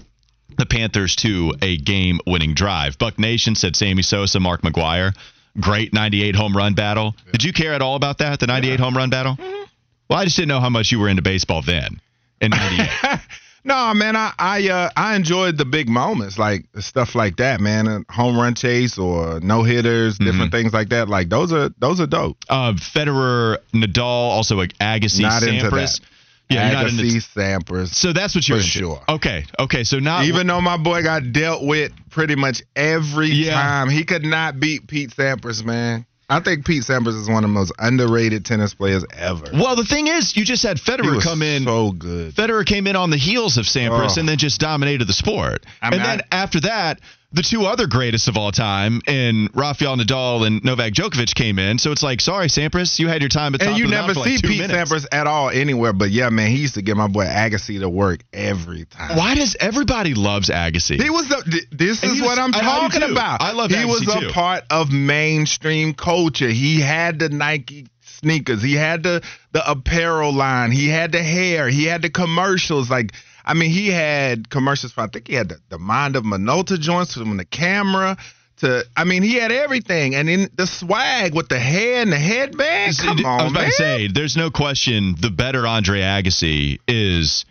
the 0.56 0.68
Panthers 0.68 1.16
to 1.18 1.54
a 1.64 1.78
game 1.78 2.20
winning 2.28 2.54
drive. 2.54 3.00
Buck 3.00 3.18
Nation 3.18 3.56
said 3.56 3.76
Sammy 3.76 4.04
Sosa, 4.04 4.40
Mark 4.40 4.62
McGwire. 4.62 5.16
Great 5.60 5.94
98 5.94 6.36
home 6.36 6.56
run 6.56 6.74
battle. 6.76 7.16
Did 7.32 7.44
you 7.44 7.54
care 7.54 7.74
at 7.74 7.82
all 7.82 7.96
about 7.96 8.20
that, 8.20 8.40
the 8.40 8.48
98 8.48 8.80
home 8.80 8.96
run 8.96 9.10
battle? 9.10 9.34
Mm-hmm. 9.36 9.64
Well, 10.10 10.20
I 10.20 10.26
just 10.26 10.36
didn't 10.36 10.50
know 10.50 10.60
how 10.60 10.70
much 10.70 10.92
you 10.92 11.00
were 11.00 11.10
into 11.10 11.22
baseball 11.24 11.62
then 11.64 12.00
in 12.44 12.52
98. 12.52 13.20
no, 13.66 13.94
man, 13.94 14.16
I 14.16 14.32
I 14.38 14.70
uh, 14.70 14.90
I 14.96 15.16
enjoyed 15.16 15.58
the 15.58 15.66
big 15.66 15.90
moments, 15.90 16.38
like 16.38 16.66
stuff 16.80 17.16
like 17.16 17.38
that, 17.38 17.62
man. 17.62 17.88
A 17.88 18.02
home 18.12 18.38
run 18.38 18.56
chase 18.56 18.98
or 18.98 19.40
no 19.40 19.64
hitters, 19.64 20.18
Mm-hmm. 20.18 20.26
different 20.32 20.52
things 20.52 20.74
like 20.74 20.90
that. 20.90 21.10
Like 21.10 21.30
those 21.30 21.52
are 21.54 21.70
those 21.80 22.00
are 22.00 22.08
dope. 22.08 22.38
uh, 22.50 22.74
Federer, 22.74 23.58
Nadal, 23.74 24.02
also 24.04 24.56
like 24.56 24.74
Agassi, 24.80 25.22
Not 25.22 25.44
into 25.44 25.66
Sampras. 25.70 26.00
that. 26.00 26.08
Yeah, 26.50 26.66
you're 26.66 26.74
not 26.74 26.88
into- 26.90 27.04
Agassi, 27.04 27.34
Sampras. 27.34 27.94
So 27.96 28.12
that's 28.14 28.36
what 28.36 28.48
you're 28.48 28.58
For 28.58 28.64
into. 28.64 28.80
sure. 28.80 29.02
Okay. 29.10 29.46
Okay. 29.60 29.84
So 29.86 30.00
not 30.00 30.26
Even 30.26 30.46
though 30.46 30.60
my 30.62 30.78
boy 30.78 31.02
got 31.02 31.32
dealt 31.32 31.64
with 31.64 31.94
pretty 32.12 32.36
much 32.36 32.62
every 32.76 33.30
Yeah. 33.30 33.54
time, 33.54 33.90
he 33.90 34.04
could 34.04 34.24
not 34.26 34.60
beat 34.60 34.86
Pete 34.88 35.12
Sampras, 35.12 35.64
man. 35.64 36.06
I 36.30 36.40
think 36.40 36.66
Pete 36.66 36.84
Sampras 36.84 37.20
is 37.22 37.28
one 37.30 37.44
of 37.44 37.50
the 37.50 37.54
most 37.54 37.72
underrated 37.80 38.46
tennis 38.46 38.74
players 38.74 39.06
ever. 39.14 39.44
Well, 39.54 39.76
the 39.76 39.84
thing 39.86 40.08
is, 40.08 40.36
you 40.36 40.46
just 40.46 40.64
had 40.64 40.78
Federer 40.78 41.22
come 41.22 41.42
in. 41.42 41.66
so 41.66 41.92
good. 41.92 42.34
Federer 42.34 42.66
came 42.66 42.88
in 42.88 42.96
on 42.96 43.10
the 43.10 43.18
heels 43.18 43.58
of 43.58 43.66
Sampras 43.66 44.18
Oh. 44.18 44.20
and 44.20 44.28
then 44.30 44.38
just 44.38 44.60
dominated 44.60 45.06
the 45.06 45.14
sport. 45.14 45.66
I 45.82 45.90
mean, 45.90 46.00
and 46.00 46.10
then 46.10 46.22
I- 46.32 46.36
after 46.36 46.60
that, 46.62 47.02
the 47.34 47.42
two 47.42 47.66
other 47.66 47.88
greatest 47.88 48.28
of 48.28 48.38
all 48.38 48.52
time, 48.52 49.02
in 49.08 49.50
Rafael 49.54 49.98
Nadal 49.98 50.46
and 50.48 50.64
Novak 50.64 50.94
Djokovic, 50.94 51.34
came 51.36 51.58
in. 51.60 51.80
So 51.80 51.92
it's 51.92 52.04
like, 52.04 52.22
sorry, 52.22 52.48
Sampras, 52.48 53.00
you 53.00 53.08
had 53.08 53.22
your 53.22 53.30
time 53.30 53.54
at 53.56 53.62
top 53.62 53.70
And 53.70 53.78
you 53.78 53.86
of 53.86 53.90
the 53.92 53.96
never 53.98 54.14
see 54.14 54.20
like 54.20 54.42
Pete 54.44 54.60
minutes. 54.62 54.92
Sampras 54.92 55.06
at 55.12 55.26
all 55.28 55.50
anywhere. 55.50 55.94
But 55.94 56.12
yeah, 56.12 56.30
man, 56.30 56.50
he 56.52 56.58
used 56.58 56.76
to 56.76 56.82
get 56.82 56.96
my 56.96 57.08
boy 57.08 57.26
Agassi 57.26 57.80
to 57.80 57.90
work 57.90 58.22
every 58.32 58.86
time. 58.86 59.18
Why 59.18 59.36
does 59.36 59.56
everybody 59.60 60.14
loves 60.14 60.50
Agassi? 60.50 61.02
He 61.02 61.10
was 61.10 61.28
the. 61.28 61.62
This 61.72 62.02
And 62.04 62.12
is 62.12 62.22
was- 62.22 62.28
what 62.30 62.40
I'm 62.40 62.54
I 62.54 62.60
talking 62.62 63.04
about. 63.04 63.42
I 63.42 63.52
love 63.52 63.72
He 63.72 63.78
Agassi 63.78 63.86
was 63.88 64.16
a 64.16 64.20
too. 64.22 64.30
part 64.30 64.64
of 64.70 64.92
mainstream 64.92 65.94
culture. 65.94 66.50
He 66.50 66.80
had 66.80 67.20
the 67.20 67.30
Nike 67.30 67.88
sneakers. 68.24 68.64
He 68.64 68.74
had 68.74 69.04
the 69.04 69.22
the 69.52 69.70
apparel 69.70 70.34
line. 70.34 70.72
He 70.72 70.90
had 70.90 71.12
the 71.12 71.22
hair. 71.22 71.70
He 71.70 71.86
had 71.86 72.02
the 72.02 72.10
commercials. 72.10 72.90
Like 72.90 73.14
I 73.46 73.54
mean, 73.54 73.70
he 73.70 73.90
had 73.90 74.50
commercials 74.50 74.94
for. 74.94 75.02
I 75.02 75.08
think 75.08 75.28
he 75.28 75.36
had 75.36 75.50
the, 75.50 75.60
the 75.70 75.78
mind 75.78 76.16
of 76.16 76.24
Minolta 76.24 76.80
joints 76.80 77.14
from 77.14 77.38
the 77.38 77.46
camera. 77.46 78.18
To 78.58 78.86
I 78.96 79.04
mean, 79.04 79.24
he 79.24 79.36
had 79.36 79.52
everything, 79.52 80.16
and 80.16 80.28
then 80.28 80.50
the 80.56 80.68
swag 80.68 81.34
with 81.34 81.50
the 81.50 81.60
hair 81.60 82.02
and 82.02 82.12
the 82.12 82.20
headband. 82.20 82.98
Come 82.98 83.26
on, 83.26 83.40
I 83.40 83.44
was 83.44 83.52
about 83.52 83.62
man. 83.62 83.66
to 83.66 83.72
say, 83.72 84.08
there's 84.08 84.38
no 84.38 84.50
question 84.52 85.16
the 85.20 85.32
better 85.32 85.68
Andre 85.68 86.02
Agassi 86.02 86.80
is 86.88 87.46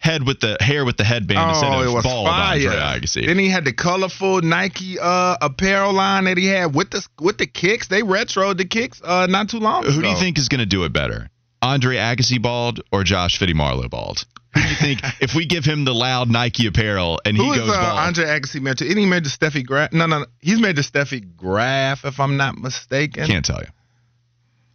head 0.00 0.26
with 0.26 0.40
the 0.40 0.56
hair 0.60 0.84
with 0.84 0.96
the 0.96 1.04
headband 1.04 1.50
instead 1.50 1.72
Oh, 1.72 1.80
of 1.82 1.86
it 1.86 1.92
was 1.94 2.04
bald 2.04 2.26
fire. 2.26 2.56
Andre 2.56 2.76
Agassi. 3.00 3.26
Then 3.26 3.38
he 3.38 3.48
had 3.48 3.64
the 3.64 3.72
colorful 3.72 4.40
Nike 4.40 4.98
uh, 4.98 5.36
apparel 5.40 5.92
line 5.92 6.24
that 6.24 6.36
he 6.38 6.46
had 6.46 6.74
with 6.74 6.90
the 6.90 7.06
with 7.20 7.38
the 7.38 7.46
kicks. 7.46 7.86
They 7.88 8.00
retroed 8.02 8.56
the 8.56 8.64
kicks 8.64 9.00
uh, 9.04 9.26
not 9.28 9.50
too 9.50 9.58
long 9.58 9.84
ago. 9.84 9.92
Who 9.92 10.02
do 10.02 10.08
you 10.08 10.16
think 10.16 10.38
is 10.38 10.48
going 10.48 10.60
to 10.60 10.66
do 10.66 10.84
it 10.84 10.92
better? 10.92 11.28
Andre 11.62 11.96
Agassi 11.96 12.40
bald 12.40 12.80
or 12.90 13.04
Josh 13.04 13.38
Fitty 13.38 13.52
Marlowe 13.52 13.88
bald? 13.88 14.24
Who 14.54 14.62
do 14.62 14.68
you 14.68 14.74
think 14.76 15.00
if 15.20 15.34
we 15.34 15.44
give 15.44 15.64
him 15.66 15.84
the 15.84 15.94
loud 15.94 16.28
Nike 16.30 16.66
apparel 16.66 17.20
and 17.26 17.36
he 17.36 17.44
Who 17.44 17.52
is 17.52 17.58
goes 17.58 17.68
uh, 17.68 17.72
bald? 17.80 17.98
Andre 17.98 18.24
Agassi 18.24 18.60
married 18.62 18.78
to? 18.78 18.86
Isn't 18.86 18.96
he 18.98 19.04
married 19.06 19.24
to 19.24 19.30
Steffi 19.30 19.64
Graf? 19.66 19.92
No, 19.92 20.06
no, 20.06 20.20
no. 20.20 20.26
He's 20.40 20.58
married 20.58 20.76
to 20.76 20.82
Steffi 20.82 21.36
Graf, 21.36 22.06
if 22.06 22.18
I'm 22.18 22.38
not 22.38 22.56
mistaken. 22.56 23.26
Can't 23.26 23.44
tell 23.44 23.60
you. 23.60 23.68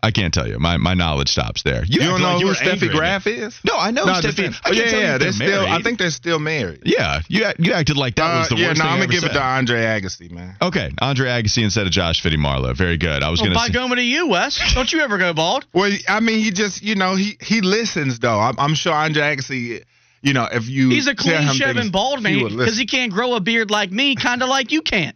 I 0.05 0.11
can't 0.11 0.33
tell 0.33 0.47
you. 0.47 0.59
My 0.59 0.77
my 0.77 0.93
knowledge 0.93 1.29
stops 1.29 1.63
there. 1.63 1.83
You, 1.85 2.01
act 2.01 2.09
don't 2.11 2.21
know 2.21 2.35
like 2.37 2.43
who 2.43 2.53
Steffi 2.53 2.71
angry 2.71 2.87
at 2.87 2.93
me. 2.93 2.97
Graf 2.99 3.27
is? 3.27 3.59
No, 3.63 3.75
I 3.77 3.91
know 3.91 4.05
No, 4.05 4.13
Steffi. 4.13 4.45
I 4.53 4.69
Oh, 4.69 4.71
can't 4.71 4.75
yeah, 4.77 4.91
tell 4.91 4.99
yeah. 4.99 5.13
if 5.15 5.19
They're 5.19 5.19
they're 5.19 5.31
still. 5.33 5.65
I 5.67 5.81
think 5.81 5.99
they're 5.99 6.09
still 6.11 6.39
married. 6.39 6.81
Yeah, 6.85 7.21
you 7.27 7.45
you 7.59 7.73
acted 7.73 7.97
like 7.97 8.15
that 8.15 8.37
was 8.39 8.51
Uh, 8.51 8.55
the 8.55 8.61
yeah, 8.61 8.67
worst 8.69 8.77
no, 8.79 8.83
thing 8.85 8.93
I'm 8.93 8.99
gonna 8.99 9.11
give 9.11 9.21
said. 9.21 9.31
it 9.31 9.33
to 9.33 9.41
Andre 9.43 9.81
Agassi, 9.81 10.31
man. 10.31 10.55
Okay, 10.61 10.91
Andre 11.01 11.29
Agassi 11.29 11.63
instead 11.63 11.87
of 11.87 11.91
Josh 11.91 12.21
Fitty 12.21 12.37
Marlowe. 12.37 12.73
Very 12.73 12.97
good. 12.97 13.23
I 13.23 13.29
was 13.29 13.41
Well, 13.41 13.47
going 13.49 13.57
by 13.57 13.67
to. 13.67 13.73
going 13.73 13.95
to 13.95 14.03
you, 14.03 14.27
Wes. 14.27 14.59
Don't 14.75 14.91
you 14.93 15.01
ever 15.01 15.17
go 15.17 15.33
bald? 15.33 15.65
Well, 15.73 15.91
I 16.07 16.19
mean, 16.19 16.39
he 16.43 16.51
just, 16.51 16.81
you 16.83 16.95
know, 16.95 17.15
he 17.15 17.37
he 17.41 17.61
listens 17.61 18.19
though. 18.19 18.39
I'm, 18.39 18.55
I'm 18.59 18.75
sure 18.75 18.93
Andre 18.93 19.35
Agassi, 19.35 19.81
you 20.21 20.33
know, 20.33 20.47
if 20.51 20.69
you 20.69 20.89
He's 20.89 21.07
a 21.07 21.15
clean 21.15 21.47
shaven 21.53 21.89
bald 21.89 22.21
man 22.21 22.35
because 22.39 22.53
listen. 22.53 22.77
he 22.77 22.85
can't 22.85 23.11
grow 23.11 23.33
a 23.35 23.39
beard 23.39 23.71
like 23.71 23.91
me, 23.91 24.15
kind 24.15 24.43
of 24.43 24.49
like 24.49 24.71
you 24.71 24.81
can't. 24.81 25.15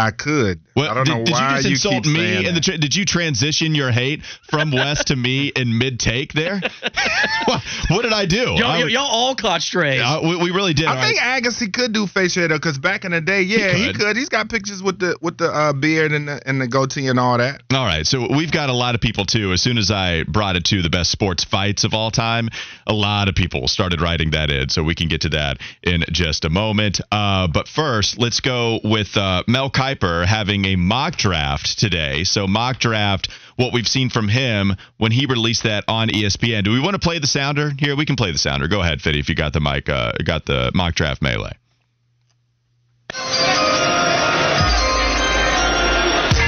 I 0.00 0.12
could. 0.12 0.60
What, 0.72 0.88
I 0.88 0.94
don't 0.94 1.04
did, 1.04 1.12
know 1.12 1.24
did 1.24 1.32
why 1.32 1.56
you 1.56 1.62
just 1.62 1.84
insult 1.84 2.04
keep 2.04 2.14
me 2.14 2.46
in 2.46 2.54
the? 2.54 2.60
Tra- 2.60 2.78
did 2.78 2.96
you 2.96 3.04
transition 3.04 3.74
your 3.74 3.90
hate 3.90 4.24
from 4.48 4.70
Wes 4.70 5.04
to 5.04 5.16
me 5.16 5.48
in 5.48 5.76
mid 5.76 6.00
take 6.00 6.32
there? 6.32 6.60
what, 7.44 7.62
what 7.90 8.02
did 8.02 8.14
I 8.14 8.24
do? 8.24 8.54
Y'all, 8.56 8.64
I, 8.64 8.84
y'all 8.84 9.06
all 9.06 9.34
caught 9.34 9.60
strays. 9.60 10.00
uh, 10.02 10.20
we, 10.22 10.36
we 10.36 10.50
really 10.52 10.72
did. 10.72 10.86
I 10.86 11.06
think 11.06 11.20
right. 11.20 11.42
Agassi 11.42 11.70
could 11.70 11.92
do 11.92 12.06
facial 12.06 12.40
hair 12.40 12.48
though, 12.48 12.56
because 12.56 12.78
back 12.78 13.04
in 13.04 13.12
the 13.12 13.20
day, 13.20 13.42
yeah, 13.42 13.74
he 13.74 13.88
could. 13.88 13.96
could. 14.00 14.16
He's 14.16 14.30
got 14.30 14.48
pictures 14.48 14.82
with 14.82 14.98
the 14.98 15.18
with 15.20 15.36
the 15.36 15.48
uh, 15.48 15.74
beard 15.74 16.12
and 16.12 16.26
the 16.26 16.40
and 16.48 16.58
the 16.58 16.66
goatee 16.66 17.08
and 17.08 17.20
all 17.20 17.36
that. 17.36 17.62
All 17.70 17.84
right, 17.84 18.06
so 18.06 18.26
we've 18.34 18.52
got 18.52 18.70
a 18.70 18.74
lot 18.74 18.94
of 18.94 19.02
people 19.02 19.26
too. 19.26 19.52
As 19.52 19.60
soon 19.60 19.76
as 19.76 19.90
I 19.90 20.24
brought 20.24 20.56
it 20.56 20.64
to 20.66 20.80
the 20.80 20.90
best 20.90 21.10
sports 21.10 21.44
fights 21.44 21.84
of 21.84 21.92
all 21.92 22.10
time, 22.10 22.48
a 22.86 22.94
lot 22.94 23.28
of 23.28 23.34
people 23.34 23.68
started 23.68 24.00
writing 24.00 24.30
that 24.30 24.50
in. 24.50 24.70
So 24.70 24.82
we 24.82 24.94
can 24.94 25.08
get 25.08 25.20
to 25.22 25.28
that 25.30 25.58
in 25.82 26.04
just 26.10 26.46
a 26.46 26.50
moment. 26.50 27.02
Uh, 27.12 27.48
but 27.48 27.68
first, 27.68 28.18
let's 28.18 28.40
go 28.40 28.80
with 28.82 29.14
uh, 29.16 29.42
Mel 29.46 29.70
Kiper 29.70 29.89
having 29.98 30.64
a 30.66 30.76
mock 30.76 31.16
draft 31.16 31.78
today. 31.78 32.24
So 32.24 32.46
mock 32.46 32.78
draft, 32.78 33.28
what 33.56 33.72
we've 33.72 33.88
seen 33.88 34.10
from 34.10 34.28
him 34.28 34.76
when 34.98 35.12
he 35.12 35.26
released 35.26 35.64
that 35.64 35.84
on 35.88 36.08
ESPN. 36.08 36.64
Do 36.64 36.72
we 36.72 36.80
want 36.80 36.94
to 36.94 36.98
play 36.98 37.18
the 37.18 37.26
sounder 37.26 37.72
here? 37.78 37.96
We 37.96 38.06
can 38.06 38.16
play 38.16 38.32
the 38.32 38.38
sounder. 38.38 38.68
Go 38.68 38.80
ahead, 38.80 39.00
Fitty, 39.02 39.18
if 39.18 39.28
you 39.28 39.34
got 39.34 39.52
the 39.52 39.60
mic, 39.60 39.88
uh, 39.88 40.12
got 40.24 40.46
the 40.46 40.70
mock 40.74 40.94
draft 40.94 41.22
melee. 41.22 41.52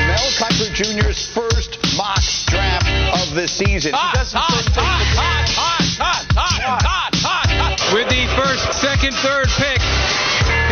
Mel 0.07 0.29
Kiper 0.39 0.73
Jr.'s 0.75 1.27
first 1.35 1.79
mock 1.97 2.23
draft 2.47 2.87
of 3.21 3.35
the 3.35 3.49
season. 3.49 3.93
He 3.95 4.13
doesn't 4.15 4.39
With 7.93 8.09
the 8.09 8.25
first, 8.37 8.73
second, 8.81 9.13
third 9.17 9.49
pick 9.59 9.81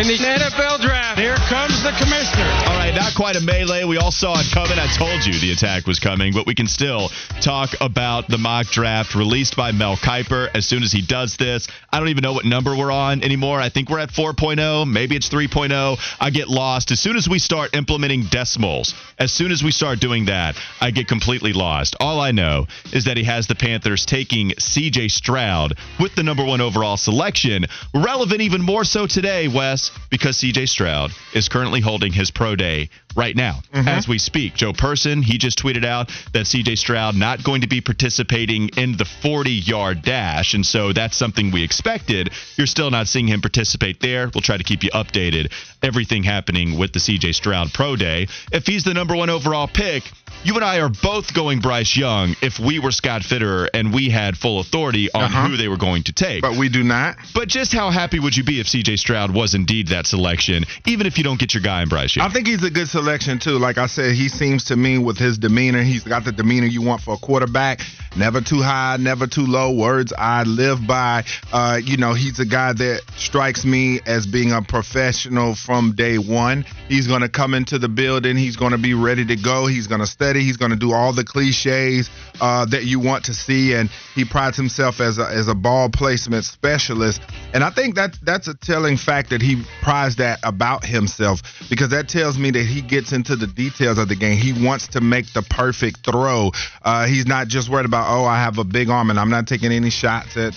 in 0.00 0.08
the 0.08 0.16
NFL 0.16 0.80
draft. 0.80 1.09
Here 1.20 1.36
comes 1.50 1.82
the 1.82 1.92
commissioner. 2.00 2.48
All 2.64 2.78
right, 2.78 2.94
not 2.94 3.14
quite 3.14 3.36
a 3.36 3.42
melee. 3.42 3.84
We 3.84 3.98
all 3.98 4.10
saw 4.10 4.40
it 4.40 4.46
coming. 4.54 4.78
I 4.78 4.86
told 4.96 5.26
you 5.26 5.38
the 5.38 5.52
attack 5.52 5.86
was 5.86 5.98
coming, 5.98 6.32
but 6.32 6.46
we 6.46 6.54
can 6.54 6.66
still 6.66 7.10
talk 7.42 7.74
about 7.82 8.26
the 8.26 8.38
mock 8.38 8.68
draft 8.68 9.14
released 9.14 9.54
by 9.54 9.70
Mel 9.70 9.98
Kiper. 9.98 10.48
As 10.54 10.64
soon 10.64 10.82
as 10.82 10.92
he 10.92 11.02
does 11.02 11.36
this, 11.36 11.68
I 11.92 11.98
don't 11.98 12.08
even 12.08 12.22
know 12.22 12.32
what 12.32 12.46
number 12.46 12.74
we're 12.74 12.90
on 12.90 13.22
anymore. 13.22 13.60
I 13.60 13.68
think 13.68 13.90
we're 13.90 13.98
at 13.98 14.08
4.0, 14.08 14.90
maybe 14.90 15.14
it's 15.14 15.28
3.0. 15.28 15.98
I 16.18 16.30
get 16.30 16.48
lost. 16.48 16.90
As 16.90 17.00
soon 17.00 17.16
as 17.16 17.28
we 17.28 17.38
start 17.38 17.76
implementing 17.76 18.24
decimals, 18.30 18.94
as 19.18 19.30
soon 19.30 19.52
as 19.52 19.62
we 19.62 19.72
start 19.72 20.00
doing 20.00 20.24
that, 20.24 20.56
I 20.80 20.90
get 20.90 21.06
completely 21.06 21.52
lost. 21.52 21.96
All 22.00 22.18
I 22.18 22.30
know 22.30 22.66
is 22.94 23.04
that 23.04 23.18
he 23.18 23.24
has 23.24 23.46
the 23.46 23.54
Panthers 23.54 24.06
taking 24.06 24.52
CJ 24.52 25.10
Stroud 25.10 25.74
with 26.00 26.14
the 26.14 26.22
number 26.22 26.46
one 26.46 26.62
overall 26.62 26.96
selection. 26.96 27.66
Relevant 27.92 28.40
even 28.40 28.62
more 28.62 28.84
so 28.84 29.06
today, 29.06 29.48
Wes, 29.48 29.90
because 30.08 30.38
CJ 30.38 30.66
Stroud 30.66 31.09
is 31.34 31.48
currently 31.48 31.80
holding 31.80 32.12
his 32.12 32.30
pro 32.30 32.56
day 32.56 32.88
right 33.16 33.34
now 33.36 33.60
as 33.72 34.06
we 34.08 34.18
speak. 34.18 34.54
Joe 34.54 34.72
Person, 34.72 35.22
he 35.22 35.38
just 35.38 35.58
tweeted 35.62 35.84
out 35.84 36.08
that 36.32 36.46
CJ 36.46 36.78
Stroud 36.78 37.14
not 37.16 37.42
going 37.42 37.62
to 37.62 37.68
be 37.68 37.80
participating 37.80 38.68
in 38.76 38.96
the 38.96 39.04
40 39.04 39.50
yard 39.50 40.02
dash. 40.02 40.54
And 40.54 40.64
so 40.64 40.92
that's 40.92 41.16
something 41.16 41.50
we 41.50 41.62
expected. 41.64 42.30
You're 42.56 42.66
still 42.66 42.90
not 42.90 43.06
seeing 43.08 43.28
him 43.28 43.40
participate 43.40 44.00
there. 44.00 44.30
We'll 44.34 44.42
try 44.42 44.56
to 44.56 44.64
keep 44.64 44.82
you 44.82 44.90
updated. 44.90 45.52
Everything 45.82 46.22
happening 46.22 46.78
with 46.78 46.92
the 46.92 46.98
CJ 46.98 47.34
Stroud 47.34 47.72
pro 47.72 47.96
day. 47.96 48.26
If 48.52 48.66
he's 48.66 48.84
the 48.84 48.94
number 48.94 49.16
one 49.16 49.30
overall 49.30 49.66
pick, 49.68 50.04
you 50.44 50.54
and 50.54 50.64
I 50.64 50.80
are 50.80 50.88
both 50.88 51.34
going 51.34 51.60
Bryce 51.60 51.96
Young 51.96 52.34
if 52.42 52.58
we 52.58 52.78
were 52.78 52.92
Scott 52.92 53.22
Fitterer 53.22 53.68
and 53.74 53.92
we 53.92 54.08
had 54.08 54.36
full 54.36 54.60
authority 54.60 55.10
on 55.12 55.24
Uh-huh. 55.24 55.48
who 55.48 55.56
they 55.56 55.68
were 55.68 55.76
going 55.76 56.02
to 56.04 56.12
take. 56.12 56.42
But 56.42 56.56
we 56.56 56.68
do 56.68 56.82
not. 56.82 57.16
But 57.34 57.48
just 57.48 57.72
how 57.72 57.90
happy 57.90 58.18
would 58.20 58.36
you 58.36 58.44
be 58.44 58.60
if 58.60 58.66
CJ 58.66 58.98
Stroud 58.98 59.32
was 59.32 59.54
indeed 59.54 59.88
that 59.88 60.06
selection, 60.06 60.64
even 60.86 61.06
if 61.06 61.18
you 61.18 61.24
don't 61.24 61.38
get 61.38 61.52
your 61.54 61.62
guy 61.62 61.82
in 61.82 61.88
Bryce 61.88 62.16
Young? 62.16 62.26
I 62.26 62.32
think 62.32 62.46
he's 62.46 62.62
a 62.64 62.70
good 62.70 62.88
selection 63.00 63.38
too. 63.38 63.58
Like 63.58 63.78
I 63.78 63.86
said, 63.86 64.14
he 64.14 64.28
seems 64.28 64.64
to 64.64 64.76
me 64.76 64.98
with 64.98 65.16
his 65.16 65.38
demeanor, 65.38 65.82
he's 65.82 66.02
got 66.02 66.24
the 66.24 66.32
demeanor 66.32 66.66
you 66.66 66.82
want 66.82 67.00
for 67.00 67.14
a 67.14 67.16
quarterback. 67.16 67.80
Never 68.16 68.40
too 68.40 68.60
high, 68.60 68.96
never 68.98 69.26
too 69.26 69.46
low. 69.46 69.72
Words 69.72 70.12
I 70.16 70.42
live 70.42 70.86
by. 70.86 71.24
Uh, 71.52 71.80
you 71.82 71.96
know, 71.96 72.12
he's 72.12 72.40
a 72.40 72.44
guy 72.44 72.72
that 72.72 73.02
strikes 73.16 73.64
me 73.64 74.00
as 74.04 74.26
being 74.26 74.52
a 74.52 74.60
professional 74.60 75.54
from 75.54 75.94
day 75.94 76.18
one. 76.18 76.66
He's 76.88 77.06
going 77.06 77.22
to 77.22 77.28
come 77.28 77.54
into 77.54 77.78
the 77.78 77.88
building. 77.88 78.36
He's 78.36 78.56
going 78.56 78.72
to 78.72 78.78
be 78.78 78.94
ready 78.94 79.24
to 79.26 79.36
go. 79.36 79.66
He's 79.66 79.86
going 79.86 80.00
to 80.00 80.08
study. 80.08 80.40
He's 80.40 80.56
going 80.56 80.72
to 80.72 80.76
do 80.76 80.92
all 80.92 81.12
the 81.12 81.24
cliches 81.24 82.10
uh, 82.40 82.66
that 82.66 82.84
you 82.84 82.98
want 82.98 83.24
to 83.26 83.34
see, 83.34 83.74
and 83.74 83.88
he 84.14 84.24
prides 84.24 84.56
himself 84.56 85.00
as 85.00 85.18
a 85.18 85.26
as 85.26 85.48
a 85.48 85.54
ball 85.54 85.88
placement 85.88 86.44
specialist. 86.44 87.22
And 87.54 87.62
I 87.62 87.70
think 87.70 87.94
that 87.94 88.16
that's 88.22 88.48
a 88.48 88.54
telling 88.54 88.96
fact 88.96 89.30
that 89.30 89.40
he 89.40 89.62
prides 89.82 90.16
that 90.16 90.40
about 90.42 90.84
himself 90.84 91.42
because 91.70 91.90
that 91.90 92.08
tells 92.08 92.38
me 92.38 92.50
that 92.50 92.64
he 92.64 92.82
gets 92.90 93.12
into 93.12 93.36
the 93.36 93.46
details 93.46 93.98
of 93.98 94.08
the 94.08 94.16
game. 94.16 94.36
He 94.36 94.52
wants 94.52 94.88
to 94.88 95.00
make 95.00 95.32
the 95.32 95.42
perfect 95.42 96.04
throw. 96.04 96.50
Uh, 96.82 97.06
he's 97.06 97.26
not 97.26 97.48
just 97.48 97.70
worried 97.70 97.86
about 97.86 98.06
oh 98.10 98.24
I 98.24 98.42
have 98.42 98.58
a 98.58 98.64
big 98.64 98.90
arm 98.90 99.10
and 99.10 99.18
I'm 99.18 99.30
not 99.30 99.46
taking 99.46 99.72
any 99.72 99.90
shots 99.90 100.36
at 100.36 100.54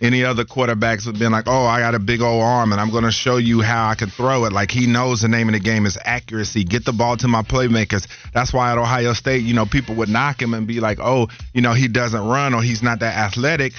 any 0.00 0.24
other 0.24 0.44
quarterbacks 0.44 1.06
have 1.06 1.18
been 1.18 1.32
like, 1.32 1.44
oh, 1.46 1.64
I 1.64 1.80
got 1.80 1.94
a 1.94 1.98
big 1.98 2.20
old 2.20 2.42
arm 2.42 2.72
and 2.72 2.80
I'm 2.80 2.90
going 2.90 3.04
to 3.04 3.12
show 3.12 3.36
you 3.36 3.62
how 3.62 3.88
I 3.88 3.94
can 3.94 4.10
throw 4.10 4.44
it. 4.44 4.52
Like 4.52 4.70
he 4.70 4.86
knows 4.86 5.22
the 5.22 5.28
name 5.28 5.48
of 5.48 5.54
the 5.54 5.60
game 5.60 5.86
is 5.86 5.98
accuracy. 6.04 6.64
Get 6.64 6.84
the 6.84 6.92
ball 6.92 7.16
to 7.18 7.28
my 7.28 7.42
playmakers. 7.42 8.06
That's 8.32 8.52
why 8.52 8.72
at 8.72 8.78
Ohio 8.78 9.12
State, 9.14 9.42
you 9.42 9.54
know, 9.54 9.64
people 9.66 9.94
would 9.96 10.08
knock 10.08 10.40
him 10.40 10.54
and 10.54 10.66
be 10.66 10.80
like, 10.80 10.98
oh, 11.00 11.28
you 11.54 11.62
know, 11.62 11.72
he 11.72 11.88
doesn't 11.88 12.20
run 12.20 12.54
or 12.54 12.62
he's 12.62 12.82
not 12.82 13.00
that 13.00 13.16
athletic 13.16 13.72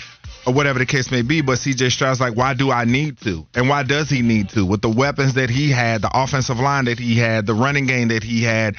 or 0.47 0.53
whatever 0.53 0.79
the 0.79 0.85
case 0.85 1.11
may 1.11 1.21
be. 1.21 1.41
But 1.41 1.59
CJ 1.59 1.91
Stroud's 1.91 2.21
like, 2.21 2.35
why 2.35 2.53
do 2.53 2.71
I 2.71 2.85
need 2.85 3.19
to? 3.21 3.45
And 3.53 3.67
why 3.69 3.83
does 3.83 4.09
he 4.09 4.21
need 4.21 4.49
to? 4.49 4.65
With 4.65 4.81
the 4.81 4.89
weapons 4.89 5.33
that 5.35 5.49
he 5.49 5.69
had, 5.69 6.01
the 6.01 6.11
offensive 6.13 6.57
line 6.57 6.85
that 6.85 6.97
he 6.97 7.17
had, 7.17 7.45
the 7.45 7.53
running 7.53 7.85
game 7.85 8.07
that 8.07 8.23
he 8.23 8.43
had, 8.43 8.75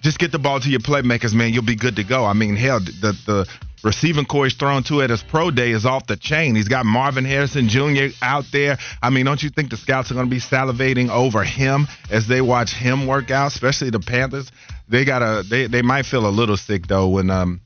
just 0.00 0.18
get 0.18 0.32
the 0.32 0.38
ball 0.38 0.58
to 0.58 0.68
your 0.68 0.80
playmakers, 0.80 1.34
man. 1.34 1.52
You'll 1.52 1.62
be 1.62 1.76
good 1.76 1.96
to 1.96 2.04
go. 2.04 2.24
I 2.24 2.32
mean, 2.32 2.56
hell, 2.56 2.80
the 2.80 3.16
the 3.26 3.48
receiving 3.84 4.24
core 4.24 4.44
he's 4.44 4.54
thrown 4.54 4.82
to 4.84 5.02
at 5.02 5.10
his 5.10 5.22
pro 5.22 5.50
day 5.50 5.70
is 5.70 5.84
off 5.84 6.06
the 6.06 6.16
chain. 6.16 6.54
He's 6.54 6.68
got 6.68 6.86
Marvin 6.86 7.24
Harrison 7.24 7.68
Jr. 7.68 8.14
out 8.20 8.44
there. 8.52 8.78
I 9.02 9.10
mean, 9.10 9.26
don't 9.26 9.42
you 9.42 9.50
think 9.50 9.70
the 9.70 9.76
scouts 9.76 10.10
are 10.10 10.14
going 10.14 10.26
to 10.26 10.30
be 10.30 10.40
salivating 10.40 11.08
over 11.08 11.44
him 11.44 11.86
as 12.10 12.26
they 12.26 12.40
watch 12.40 12.72
him 12.74 13.06
work 13.06 13.30
out, 13.30 13.48
especially 13.48 13.90
the 13.90 14.00
Panthers? 14.00 14.50
They 14.88 15.04
gotta 15.04 15.44
they 15.48 15.68
they 15.68 15.82
might 15.82 16.06
feel 16.06 16.26
a 16.26 16.30
little 16.30 16.56
sick 16.56 16.86
though 16.86 17.08
when 17.08 17.30
um 17.30 17.60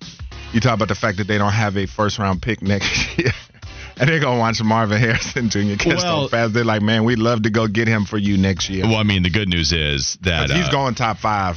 you 0.52 0.60
talk 0.60 0.74
about 0.74 0.88
the 0.88 0.94
fact 0.94 1.18
that 1.18 1.26
they 1.26 1.38
don't 1.38 1.52
have 1.52 1.76
a 1.76 1.86
first 1.86 2.18
round 2.18 2.42
pick 2.42 2.62
next 2.62 3.18
year. 3.18 3.32
And 3.98 4.08
they're 4.10 4.20
gonna 4.20 4.38
watch 4.38 4.62
Marvin 4.62 5.00
Harrison 5.00 5.48
Jr. 5.48 5.76
catch 5.76 6.02
Well- 6.02 6.24
so 6.24 6.28
fast. 6.28 6.52
They're 6.52 6.64
like, 6.64 6.82
man, 6.82 7.04
we'd 7.04 7.18
love 7.18 7.42
to 7.42 7.50
go 7.50 7.66
get 7.66 7.88
him 7.88 8.04
for 8.04 8.18
you 8.18 8.36
next 8.36 8.68
year. 8.68 8.84
well, 8.84 8.96
I 8.96 9.04
mean, 9.04 9.22
the 9.22 9.30
good 9.30 9.48
news 9.48 9.72
is 9.72 10.18
that 10.22 10.50
he's 10.50 10.68
uh, 10.68 10.70
going 10.70 10.94
top 10.94 11.18
five. 11.18 11.56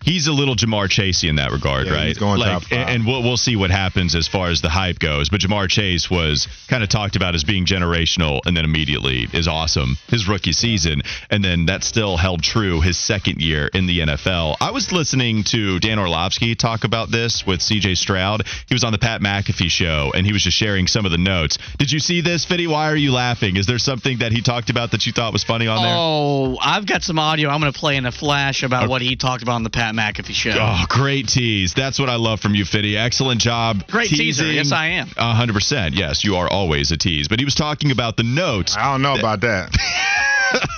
He's 0.00 0.26
a 0.26 0.32
little 0.32 0.54
Ja'Marr 0.54 0.88
Chasey 0.88 1.28
in 1.28 1.36
that 1.36 1.50
regard, 1.52 1.86
Yeah, 1.86 1.92
right? 1.94 2.06
he's 2.08 2.18
going 2.18 2.38
like, 2.40 2.50
top 2.50 2.62
five. 2.64 2.78
and 2.78 2.90
and 2.90 3.06
we'll 3.06 3.22
we'll 3.22 3.36
see 3.36 3.56
what 3.56 3.70
happens 3.70 4.14
as 4.14 4.26
far 4.28 4.48
as 4.48 4.60
the 4.60 4.68
hype 4.68 4.98
goes. 4.98 5.28
But 5.28 5.40
Ja'Marr 5.40 5.68
Chase 5.68 6.08
was 6.10 6.46
kind 6.68 6.82
of 6.82 6.88
talked 6.88 7.16
about 7.16 7.34
as 7.34 7.44
being 7.44 7.66
generational, 7.66 8.40
and 8.46 8.56
then 8.56 8.64
immediately 8.64 9.26
is 9.32 9.48
awesome 9.48 9.96
his 10.08 10.26
rookie 10.28 10.52
season, 10.52 11.02
and 11.30 11.44
then 11.44 11.66
that 11.66 11.82
still 11.84 12.16
held 12.16 12.42
true 12.42 12.80
his 12.80 12.96
second 12.98 13.40
year 13.42 13.68
in 13.74 13.86
the 13.86 13.98
NFL. 14.00 14.56
I 14.60 14.70
was 14.70 14.92
listening 14.92 15.44
to 15.44 15.78
Dan 15.80 15.98
Orlovsky 15.98 16.54
talk 16.54 16.84
about 16.84 17.10
this 17.10 17.46
with 17.46 17.60
C.J. 17.60 17.96
Stroud. 17.96 18.46
He 18.68 18.74
was 18.74 18.84
on 18.84 18.92
the 18.92 18.98
Pat 18.98 19.20
McAfee 19.20 19.70
show, 19.70 20.12
and 20.14 20.24
he 20.26 20.32
was 20.32 20.42
just 20.42 20.56
sharing 20.56 20.86
some 20.86 21.04
of 21.04 21.10
the 21.10 21.18
notes. 21.18 21.58
Did 21.78 21.92
you 21.92 21.98
see 21.98 22.20
this, 22.20 22.44
Fitty? 22.44 22.66
Why 22.66 22.90
are 22.90 22.96
you 22.96 23.12
laughing? 23.12 23.56
Is 23.56 23.66
there 23.66 23.78
something 23.78 24.18
that 24.18 24.32
he 24.32 24.40
talked 24.42 24.70
about 24.70 24.92
that 24.92 25.06
you 25.06 25.12
thought 25.12 25.32
was 25.32 25.44
funny 25.44 25.66
on 25.66 25.82
there? 25.82 25.94
Oh, 25.96 26.56
I've 26.60 26.86
got 26.86 27.02
some 27.02 27.18
audio 27.18 27.50
I'm 27.50 27.60
going 27.60 27.72
to 27.72 27.78
play 27.78 27.96
in 27.96 28.06
a 28.06 28.12
flash 28.12 28.62
about 28.62 28.84
Okay. 28.84 28.90
what 28.90 29.02
he 29.02 29.16
talked 29.16 29.42
about 29.42 29.56
on 29.56 29.62
the 29.64 29.70
Pat 29.70 29.87
McAfee 29.94 30.34
show. 30.34 30.52
Oh, 30.54 30.84
great 30.88 31.28
tease. 31.28 31.74
That's 31.74 31.98
what 31.98 32.08
I 32.08 32.16
love 32.16 32.40
from 32.40 32.54
you, 32.54 32.64
Fitty. 32.64 32.96
Excellent 32.96 33.40
job. 33.40 33.86
Great 33.88 34.08
teaser. 34.10 34.50
Yes, 34.50 34.72
I 34.72 34.86
am. 34.86 35.08
A 35.16 35.34
100%. 35.34 35.96
Yes, 35.96 36.24
you 36.24 36.36
are 36.36 36.48
always 36.48 36.90
a 36.90 36.96
tease. 36.96 37.28
But 37.28 37.38
he 37.38 37.44
was 37.44 37.54
talking 37.54 37.90
about 37.90 38.16
the 38.16 38.22
notes. 38.22 38.76
I 38.76 38.92
don't 38.92 39.02
know 39.02 39.16
about 39.16 39.40
that. 39.42 39.74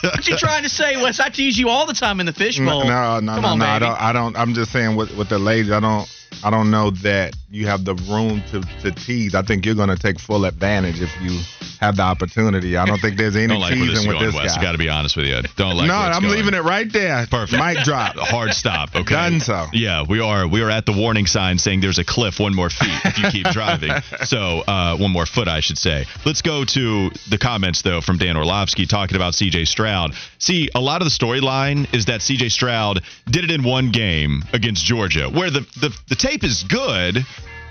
What 0.02 0.26
you 0.26 0.36
trying 0.36 0.64
to 0.64 0.68
say, 0.68 0.96
Wes? 0.96 1.20
I 1.20 1.28
tease 1.28 1.56
you 1.56 1.68
all 1.68 1.86
the 1.86 1.92
time 1.94 2.18
in 2.18 2.26
the 2.26 2.32
fishbowl. 2.32 2.84
No, 2.84 2.88
no, 2.88 3.20
no, 3.20 3.32
Come 3.34 3.42
no, 3.42 3.48
on, 3.50 3.58
no. 3.60 3.64
I 3.66 3.78
don't. 3.78 4.00
I 4.00 4.12
don't. 4.12 4.36
I'm 4.36 4.54
just 4.54 4.72
saying 4.72 4.96
with 4.96 5.16
with 5.16 5.28
the 5.28 5.38
ladies. 5.38 5.70
I 5.70 5.78
don't. 5.78 6.08
I 6.42 6.50
don't 6.50 6.72
know 6.72 6.90
that 6.90 7.36
you 7.50 7.66
have 7.66 7.84
the 7.84 7.94
room 7.94 8.42
to, 8.50 8.60
to 8.82 8.92
tease. 8.92 9.34
I 9.34 9.42
think 9.42 9.66
you're 9.66 9.74
going 9.74 9.88
to 9.88 9.98
take 9.98 10.20
full 10.20 10.44
advantage 10.44 11.00
if 11.00 11.10
you 11.20 11.40
have 11.80 11.96
the 11.96 12.02
opportunity. 12.02 12.76
I 12.76 12.84
don't 12.84 13.00
think 13.00 13.16
there's 13.16 13.34
any 13.34 13.56
like 13.56 13.72
teasing 13.72 14.06
with 14.06 14.20
this 14.20 14.34
guy. 14.34 14.62
Got 14.62 14.72
to 14.72 14.78
be 14.78 14.88
honest 14.88 15.16
with 15.16 15.26
you. 15.26 15.40
Don't 15.56 15.76
like. 15.76 15.88
no, 15.88 15.94
I'm 15.94 16.22
going. 16.22 16.34
leaving 16.34 16.54
it 16.54 16.62
right 16.62 16.90
there. 16.92 17.26
Perfect. 17.28 17.60
Mic 17.60 17.78
drop. 17.84 18.14
Hard 18.18 18.52
stop. 18.52 18.94
Okay. 18.94 19.14
Done 19.14 19.40
so. 19.40 19.66
Yeah, 19.72 20.04
we 20.08 20.20
are. 20.20 20.46
We 20.46 20.62
are 20.62 20.70
at 20.70 20.86
the 20.86 20.92
warning 20.92 21.26
sign 21.26 21.58
saying 21.58 21.80
there's 21.80 21.98
a 21.98 22.04
cliff 22.04 22.38
one 22.38 22.54
more 22.54 22.70
feet 22.70 23.00
if 23.04 23.18
you 23.18 23.30
keep 23.30 23.46
driving. 23.52 23.92
So 24.24 24.60
uh, 24.60 24.96
one 24.98 25.10
more 25.10 25.26
foot, 25.26 25.48
I 25.48 25.60
should 25.60 25.78
say. 25.78 26.04
Let's 26.24 26.42
go 26.42 26.64
to 26.64 27.10
the 27.30 27.38
comments 27.38 27.82
though 27.82 28.00
from 28.00 28.18
Dan 28.18 28.36
Orlovsky 28.36 28.86
talking 28.86 29.16
about 29.16 29.34
C.J. 29.34 29.64
Stroud. 29.64 30.12
See, 30.38 30.70
a 30.74 30.80
lot 30.80 31.02
of 31.02 31.06
the 31.06 31.10
storyline 31.10 31.92
is 31.94 32.06
that 32.06 32.22
C.J. 32.22 32.50
Stroud 32.50 33.02
did 33.28 33.44
it 33.44 33.50
in 33.50 33.64
one 33.64 33.90
game 33.90 34.44
against 34.52 34.84
Georgia, 34.84 35.28
where 35.28 35.50
the 35.50 35.60
the, 35.80 35.96
the 36.08 36.14
tape 36.14 36.44
is 36.44 36.62
good. 36.62 37.24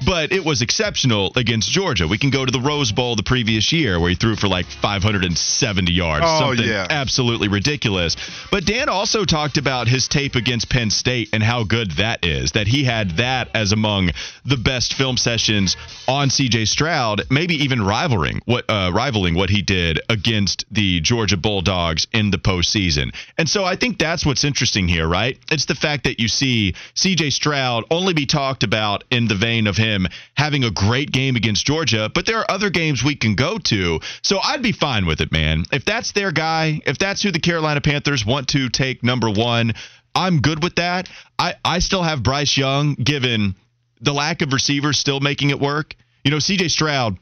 But 0.06 0.32
it 0.32 0.44
was 0.44 0.62
exceptional 0.62 1.32
against 1.36 1.70
Georgia. 1.70 2.08
We 2.08 2.18
can 2.18 2.30
go 2.30 2.46
to 2.46 2.52
the 2.52 2.60
Rose 2.60 2.92
Bowl 2.92 3.16
the 3.16 3.24
previous 3.24 3.72
year 3.72 4.00
where 4.00 4.10
he 4.10 4.16
threw 4.16 4.36
for 4.36 4.48
like 4.48 4.66
570 4.66 5.92
yards. 5.92 6.26
Oh, 6.28 6.40
something 6.40 6.66
yeah. 6.66 6.88
absolutely 6.90 7.48
ridiculous. 7.48 8.16
But 8.52 8.66
Dan 8.66 8.90
also 8.90 9.26
talked 9.26 9.58
about 9.58 9.88
his 9.88 10.08
tape 10.08 10.36
against 10.36 10.70
Penn 10.70 10.90
State 10.90 11.30
and 11.34 11.44
how 11.44 11.64
good 11.64 11.92
that 11.92 12.26
is. 12.26 12.54
That 12.54 12.68
he 12.68 12.84
had 12.84 13.18
that 13.18 13.50
as 13.54 13.72
among 13.72 14.12
the 14.46 14.58
best 14.58 14.94
film 14.94 15.18
sessions 15.18 15.76
on 16.08 16.30
CJ 16.30 16.68
Stroud, 16.68 17.24
maybe 17.30 17.56
even 17.56 17.82
rivaling 17.82 18.42
what 18.46 18.66
uh, 18.70 18.92
rivaling 18.94 19.36
what 19.36 19.50
he 19.50 19.62
did 19.62 20.00
against 20.10 20.66
the 20.72 21.02
Georgia 21.02 21.38
Bulldogs 21.38 22.08
in 22.14 22.32
the 22.32 22.38
postseason. 22.38 23.14
And 23.38 23.50
so 23.50 23.66
I 23.66 23.76
think 23.76 23.98
that's 23.98 24.26
what's 24.26 24.44
interesting 24.44 24.88
here, 24.88 25.08
right? 25.08 25.38
It's 25.52 25.66
the 25.66 25.76
fact 25.76 26.06
that 26.06 26.20
you 26.20 26.28
see 26.28 26.74
CJ 26.96 27.34
Stroud 27.34 27.84
only 27.92 28.14
be 28.14 28.26
talked 28.26 28.64
about 28.64 29.04
in 29.12 29.28
the 29.28 29.36
vein 29.36 29.68
of 29.68 29.76
him 29.76 29.88
having 30.36 30.63
a 30.63 30.71
great 30.71 31.12
game 31.12 31.36
against 31.36 31.65
Georgia, 31.65 32.10
but 32.13 32.25
there 32.25 32.38
are 32.38 32.49
other 32.49 32.69
games 32.69 33.04
we 33.04 33.15
can 33.15 33.36
go 33.36 33.58
to. 33.58 33.99
So 34.21 34.39
I'd 34.39 34.62
be 34.62 34.71
fine 34.71 35.06
with 35.06 35.21
it, 35.21 35.32
man. 35.32 35.65
If 35.71 35.86
that's 35.86 36.12
their 36.12 36.32
guy, 36.32 36.82
if 36.86 36.97
that's 36.97 37.21
who 37.21 37.32
the 37.32 37.39
Carolina 37.39 37.82
Panthers 37.82 38.25
want 38.25 38.49
to 38.49 38.69
take 38.69 39.04
number 39.04 39.30
one, 39.30 39.73
I'm 40.15 40.41
good 40.41 40.63
with 40.63 40.75
that. 40.75 41.10
I, 41.38 41.56
I 41.63 41.80
still 41.80 42.04
have 42.04 42.23
Bryce 42.23 42.58
Young, 42.58 42.95
given 42.95 43.56
the 44.02 44.13
lack 44.13 44.41
of 44.41 44.54
receivers 44.54 44.97
still 44.97 45.19
making 45.19 45.49
it 45.49 45.60
work. 45.60 45.95
You 46.23 46.32
know, 46.32 46.38
CJ 46.38 46.71
Stroud 46.71 47.17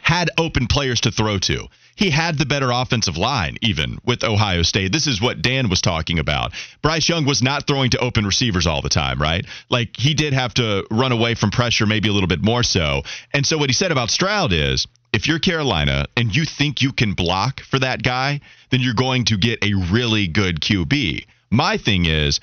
had 0.00 0.30
open 0.38 0.66
players 0.66 1.02
to 1.02 1.10
throw 1.10 1.38
to. 1.38 1.66
He 1.96 2.10
had 2.10 2.38
the 2.38 2.46
better 2.46 2.70
offensive 2.70 3.16
line, 3.16 3.56
even 3.62 3.98
with 4.04 4.22
Ohio 4.22 4.62
State. 4.62 4.92
This 4.92 5.06
is 5.06 5.20
what 5.20 5.42
Dan 5.42 5.68
was 5.68 5.80
talking 5.80 6.18
about. 6.18 6.52
Bryce 6.82 7.08
Young 7.08 7.24
was 7.24 7.42
not 7.42 7.66
throwing 7.66 7.90
to 7.90 7.98
open 7.98 8.26
receivers 8.26 8.66
all 8.66 8.82
the 8.82 8.88
time, 8.88 9.20
right? 9.20 9.44
Like 9.70 9.96
he 9.96 10.14
did 10.14 10.34
have 10.34 10.54
to 10.54 10.86
run 10.90 11.12
away 11.12 11.34
from 11.34 11.50
pressure, 11.50 11.86
maybe 11.86 12.08
a 12.08 12.12
little 12.12 12.28
bit 12.28 12.42
more 12.42 12.62
so. 12.62 13.02
And 13.32 13.46
so 13.46 13.56
what 13.58 13.70
he 13.70 13.74
said 13.74 13.92
about 13.92 14.10
Stroud 14.10 14.52
is 14.52 14.86
if 15.12 15.26
you're 15.26 15.38
Carolina 15.38 16.04
and 16.16 16.34
you 16.34 16.44
think 16.44 16.82
you 16.82 16.92
can 16.92 17.14
block 17.14 17.62
for 17.62 17.78
that 17.78 18.02
guy, 18.02 18.40
then 18.70 18.80
you're 18.80 18.94
going 18.94 19.24
to 19.24 19.38
get 19.38 19.64
a 19.64 19.72
really 19.90 20.28
good 20.28 20.60
QB. 20.60 21.24
My 21.50 21.78
thing 21.78 22.04
is, 22.04 22.40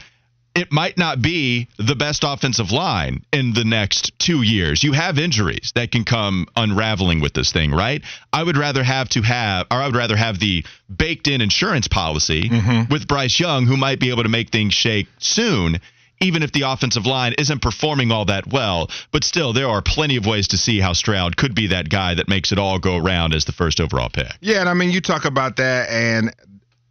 it 0.55 0.71
might 0.71 0.97
not 0.97 1.21
be 1.21 1.67
the 1.77 1.95
best 1.95 2.23
offensive 2.23 2.71
line 2.71 3.25
in 3.33 3.53
the 3.53 3.63
next 3.63 4.17
two 4.19 4.43
years. 4.43 4.83
You 4.83 4.93
have 4.93 5.17
injuries 5.17 5.71
that 5.75 5.91
can 5.91 6.03
come 6.03 6.47
unraveling 6.55 7.21
with 7.21 7.33
this 7.33 7.51
thing, 7.51 7.71
right? 7.71 8.03
I 8.31 8.43
would 8.43 8.57
rather 8.57 8.83
have 8.83 9.09
to 9.09 9.21
have, 9.21 9.67
or 9.71 9.77
I 9.77 9.87
would 9.87 9.95
rather 9.95 10.15
have 10.15 10.39
the 10.39 10.63
baked 10.95 11.27
in 11.27 11.41
insurance 11.41 11.87
policy 11.87 12.49
mm-hmm. 12.49 12.91
with 12.91 13.07
Bryce 13.07 13.39
Young, 13.39 13.65
who 13.65 13.77
might 13.77 13.99
be 13.99 14.11
able 14.11 14.23
to 14.23 14.29
make 14.29 14.51
things 14.51 14.73
shake 14.73 15.07
soon. 15.17 15.79
Even 16.21 16.43
if 16.43 16.53
the 16.53 16.61
offensive 16.61 17.05
line 17.05 17.33
isn't 17.37 17.61
performing 17.61 18.11
all 18.11 18.25
that 18.25 18.47
well, 18.47 18.89
but 19.11 19.25
still, 19.25 19.51
there 19.51 19.67
are 19.67 19.81
plenty 19.81 20.15
of 20.15 20.25
ways 20.25 20.47
to 20.49 20.57
see 20.57 20.79
how 20.79 20.93
Stroud 20.93 21.35
could 21.35 21.53
be 21.53 21.67
that 21.67 21.89
guy 21.89 22.13
that 22.13 22.29
makes 22.29 22.53
it 22.53 22.59
all 22.59 22.79
go 22.79 22.95
around 22.95 23.33
as 23.33 23.43
the 23.43 23.51
first 23.51 23.81
overall 23.81 24.07
pick. 24.07 24.31
Yeah, 24.39 24.61
and 24.61 24.69
I 24.69 24.73
mean, 24.73 24.91
you 24.91 25.01
talk 25.01 25.25
about 25.25 25.57
that, 25.57 25.89
and 25.89 26.33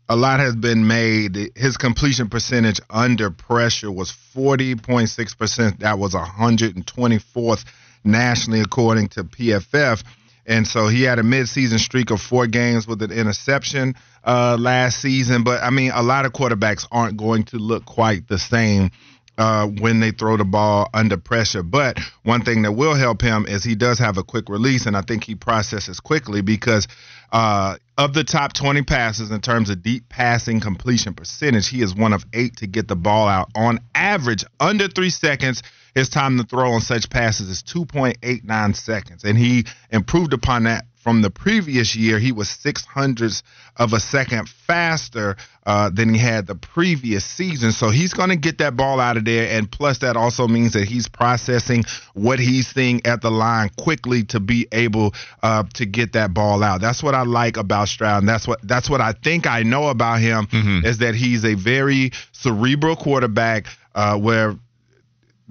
a 0.09 0.17
lot 0.17 0.41
has 0.41 0.55
been 0.55 0.87
made. 0.87 1.53
His 1.57 1.77
completion 1.77 2.29
percentage 2.29 2.81
under 2.91 3.31
pressure 3.31 3.91
was 3.91 4.13
40.6%. 4.35 5.79
That 5.79 5.99
was 5.99 6.15
124th 6.15 7.65
nationally, 8.05 8.61
according 8.61 9.09
to 9.11 9.25
PFF. 9.25 10.03
And 10.45 10.67
so 10.67 10.89
he 10.89 11.03
had 11.03 11.19
a 11.19 11.23
midseason 11.23 11.79
streak 11.79 12.11
of 12.11 12.21
four 12.21 12.47
games 12.47 12.87
with 12.87 13.01
an 13.03 13.13
interception 13.13 13.95
uh, 14.25 14.57
last 14.59 15.01
season. 15.01 15.45
But 15.45 15.63
I 15.63 15.71
mean, 15.71 15.93
a 15.95 16.03
lot 16.03 16.27
of 16.27 16.33
quarterbacks 16.33 16.87
aren't 16.91 17.17
going 17.17 17.45
to 17.45 17.59
look 17.59 17.85
quite 17.85 18.27
the 18.27 18.39
same 18.39 18.91
uh, 19.39 19.67
when 19.67 20.01
they 20.01 20.11
throw 20.11 20.37
the 20.37 20.45
ball 20.45 20.89
under 20.93 21.17
pressure. 21.17 21.63
But 21.63 21.99
one 22.23 22.43
thing 22.43 22.63
that 22.63 22.73
will 22.73 22.95
help 22.95 23.23
him 23.23 23.47
is 23.47 23.65
he 23.65 23.77
does 23.77 23.99
have 23.99 24.19
a 24.19 24.25
quick 24.25 24.49
release, 24.49 24.87
and 24.87 24.97
I 24.97 25.03
think 25.03 25.25
he 25.25 25.35
processes 25.35 26.01
quickly 26.01 26.43
because 26.43 26.89
uh, 27.33 27.77
of 27.97 28.13
the 28.13 28.25
top 28.25 28.53
20 28.53 28.83
passes 28.83 29.31
in 29.31 29.41
terms 29.41 29.71
of 29.71 29.83
deep 29.83 30.09
passing 30.09 30.61
completion 30.61 31.15
percentage, 31.15 31.69
he 31.69 31.81
is 31.83 31.95
one 31.95 32.13
of 32.13 32.25
eight 32.33 32.57
to 32.57 32.67
get 32.67 32.89
the 32.89 32.97
ball 32.97 33.27
out 33.27 33.51
on 33.55 33.81
average 33.95 34.45
under 34.61 34.87
three 34.89 35.11
seconds. 35.11 35.63
His 35.95 36.09
time 36.09 36.39
to 36.39 36.45
throw 36.45 36.73
on 36.73 36.81
such 36.81 37.11
passes 37.11 37.49
is 37.49 37.63
2.89 37.63 38.77
seconds, 38.77 39.25
and 39.25 39.37
he 39.37 39.67
improved 39.91 40.33
upon 40.33 40.65
that 40.65 40.87
from 41.03 41.23
the 41.23 41.31
previous 41.31 41.97
year. 41.97 42.19
He 42.19 42.33
was 42.33 42.49
six 42.49 42.85
hundredths 42.85 43.43
of 43.77 43.93
a 43.93 44.01
second 44.01 44.49
faster 44.49 45.37
uh, 45.65 45.91
than 45.91 46.13
he 46.13 46.21
had 46.21 46.47
the 46.47 46.55
previous 46.55 47.25
season. 47.25 47.73
So 47.73 47.91
he's 47.91 48.13
going 48.13 48.31
to 48.31 48.37
get 48.37 48.59
that 48.59 48.77
ball 48.77 49.01
out 49.01 49.17
of 49.17 49.25
there, 49.25 49.57
and 49.57 49.71
plus 49.71 49.99
that 49.99 50.17
also 50.17 50.47
means 50.47 50.75
that 50.75 50.85
he's 50.85 51.09
processing 51.09 51.85
what 52.15 52.39
he's 52.39 52.69
seeing 52.69 53.05
at 53.07 53.21
the 53.21 53.31
line 53.31 53.71
quickly 53.79 54.25
to 54.25 54.41
be 54.41 54.69
able 54.73 55.15
uh, 55.43 55.65
to 55.75 55.87
get 55.87 56.13
that 56.13 56.33
ball 56.35 56.63
out. 56.63 56.81
That's 56.81 57.03
what 57.03 57.15
I 57.15 57.23
like 57.23 57.57
about 57.57 57.89
Stroud. 57.89 58.21
And 58.21 58.29
that's 58.29 58.47
what 58.47 58.61
that's 58.63 58.89
what 58.89 59.01
I 59.01 59.13
think 59.13 59.47
I 59.47 59.63
know 59.63 59.89
about 59.89 60.21
him 60.21 60.47
is 60.85 60.99
that 60.99 61.15
he's 61.15 61.45
a 61.45 61.55
very 61.55 62.13
cerebral 62.33 62.97
quarterback 62.97 63.67
uh, 63.95 64.19
where 64.19 64.57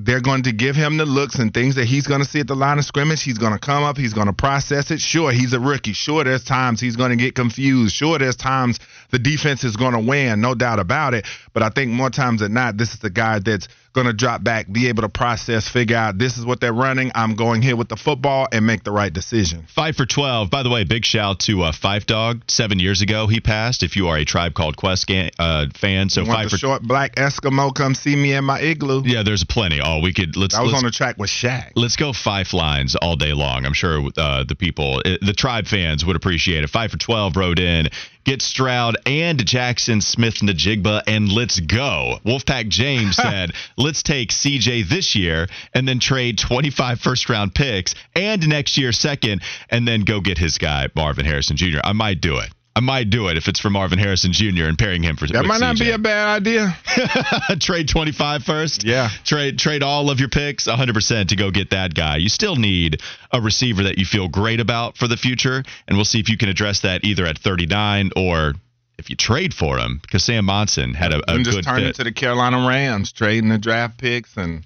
they're 0.04 0.22
going 0.22 0.44
to 0.44 0.52
give 0.52 0.76
him 0.76 0.98
the 0.98 1.06
looks 1.06 1.36
and 1.36 1.54
things 1.54 1.76
that 1.76 1.86
he's 1.86 2.08
going 2.08 2.22
to 2.22 2.28
see 2.28 2.40
at 2.40 2.48
the 2.48 2.56
line 2.56 2.80
of 2.80 2.86
scrimmage. 2.86 3.22
He's 3.22 3.38
going 3.38 3.54
to 3.54 3.60
come 3.60 3.84
up. 3.84 3.98
He's 3.98 4.14
going 4.14 4.28
to 4.28 4.34
process 4.34 4.90
it. 4.90 5.00
Sure, 5.00 5.32
he's 5.32 5.54
a 5.54 5.60
rookie. 5.60 5.94
Sure, 5.94 6.24
there's 6.24 6.44
times 6.44 6.80
he's 6.80 6.96
going 6.96 7.12
to 7.12 7.16
get 7.16 7.36
confused. 7.36 7.94
Sure, 7.94 8.18
there's 8.18 8.36
times 8.36 8.80
the 9.12 9.20
defense 9.20 9.64
is 9.64 9.76
going 9.76 9.94
to 9.94 10.00
win. 10.00 10.42
No 10.42 10.56
doubt 10.56 10.80
about 10.80 11.14
it. 11.14 11.26
But 11.54 11.64
I 11.64 11.70
think 11.70 11.92
more 11.92 12.10
times 12.10 12.42
than 12.42 12.54
not, 12.54 12.78
this 12.78 12.94
is 12.94 13.00
the 13.00 13.10
guy 13.10 13.40
that's 13.40 13.68
going 13.94 14.08
to 14.08 14.14
drop 14.14 14.44
back, 14.44 14.72
be 14.72 14.88
able 14.88 15.02
to 15.04 15.10
process, 15.10 15.68
figure 15.68 15.98
out 15.98 16.18
this 16.18 16.38
is 16.38 16.46
what 16.46 16.62
they're 16.62 16.74
running. 16.74 17.12
I'm 17.14 17.36
going 17.36 17.62
here 17.62 17.76
with 17.76 17.90
the 17.90 17.98
football 17.98 18.48
and 18.52 18.66
make 18.66 18.84
the 18.84 18.92
right 18.92 19.12
decision. 19.12 19.66
Five 19.68 19.96
for 19.96 20.06
12. 20.06 20.50
By 20.50 20.64
the 20.64 20.70
way, 20.70 20.84
big 20.84 21.06
shout 21.06 21.40
to 21.42 21.64
uh, 21.64 21.72
Phife 21.72 22.06
Dawg. 22.06 22.44
Seven 22.50 22.80
years 22.80 23.02
ago, 23.02 23.28
he 23.28 23.40
passed. 23.40 23.84
If 23.84 23.96
you 23.96 24.08
are 24.08 24.18
a 24.18 24.26
Tribe 24.26 24.54
Called 24.54 24.78
Quest 24.78 25.08
ga- 25.08 25.32
uh, 25.38 25.68
fan, 25.76 26.10
so 26.10 26.26
five 26.26 26.50
for 26.50 26.58
short 26.58 26.84
black 26.84 27.16
Eskimo 27.16 27.74
come 27.74 27.96
see 27.96 28.16
me 28.16 28.34
in 28.34 28.46
my 28.46 28.60
igloo. 28.62 29.04
Yeah, 29.06 29.24
there's 29.24 29.44
plenty. 29.44 29.80
Oh, 29.84 30.00
we 30.00 30.14
could 30.14 30.36
let's. 30.38 30.56
I 30.56 30.62
was 30.62 30.72
let's, 30.72 30.84
on 30.84 30.86
the 30.86 30.92
track 30.92 31.18
with 31.18 31.30
Shaq. 31.30 31.72
Let's 31.76 31.96
go 31.96 32.14
five 32.14 32.54
lines 32.54 32.96
all 32.96 33.16
day 33.16 33.34
long. 33.34 33.66
I'm 33.66 33.74
sure 33.74 34.10
uh, 34.18 34.44
the 34.44 34.56
people, 34.56 35.02
uh, 35.06 35.18
the 35.22 35.34
tribe 35.34 35.68
fans 35.68 36.06
would 36.06 36.16
appreciate 36.16 36.64
it. 36.64 36.70
Five 36.70 36.92
for 36.92 36.98
12 36.98 37.36
wrote 37.36 37.60
in. 37.60 37.90
Get 38.24 38.42
Stroud 38.42 38.98
and 39.06 39.40
Jaxon 39.40 40.02
Smith-Njigba 40.02 41.04
and 41.08 41.32
let's 41.32 41.60
go. 41.60 42.20
Wolfpack 42.26 42.70
James 42.70 43.16
said, 43.22 43.52
let's 43.78 44.04
take 44.04 44.30
CJ 44.30 44.88
this 44.88 45.16
year 45.16 45.48
and 45.74 45.88
then 45.88 46.00
trade 46.00 46.38
25 46.38 47.00
first 47.00 47.30
round 47.30 47.56
picks 47.56 47.96
and 48.16 48.48
next 48.48 48.78
year 48.78 48.92
second 48.92 49.42
and 49.70 49.88
then 49.88 50.02
go 50.02 50.22
get 50.22 50.38
his 50.38 50.58
guy, 50.58 50.88
Marvin 50.96 51.26
Harrison 51.26 51.58
Jr. 51.58 51.80
I 51.84 51.94
might 51.94 52.22
do 52.22 52.38
it. 52.38 52.52
I 52.74 52.80
might 52.80 53.10
do 53.10 53.28
it 53.28 53.36
if 53.38 53.48
it's 53.50 53.60
for 53.60 53.70
Marvin 53.70 54.00
Harrison 54.00 54.32
Jr. 54.32 54.64
and 54.66 54.78
pairing 54.78 55.04
him 55.04 55.18
for 55.18 55.28
That 55.28 55.46
might 55.46 55.60
not 55.60 55.76
CJ. 55.76 55.80
be 55.80 55.92
a 55.92 55.98
bad 55.98 56.42
idea. 56.42 56.78
trade 57.60 57.90
25 57.90 58.44
first. 58.44 58.84
Yeah. 58.86 59.10
Trade 59.26 59.60
trade 59.60 59.84
all 59.84 60.10
of 60.10 60.20
your 60.22 60.30
picks 60.30 60.68
100% 60.68 61.28
to 61.28 61.36
go 61.36 61.52
get 61.52 61.72
that 61.72 61.94
guy. 61.94 62.18
You 62.18 62.30
still 62.30 62.56
need 62.56 63.02
a 63.32 63.42
receiver 63.42 63.84
that 63.84 63.98
you 63.98 64.06
feel 64.06 64.30
great 64.30 64.60
about 64.62 64.96
for 64.98 65.08
the 65.08 65.18
future 65.18 65.64
and 65.88 65.98
we'll 65.98 66.06
see 66.06 66.20
if 66.22 66.30
you 66.30 66.38
can 66.38 66.48
address 66.50 66.82
that 66.82 67.04
either 67.04 67.26
at 67.26 67.38
39 67.38 68.12
or 68.16 68.54
if 68.98 69.10
you 69.10 69.16
trade 69.18 69.54
for 69.54 69.78
him 69.78 70.00
because 70.02 70.24
Sam 70.24 70.46
Monson 70.46 70.94
had 70.94 71.12
a, 71.12 71.18
a 71.30 71.36
and 71.36 71.44
just 71.44 71.58
good 71.58 71.66
turn 71.66 71.80
fit. 71.80 71.88
it 71.88 71.96
to 71.96 72.04
the 72.06 72.12
Carolina 72.14 72.66
Rams, 72.68 73.12
trading 73.12 73.50
the 73.50 73.58
draft 73.58 73.98
picks 73.98 74.38
and 74.38 74.64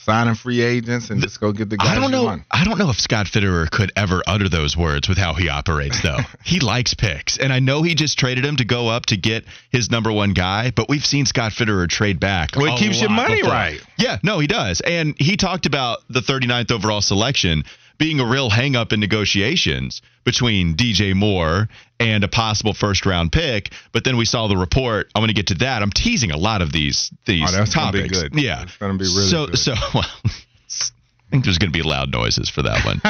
signing 0.00 0.34
free 0.34 0.60
agents, 0.62 1.10
and 1.10 1.20
just 1.20 1.40
go 1.40 1.52
get 1.52 1.68
the 1.68 1.76
guys 1.76 1.88
I 1.88 1.94
don't 2.00 2.10
know. 2.10 2.38
I 2.50 2.64
don't 2.64 2.78
know 2.78 2.90
if 2.90 2.98
Scott 2.98 3.26
Fitterer 3.26 3.70
could 3.70 3.92
ever 3.96 4.22
utter 4.26 4.48
those 4.48 4.76
words 4.76 5.08
with 5.08 5.18
how 5.18 5.34
he 5.34 5.48
operates, 5.48 6.02
though. 6.02 6.18
he 6.44 6.60
likes 6.60 6.94
picks, 6.94 7.38
and 7.38 7.52
I 7.52 7.58
know 7.58 7.82
he 7.82 7.94
just 7.94 8.18
traded 8.18 8.44
him 8.44 8.56
to 8.56 8.64
go 8.64 8.88
up 8.88 9.06
to 9.06 9.16
get 9.16 9.44
his 9.70 9.90
number 9.90 10.12
one 10.12 10.32
guy. 10.32 10.70
But 10.70 10.88
we've 10.88 11.04
seen 11.04 11.26
Scott 11.26 11.52
Fitterer 11.52 11.88
trade 11.88 12.20
back. 12.20 12.50
Well, 12.56 12.74
it 12.74 12.78
keeps 12.78 13.00
your 13.00 13.10
money 13.10 13.36
before. 13.36 13.52
right. 13.52 13.80
Yeah, 13.98 14.18
no, 14.22 14.38
he 14.38 14.46
does, 14.46 14.80
and 14.80 15.14
he 15.18 15.36
talked 15.36 15.66
about 15.66 15.98
the 16.08 16.20
39th 16.20 16.72
overall 16.72 17.02
selection 17.02 17.64
being 18.00 18.18
a 18.18 18.24
real 18.26 18.50
hangup 18.50 18.92
in 18.92 18.98
negotiations 18.98 20.02
between 20.24 20.74
DJ 20.74 21.14
Moore 21.14 21.68
and 22.00 22.24
a 22.24 22.28
possible 22.28 22.72
first 22.74 23.04
round 23.06 23.30
pick. 23.30 23.72
But 23.92 24.02
then 24.04 24.16
we 24.16 24.24
saw 24.24 24.48
the 24.48 24.56
report. 24.56 25.08
I'm 25.14 25.20
going 25.20 25.28
to 25.28 25.34
get 25.34 25.48
to 25.48 25.54
that. 25.56 25.82
I'm 25.82 25.92
teasing 25.92 26.30
a 26.32 26.36
lot 26.36 26.62
of 26.62 26.72
these 26.72 27.12
these 27.26 27.44
Oh, 27.48 27.52
that's 27.52 27.74
gonna 27.74 27.92
be 27.92 27.98
topics. 28.08 28.22
good. 28.22 28.34
Yeah, 28.40 28.62
It's 28.62 28.76
gonna 28.78 28.94
be 28.94 29.04
really 29.04 29.28
so 29.28 29.46
good. 29.46 29.58
so 29.58 29.74
well. 29.94 30.04
I 31.22 31.30
think 31.34 31.44
there's 31.44 31.58
going 31.58 31.72
to 31.72 31.78
be 31.78 31.84
loud 31.88 32.10
noises 32.10 32.48
for 32.48 32.62
that 32.62 32.84
one. 32.84 33.00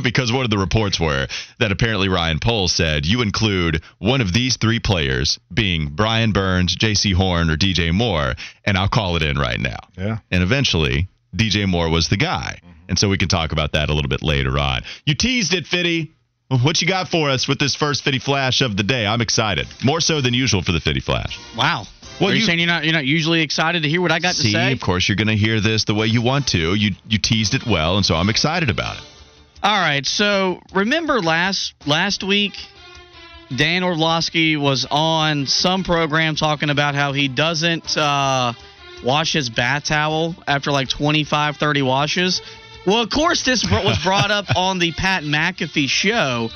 because 0.04 0.30
one 0.30 0.44
of 0.44 0.50
the 0.50 0.58
reports 0.58 1.00
were 1.00 1.26
that 1.58 1.72
apparently 1.72 2.08
Ryan 2.08 2.38
Poles 2.38 2.70
said 2.70 3.06
you 3.06 3.22
include 3.22 3.82
one 3.98 4.20
of 4.20 4.32
these 4.32 4.56
three 4.56 4.78
players 4.78 5.40
being 5.52 5.88
Brian 5.88 6.30
Burns, 6.30 6.76
Jaycee 6.76 7.12
Horn, 7.12 7.50
or 7.50 7.56
DJ 7.56 7.92
Moore, 7.92 8.34
and 8.64 8.78
I'll 8.78 8.86
call 8.88 9.16
it 9.16 9.24
in 9.24 9.36
right 9.36 9.58
now. 9.58 9.78
Yeah. 9.98 10.18
And 10.30 10.44
eventually, 10.44 11.08
DJ 11.36 11.66
Moore 11.68 11.88
was 11.90 12.08
the 12.08 12.16
guy. 12.16 12.60
And 12.88 12.98
so 12.98 13.08
we 13.08 13.16
can 13.18 13.28
talk 13.28 13.52
about 13.52 13.72
that 13.72 13.88
a 13.88 13.94
little 13.94 14.08
bit 14.10 14.22
later 14.22 14.58
on. 14.58 14.82
You 15.06 15.14
teased 15.14 15.54
it, 15.54 15.66
Fitty. 15.66 16.12
What 16.62 16.82
you 16.82 16.86
got 16.86 17.08
for 17.08 17.30
us 17.30 17.48
with 17.48 17.58
this 17.58 17.74
first 17.74 18.04
Fitty 18.04 18.18
Flash 18.18 18.60
of 18.60 18.76
the 18.76 18.82
day? 18.82 19.06
I'm 19.06 19.22
excited. 19.22 19.66
More 19.82 20.00
so 20.00 20.20
than 20.20 20.34
usual 20.34 20.62
for 20.62 20.72
the 20.72 20.80
Fitty 20.80 21.00
Flash. 21.00 21.38
Wow. 21.56 21.86
Well, 22.20 22.30
Are 22.30 22.32
you, 22.34 22.40
you- 22.40 22.46
saying 22.46 22.58
you're 22.58 22.68
not 22.68 22.84
you're 22.84 22.92
not 22.92 23.06
usually 23.06 23.40
excited 23.40 23.82
to 23.82 23.88
hear 23.88 24.00
what 24.00 24.12
I 24.12 24.18
got 24.20 24.34
See, 24.36 24.52
to 24.52 24.58
say? 24.58 24.66
See, 24.68 24.72
of 24.72 24.80
course, 24.80 25.08
you're 25.08 25.16
going 25.16 25.28
to 25.28 25.36
hear 25.36 25.60
this 25.60 25.84
the 25.84 25.94
way 25.94 26.06
you 26.06 26.20
want 26.22 26.48
to. 26.48 26.74
You 26.74 26.92
you 27.08 27.18
teased 27.18 27.54
it 27.54 27.66
well, 27.66 27.96
and 27.96 28.04
so 28.06 28.14
I'm 28.14 28.28
excited 28.28 28.68
about 28.70 28.98
it. 28.98 29.02
All 29.62 29.80
right. 29.80 30.04
So 30.06 30.60
remember 30.74 31.20
last 31.20 31.74
last 31.86 32.22
week, 32.22 32.52
Dan 33.56 33.82
Orlovsky 33.82 34.56
was 34.56 34.86
on 34.90 35.46
some 35.46 35.82
program 35.82 36.36
talking 36.36 36.70
about 36.70 36.94
how 36.94 37.12
he 37.14 37.28
doesn't 37.28 37.96
uh, 37.96 38.52
wash 39.02 39.32
his 39.32 39.50
bath 39.50 39.84
towel 39.84 40.34
after 40.46 40.70
like 40.70 40.88
25, 40.88 41.56
30 41.56 41.82
washes. 41.82 42.42
Well, 42.86 43.00
of 43.00 43.10
course, 43.10 43.42
this 43.42 43.64
was 43.64 43.98
brought 44.02 44.30
up 44.30 44.46
on 44.56 44.78
the 44.78 44.92
Pat 44.92 45.22
McAfee 45.22 45.88
show. 45.88 46.50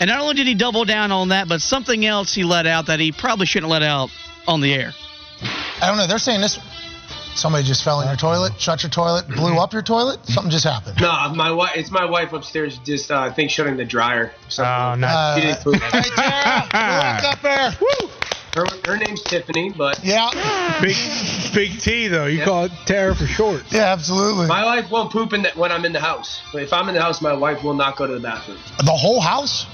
And 0.00 0.08
not 0.08 0.20
only 0.20 0.34
did 0.34 0.46
he 0.46 0.54
double 0.54 0.84
down 0.84 1.12
on 1.12 1.28
that, 1.28 1.48
but 1.48 1.60
something 1.60 2.04
else 2.04 2.34
he 2.34 2.42
let 2.42 2.66
out 2.66 2.86
that 2.86 3.00
he 3.00 3.12
probably 3.12 3.46
shouldn't 3.46 3.70
let 3.70 3.82
out 3.82 4.10
on 4.48 4.60
the 4.60 4.72
air. 4.72 4.92
I 5.80 5.88
don't 5.88 5.96
know. 5.96 6.06
They're 6.06 6.18
saying 6.18 6.40
this. 6.40 6.58
Somebody 7.34 7.64
just 7.64 7.84
fell 7.84 8.00
in 8.00 8.08
your 8.08 8.16
toilet, 8.16 8.60
shut 8.60 8.82
your 8.82 8.90
toilet, 8.90 9.28
blew 9.28 9.56
up 9.56 9.72
your 9.72 9.82
toilet. 9.82 10.26
Something 10.26 10.50
just 10.50 10.64
happened. 10.64 11.00
No, 11.00 11.32
my 11.34 11.52
wife. 11.52 11.70
It's 11.76 11.90
my 11.90 12.04
wife 12.04 12.32
upstairs. 12.32 12.78
Just 12.84 13.10
uh, 13.10 13.20
I 13.20 13.30
think 13.30 13.50
shutting 13.50 13.76
the 13.76 13.84
dryer. 13.84 14.32
Oh, 14.58 14.94
no. 14.98 15.34
She 15.36 15.42
didn't 15.42 15.62
poop. 15.62 15.76
Hey, 15.76 16.02
Tara, 16.16 17.14
look 17.14 17.24
up 17.24 17.42
there. 17.42 17.72
Woo. 17.80 18.08
Her, 18.54 18.66
her 18.84 18.96
name's 18.96 19.22
Tiffany, 19.22 19.70
but 19.70 20.04
Yeah. 20.04 20.28
Big, 20.82 20.96
big 21.54 21.80
T 21.80 22.08
though. 22.08 22.26
You 22.26 22.42
call 22.42 22.64
it 22.64 22.72
Tara 22.84 23.14
for 23.14 23.26
short. 23.26 23.62
Yeah, 23.70 23.92
absolutely. 23.92 24.46
my 24.48 24.64
wife 24.64 24.90
won't 24.90 25.12
poop 25.12 25.32
in 25.32 25.42
that 25.42 25.56
when 25.56 25.70
I'm 25.70 25.84
in 25.84 25.92
the 25.92 26.00
house. 26.00 26.40
But 26.52 26.62
if 26.62 26.72
I'm 26.72 26.88
in 26.88 26.94
the 26.94 27.00
house, 27.02 27.20
my 27.22 27.32
wife 27.32 27.62
will 27.62 27.74
not 27.74 27.96
go 27.96 28.06
to 28.06 28.14
the 28.14 28.20
bathroom. 28.20 28.58
The 28.78 28.90
whole 28.90 29.20
house? 29.20 29.66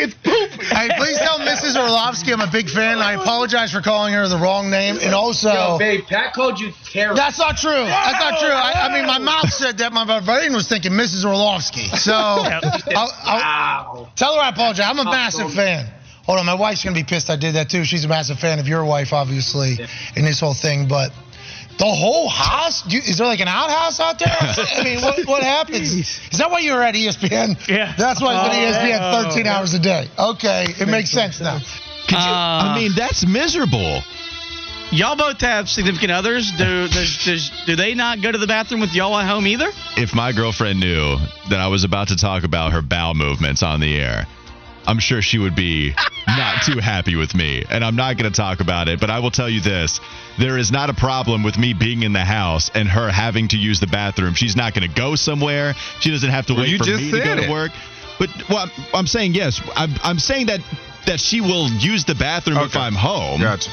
It's 0.00 0.14
poop. 0.14 0.50
Hey, 0.70 0.88
please 0.96 1.18
tell 1.18 1.38
Mrs. 1.40 1.76
Orlovsky 1.76 2.32
I'm 2.32 2.40
a 2.40 2.50
big 2.50 2.68
fan. 2.68 2.98
I 2.98 3.14
apologize 3.14 3.72
for 3.72 3.80
calling 3.80 4.14
her 4.14 4.28
the 4.28 4.38
wrong 4.38 4.70
name. 4.70 4.98
And 5.00 5.14
also, 5.14 5.52
Yo, 5.52 5.78
babe, 5.78 6.04
Pat 6.06 6.32
called 6.32 6.58
you 6.60 6.72
Tara. 6.92 7.14
that's 7.14 7.38
not 7.38 7.56
true. 7.56 7.70
That's 7.84 8.20
not 8.20 8.38
true. 8.40 8.48
I, 8.50 8.88
I 8.88 8.92
mean, 8.92 9.06
my 9.06 9.18
mouth 9.18 9.50
said 9.52 9.78
that. 9.78 9.92
My 9.92 10.04
brain 10.20 10.52
was 10.52 10.68
thinking 10.68 10.92
Mrs. 10.92 11.24
Orlovsky. 11.24 11.86
So, 11.96 12.12
I'll, 12.14 12.62
I'll, 12.94 13.10
Wow. 13.40 14.08
tell 14.16 14.34
her 14.34 14.40
I 14.40 14.48
apologize. 14.50 14.86
I'm 14.88 14.98
a 14.98 15.04
massive 15.04 15.52
fan. 15.52 15.86
Hold 16.24 16.38
on, 16.38 16.46
my 16.46 16.54
wife's 16.54 16.84
gonna 16.84 16.94
be 16.94 17.02
pissed 17.04 17.28
I 17.30 17.36
did 17.36 17.54
that 17.56 17.70
too. 17.70 17.84
She's 17.84 18.04
a 18.04 18.08
massive 18.08 18.38
fan 18.38 18.58
of 18.60 18.68
your 18.68 18.84
wife, 18.84 19.12
obviously, 19.12 19.78
in 20.14 20.24
this 20.24 20.38
whole 20.38 20.54
thing. 20.54 20.86
But 20.86 21.10
the 21.78 21.84
whole 21.86 22.28
house? 22.28 22.82
Do 22.82 22.96
you, 22.96 23.02
is 23.02 23.18
there 23.18 23.26
like 23.26 23.40
an 23.40 23.48
outhouse 23.48 24.00
out 24.00 24.18
there? 24.18 24.28
I 24.40 24.82
mean, 24.84 25.00
what, 25.00 25.26
what 25.26 25.42
happens? 25.42 25.92
Is 25.92 26.38
that 26.38 26.50
why 26.50 26.58
you 26.60 26.72
were 26.72 26.82
at 26.82 26.94
ESPN? 26.94 27.68
Yeah. 27.68 27.94
That's 27.96 28.20
why 28.20 28.34
you've 28.34 28.52
been 28.52 28.92
at 28.92 29.00
Oh, 29.02 29.24
ESPN 29.24 29.30
13 29.30 29.44
yeah. 29.46 29.56
hours 29.58 29.74
a 29.74 29.78
day. 29.78 30.08
Okay, 30.18 30.66
it 30.78 30.88
makes 30.88 31.10
sense 31.10 31.40
now. 31.40 31.58
Could 31.58 32.12
you, 32.12 32.16
Uh, 32.18 32.74
I 32.74 32.78
mean, 32.78 32.92
that's 32.96 33.26
miserable. 33.26 34.02
Y'all 34.92 35.14
both 35.16 35.40
have 35.42 35.68
significant 35.68 36.10
others. 36.10 36.50
Do 36.58 36.88
does, 36.88 37.24
does, 37.24 37.50
do 37.64 37.76
they 37.76 37.94
not 37.94 38.20
go 38.20 38.32
to 38.32 38.38
the 38.38 38.48
bathroom 38.48 38.80
with 38.80 38.92
y'all 38.92 39.16
at 39.16 39.28
home 39.28 39.46
either? 39.46 39.68
If 39.96 40.14
my 40.14 40.32
girlfriend 40.32 40.80
knew 40.80 41.16
that 41.48 41.60
I 41.60 41.68
was 41.68 41.84
about 41.84 42.08
to 42.08 42.16
talk 42.16 42.42
about 42.42 42.72
her 42.72 42.82
bowel 42.82 43.14
movements 43.14 43.62
on 43.62 43.78
the 43.78 43.96
air, 43.96 44.26
I'm 44.90 44.98
sure 44.98 45.22
she 45.22 45.38
would 45.38 45.54
be 45.54 45.94
not 46.26 46.64
too 46.64 46.80
happy 46.80 47.14
with 47.14 47.32
me. 47.32 47.64
And 47.70 47.84
I'm 47.84 47.94
not 47.94 48.16
going 48.16 48.28
to 48.30 48.36
talk 48.36 48.58
about 48.58 48.88
it, 48.88 48.98
but 48.98 49.08
I 49.08 49.20
will 49.20 49.30
tell 49.30 49.48
you 49.48 49.60
this. 49.60 50.00
There 50.36 50.58
is 50.58 50.72
not 50.72 50.90
a 50.90 50.94
problem 50.94 51.44
with 51.44 51.56
me 51.56 51.74
being 51.74 52.02
in 52.02 52.12
the 52.12 52.24
house 52.24 52.72
and 52.74 52.88
her 52.88 53.08
having 53.08 53.46
to 53.48 53.56
use 53.56 53.78
the 53.78 53.86
bathroom. 53.86 54.34
She's 54.34 54.56
not 54.56 54.74
going 54.74 54.88
to 54.88 54.92
go 54.92 55.14
somewhere. 55.14 55.74
She 56.00 56.10
doesn't 56.10 56.30
have 56.30 56.46
to 56.46 56.54
Well, 56.54 56.62
wait 56.64 56.78
for 56.78 56.86
me 56.86 57.10
to 57.12 57.18
go 57.18 57.24
said 57.24 57.44
to 57.46 57.50
work. 57.50 57.70
But 58.18 58.30
well, 58.50 58.68
I'm, 58.92 59.06
saying 59.06 59.34
yes. 59.34 59.62
I'm, 59.76 59.90
I'm 60.02 60.18
saying 60.18 60.46
that 60.46 60.60
that 61.06 61.20
she 61.20 61.40
will 61.40 61.68
use 61.70 62.04
the 62.04 62.16
bathroom 62.16 62.58
if 62.58 62.74
I'm 62.74 62.94
home. 62.94 63.40
Gotcha. 63.40 63.70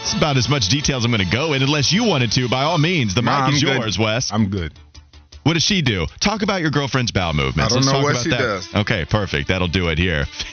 It's 0.00 0.14
about 0.14 0.36
as 0.36 0.48
much 0.48 0.68
detail 0.68 0.96
as 0.96 1.04
I'm 1.04 1.10
going 1.10 1.24
to 1.24 1.30
go 1.30 1.52
in, 1.52 1.62
unless 1.62 1.92
you 1.92 2.04
wanted 2.04 2.32
to. 2.32 2.48
By 2.48 2.62
all 2.62 2.78
means, 2.78 3.14
the 3.14 3.22
No, 3.22 3.32
mic 3.32 3.40
I'm 3.40 3.54
is 3.54 3.62
good. 3.62 3.82
yours, 3.82 3.98
Wes. 3.98 4.32
I'm 4.32 4.48
good. 4.48 4.72
What 5.46 5.52
does 5.54 5.62
she 5.62 5.80
do? 5.80 6.06
Talk 6.18 6.42
about 6.42 6.60
your 6.60 6.70
girlfriend's 6.72 7.12
bowel 7.12 7.32
movements. 7.32 7.72
I 7.72 7.76
don't 7.76 7.84
Let's 7.84 7.86
know 7.86 7.92
talk 7.92 8.02
what 8.02 8.10
about 8.14 8.22
she 8.24 8.30
that. 8.30 8.38
does. 8.38 8.74
Okay, 8.74 9.04
perfect. 9.04 9.46
That'll 9.46 9.68
do 9.68 9.86
it 9.90 9.96
here. 9.98 10.24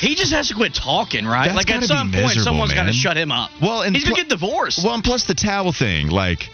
He 0.00 0.14
just 0.14 0.30
has 0.32 0.48
to 0.48 0.54
quit 0.54 0.74
talking, 0.74 1.24
right? 1.24 1.46
That's 1.46 1.56
like 1.56 1.70
at 1.70 1.84
some 1.84 2.12
point, 2.12 2.32
someone's 2.32 2.74
got 2.74 2.84
to 2.84 2.92
shut 2.92 3.16
him 3.16 3.32
up. 3.32 3.50
well, 3.62 3.80
and 3.80 3.94
He's 3.96 4.04
gonna 4.04 4.14
pl- 4.16 4.24
get 4.24 4.28
divorced. 4.28 4.84
well, 4.84 4.92
and 4.94 5.02
plus 5.02 5.24
the 5.24 5.34
towel 5.34 5.72
thing, 5.72 6.08
like 6.08 6.48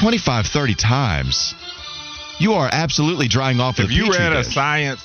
25, 0.00 0.46
30 0.46 0.74
times. 0.74 1.54
You 2.38 2.54
are 2.54 2.68
absolutely 2.72 3.28
drying 3.28 3.60
off 3.60 3.78
If 3.78 3.88
the 3.88 3.94
you 3.94 4.04
Petri 4.06 4.18
read 4.18 4.32
a 4.32 4.42
science 4.44 5.00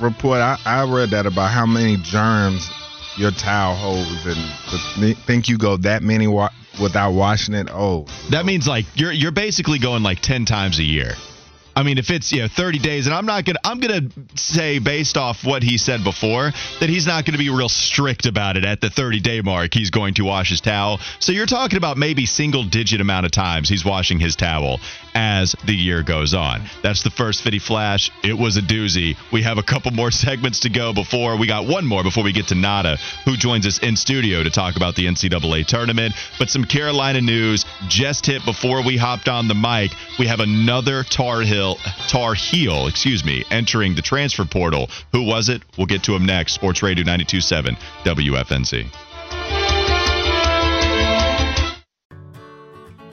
report, 0.00 0.38
I, 0.40 0.58
I 0.64 0.84
read 0.88 1.10
that 1.10 1.26
about 1.26 1.50
how 1.50 1.66
many 1.66 1.96
germs 1.96 2.70
your 3.16 3.30
towel 3.32 3.74
holds, 3.74 4.26
and 4.26 4.36
to 4.70 5.14
think 5.22 5.48
you 5.48 5.56
go 5.58 5.76
that 5.78 6.02
many 6.02 6.26
wa- 6.26 6.50
without 6.80 7.12
washing 7.12 7.54
it. 7.54 7.68
Oh, 7.70 8.06
That 8.30 8.44
means 8.46 8.66
like 8.66 8.86
you're 8.94 9.12
you're 9.12 9.32
basically 9.32 9.78
going 9.78 10.02
like 10.02 10.20
10 10.20 10.44
times 10.44 10.78
a 10.78 10.84
year. 10.84 11.12
I 11.76 11.82
mean, 11.82 11.98
if 11.98 12.10
it's 12.10 12.32
you 12.32 12.42
know 12.42 12.48
30 12.48 12.78
days, 12.78 13.06
and 13.06 13.14
I'm 13.14 13.26
not 13.26 13.44
gonna 13.44 13.58
I'm 13.64 13.80
gonna 13.80 14.08
say 14.36 14.78
based 14.78 15.16
off 15.16 15.44
what 15.44 15.62
he 15.62 15.78
said 15.78 16.04
before 16.04 16.52
that 16.80 16.88
he's 16.88 17.06
not 17.06 17.24
gonna 17.24 17.38
be 17.38 17.50
real 17.50 17.68
strict 17.68 18.26
about 18.26 18.56
it 18.56 18.64
at 18.64 18.80
the 18.80 18.90
30 18.90 19.20
day 19.20 19.40
mark. 19.40 19.74
He's 19.74 19.90
going 19.90 20.14
to 20.14 20.24
wash 20.24 20.50
his 20.50 20.60
towel. 20.60 21.00
So 21.18 21.32
you're 21.32 21.46
talking 21.46 21.76
about 21.76 21.96
maybe 21.96 22.26
single 22.26 22.64
digit 22.64 23.00
amount 23.00 23.26
of 23.26 23.32
times 23.32 23.68
he's 23.68 23.84
washing 23.84 24.20
his 24.20 24.36
towel 24.36 24.80
as 25.14 25.54
the 25.64 25.74
year 25.74 26.02
goes 26.02 26.34
on. 26.34 26.62
That's 26.82 27.02
the 27.02 27.10
first 27.10 27.42
Fitty 27.42 27.60
Flash. 27.60 28.10
It 28.22 28.36
was 28.36 28.56
a 28.56 28.62
doozy. 28.62 29.16
We 29.32 29.42
have 29.42 29.58
a 29.58 29.62
couple 29.62 29.90
more 29.92 30.10
segments 30.24 30.60
to 30.60 30.70
go 30.70 30.92
before 30.92 31.38
we 31.38 31.46
got 31.46 31.66
one 31.66 31.86
more 31.86 32.02
before 32.02 32.24
we 32.24 32.32
get 32.32 32.48
to 32.48 32.54
Nada, 32.54 32.98
who 33.24 33.36
joins 33.36 33.66
us 33.66 33.78
in 33.78 33.96
studio 33.96 34.42
to 34.42 34.50
talk 34.50 34.76
about 34.76 34.96
the 34.96 35.06
NCAA 35.06 35.66
tournament. 35.66 36.14
But 36.38 36.50
some 36.50 36.64
Carolina 36.64 37.20
news 37.20 37.64
just 37.88 38.26
hit 38.26 38.44
before 38.44 38.84
we 38.84 38.96
hopped 38.96 39.28
on 39.28 39.48
the 39.48 39.54
mic. 39.54 39.92
We 40.18 40.26
have 40.26 40.40
another 40.40 41.04
Tar 41.04 41.40
Heel, 41.42 41.63
Tar 42.08 42.34
Heel, 42.34 42.86
excuse 42.86 43.24
me, 43.24 43.44
entering 43.50 43.94
the 43.94 44.02
transfer 44.02 44.44
portal. 44.44 44.88
Who 45.12 45.22
was 45.22 45.48
it? 45.48 45.62
We'll 45.76 45.86
get 45.86 46.02
to 46.04 46.14
him 46.14 46.26
next. 46.26 46.52
Sports 46.52 46.82
Radio 46.82 47.04
92.7 47.04 47.76
WFNZ. 48.04 48.90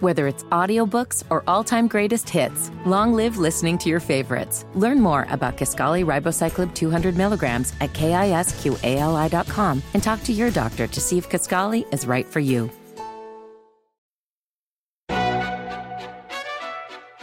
Whether 0.01 0.27
it's 0.27 0.43
audiobooks 0.45 1.23
or 1.29 1.43
all-time 1.45 1.87
greatest 1.87 2.27
hits, 2.27 2.71
long 2.87 3.13
live 3.13 3.37
listening 3.37 3.77
to 3.77 3.89
your 3.89 3.99
favorites. 3.99 4.65
Learn 4.73 4.99
more 4.99 5.27
about 5.29 5.57
Kisqali 5.57 6.03
Ribociclib 6.03 6.73
200 6.73 7.15
milligrams 7.15 7.73
at 7.81 7.93
kisqali.com 7.93 9.83
and 9.93 10.01
talk 10.01 10.23
to 10.23 10.33
your 10.33 10.49
doctor 10.49 10.87
to 10.87 10.99
see 10.99 11.19
if 11.19 11.29
Kisqali 11.29 11.85
is 11.93 12.07
right 12.07 12.25
for 12.25 12.39
you. 12.39 12.71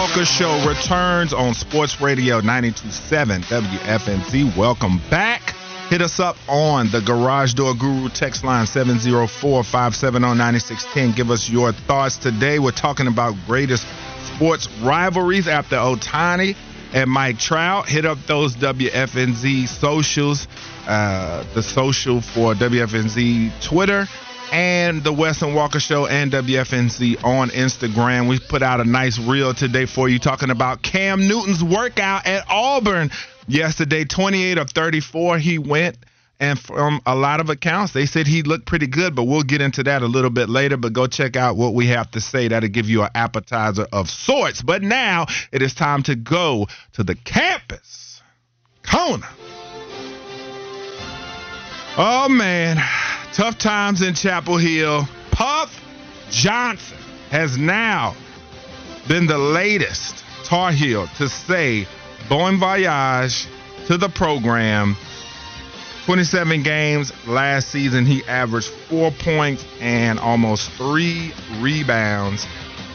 Walker 0.00 0.24
Show 0.24 0.66
returns 0.66 1.34
on 1.34 1.52
Sports 1.52 2.00
Radio 2.00 2.40
92.7 2.40 3.42
WFNZ. 3.42 4.56
Welcome 4.56 4.98
back. 5.10 5.54
Hit 5.90 6.00
us 6.00 6.18
up 6.18 6.38
on 6.48 6.90
the 6.90 7.02
Garage 7.02 7.52
Door 7.52 7.74
Guru 7.74 8.08
text 8.08 8.42
line 8.42 8.66
704 8.66 9.62
570 9.62 10.38
9610. 10.38 11.12
Give 11.14 11.30
us 11.30 11.50
your 11.50 11.72
thoughts 11.72 12.16
today. 12.16 12.58
We're 12.58 12.70
talking 12.70 13.08
about 13.08 13.34
greatest 13.46 13.86
sports 14.22 14.70
rivalries 14.80 15.46
after 15.46 15.76
Ohtani 15.76 16.56
and 16.94 17.10
Mike 17.10 17.38
Trout. 17.38 17.86
Hit 17.86 18.06
up 18.06 18.16
those 18.26 18.56
WFNZ 18.56 19.68
socials, 19.68 20.48
uh, 20.88 21.44
the 21.52 21.62
social 21.62 22.22
for 22.22 22.54
WFNZ 22.54 23.62
Twitter 23.62 24.06
and 24.52 25.04
the 25.04 25.12
Wes 25.12 25.42
and 25.42 25.54
Walker 25.54 25.80
Show 25.80 26.06
and 26.06 26.32
WFNZ 26.32 27.24
on 27.24 27.50
Instagram. 27.50 28.28
We 28.28 28.38
put 28.38 28.62
out 28.62 28.80
a 28.80 28.84
nice 28.84 29.18
reel 29.18 29.54
today 29.54 29.86
for 29.86 30.08
you 30.08 30.18
talking 30.18 30.50
about 30.50 30.82
Cam 30.82 31.28
Newton's 31.28 31.62
workout 31.62 32.26
at 32.26 32.44
Auburn 32.48 33.10
yesterday. 33.46 34.04
28 34.04 34.58
of 34.58 34.70
34 34.70 35.38
he 35.38 35.58
went. 35.58 35.96
And 36.40 36.58
from 36.58 37.02
a 37.04 37.14
lot 37.14 37.40
of 37.40 37.50
accounts, 37.50 37.92
they 37.92 38.06
said 38.06 38.26
he 38.26 38.42
looked 38.42 38.64
pretty 38.64 38.86
good, 38.86 39.14
but 39.14 39.24
we'll 39.24 39.42
get 39.42 39.60
into 39.60 39.82
that 39.82 40.00
a 40.00 40.06
little 40.06 40.30
bit 40.30 40.48
later. 40.48 40.78
But 40.78 40.94
go 40.94 41.06
check 41.06 41.36
out 41.36 41.56
what 41.56 41.74
we 41.74 41.88
have 41.88 42.10
to 42.12 42.20
say. 42.20 42.48
That'll 42.48 42.70
give 42.70 42.88
you 42.88 43.02
an 43.02 43.10
appetizer 43.14 43.86
of 43.92 44.08
sorts. 44.08 44.62
But 44.62 44.82
now 44.82 45.26
it 45.52 45.60
is 45.60 45.74
time 45.74 46.02
to 46.04 46.16
go 46.16 46.66
to 46.94 47.04
the 47.04 47.14
campus. 47.14 48.22
Kona. 48.82 49.28
Oh, 51.98 52.28
man. 52.30 52.78
Tough 53.32 53.58
times 53.58 54.02
in 54.02 54.14
Chapel 54.14 54.56
Hill. 54.56 55.06
Puff 55.30 55.80
Johnson 56.30 56.98
has 57.30 57.56
now 57.56 58.16
been 59.06 59.26
the 59.26 59.38
latest 59.38 60.24
Tar 60.44 60.72
Heel 60.72 61.06
to 61.16 61.28
say 61.28 61.86
bon 62.28 62.58
voyage 62.58 63.46
to 63.86 63.96
the 63.96 64.08
program. 64.08 64.96
27 66.06 66.64
games 66.64 67.12
last 67.28 67.68
season, 67.68 68.04
he 68.04 68.24
averaged 68.24 68.68
four 68.88 69.12
points 69.12 69.64
and 69.80 70.18
almost 70.18 70.68
three 70.72 71.32
rebounds. 71.60 72.44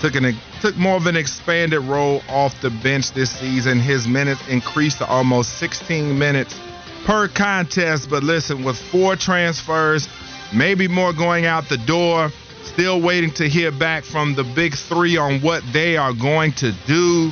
Took 0.02 0.16
an 0.16 0.36
took 0.60 0.76
more 0.76 0.98
of 0.98 1.08
an 1.08 1.16
expanded 1.16 1.80
role 1.84 2.22
off 2.28 2.60
the 2.60 2.72
bench 2.72 3.14
this 3.14 3.32
season. 3.32 3.80
His 3.80 4.06
minutes 4.06 4.46
increased 4.50 4.98
to 4.98 5.08
almost 5.08 5.60
16 5.60 6.20
minutes 6.20 6.60
per 7.06 7.30
contest. 7.30 8.10
But 8.10 8.24
listen, 8.24 8.66
with 8.66 8.78
four 8.78 9.16
transfers, 9.16 10.10
maybe 10.54 10.88
more 10.88 11.14
going 11.14 11.46
out 11.46 11.70
the 11.70 11.78
door. 11.78 12.32
Still 12.64 13.02
waiting 13.02 13.32
to 13.34 13.48
hear 13.48 13.72
back 13.72 14.04
from 14.04 14.34
the 14.36 14.44
big 14.44 14.76
three 14.76 15.18
on 15.18 15.42
what 15.42 15.64
they 15.72 15.98
are 15.98 16.14
going 16.14 16.52
to 16.54 16.72
do. 16.88 17.32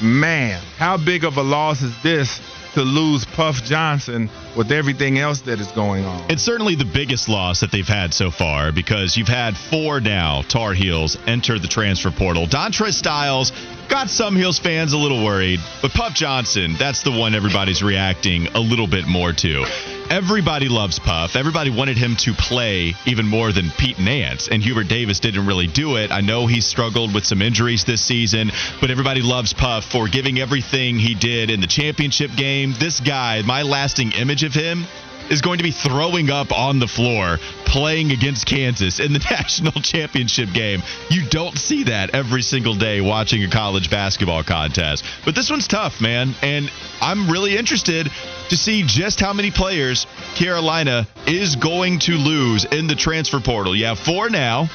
Man, 0.00 0.62
how 0.76 0.96
big 0.96 1.24
of 1.24 1.36
a 1.36 1.42
loss 1.42 1.82
is 1.82 1.92
this 2.02 2.40
to 2.74 2.82
lose 2.82 3.24
Puff 3.24 3.64
Johnson 3.64 4.30
with 4.56 4.70
everything 4.70 5.18
else 5.18 5.40
that 5.42 5.58
is 5.58 5.66
going 5.72 6.04
on? 6.04 6.30
It's 6.30 6.42
certainly 6.42 6.76
the 6.76 6.84
biggest 6.84 7.28
loss 7.28 7.60
that 7.60 7.72
they've 7.72 7.86
had 7.86 8.14
so 8.14 8.30
far 8.30 8.70
because 8.70 9.16
you've 9.16 9.26
had 9.26 9.56
four 9.56 10.00
now 10.00 10.42
Tar 10.42 10.74
Heels 10.74 11.18
enter 11.26 11.58
the 11.58 11.66
transfer 11.66 12.12
portal. 12.12 12.46
Dontrez 12.46 12.92
Styles 12.92 13.50
got 13.88 14.10
some 14.10 14.36
Heels 14.36 14.58
fans 14.58 14.92
a 14.92 14.98
little 14.98 15.24
worried, 15.24 15.60
but 15.82 15.92
Puff 15.92 16.14
Johnson, 16.14 16.74
that's 16.78 17.02
the 17.02 17.10
one 17.10 17.34
everybody's 17.34 17.82
reacting 17.82 18.46
a 18.48 18.60
little 18.60 18.86
bit 18.86 19.06
more 19.06 19.32
to. 19.32 19.64
Everybody 20.10 20.68
loves 20.68 20.98
Puff. 20.98 21.36
Everybody 21.36 21.70
wanted 21.70 21.98
him 21.98 22.16
to 22.16 22.32
play 22.32 22.94
even 23.06 23.26
more 23.26 23.52
than 23.52 23.70
Pete 23.78 23.98
Nance, 23.98 24.48
and 24.48 24.62
Hubert 24.62 24.88
Davis 24.88 25.20
didn't 25.20 25.46
really 25.46 25.66
do 25.66 25.96
it. 25.96 26.10
I 26.10 26.20
know 26.20 26.46
he 26.46 26.60
struggled 26.60 27.14
with 27.14 27.26
some 27.26 27.42
injuries 27.42 27.84
this 27.84 28.00
season, 28.00 28.50
but 28.80 28.90
everybody 28.90 29.20
loves 29.20 29.52
Puff 29.52 29.84
for 29.84 30.08
giving 30.08 30.38
everything 30.38 30.98
he 30.98 31.14
did 31.14 31.50
in 31.50 31.60
the 31.60 31.66
championship 31.66 32.30
game. 32.36 32.74
This 32.78 33.00
guy, 33.00 33.42
my 33.42 33.62
lasting 33.62 34.12
image 34.12 34.44
of 34.44 34.54
him 34.54 34.86
is 35.30 35.40
going 35.40 35.58
to 35.58 35.64
be 35.64 35.70
throwing 35.70 36.30
up 36.30 36.52
on 36.52 36.78
the 36.78 36.86
floor 36.86 37.38
playing 37.64 38.12
against 38.12 38.46
Kansas 38.46 38.98
in 39.00 39.12
the 39.12 39.18
national 39.30 39.80
championship 39.82 40.52
game. 40.52 40.82
You 41.10 41.28
don't 41.28 41.56
see 41.56 41.84
that 41.84 42.14
every 42.14 42.42
single 42.42 42.74
day 42.74 43.00
watching 43.00 43.44
a 43.44 43.50
college 43.50 43.90
basketball 43.90 44.42
contest. 44.42 45.04
But 45.24 45.34
this 45.34 45.50
one's 45.50 45.68
tough, 45.68 46.00
man. 46.00 46.34
And 46.42 46.70
I'm 47.00 47.30
really 47.30 47.56
interested 47.56 48.10
to 48.48 48.56
see 48.56 48.84
just 48.86 49.20
how 49.20 49.32
many 49.32 49.50
players 49.50 50.06
Carolina 50.34 51.06
is 51.26 51.56
going 51.56 51.98
to 52.00 52.12
lose 52.12 52.64
in 52.64 52.86
the 52.86 52.94
transfer 52.94 53.40
portal. 53.40 53.76
You 53.76 53.86
have 53.86 53.98
four 53.98 54.30
now. 54.30 54.68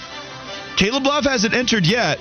Caleb 0.77 1.05
Love 1.05 1.25
hasn't 1.25 1.53
entered 1.53 1.85
yet. 1.85 2.19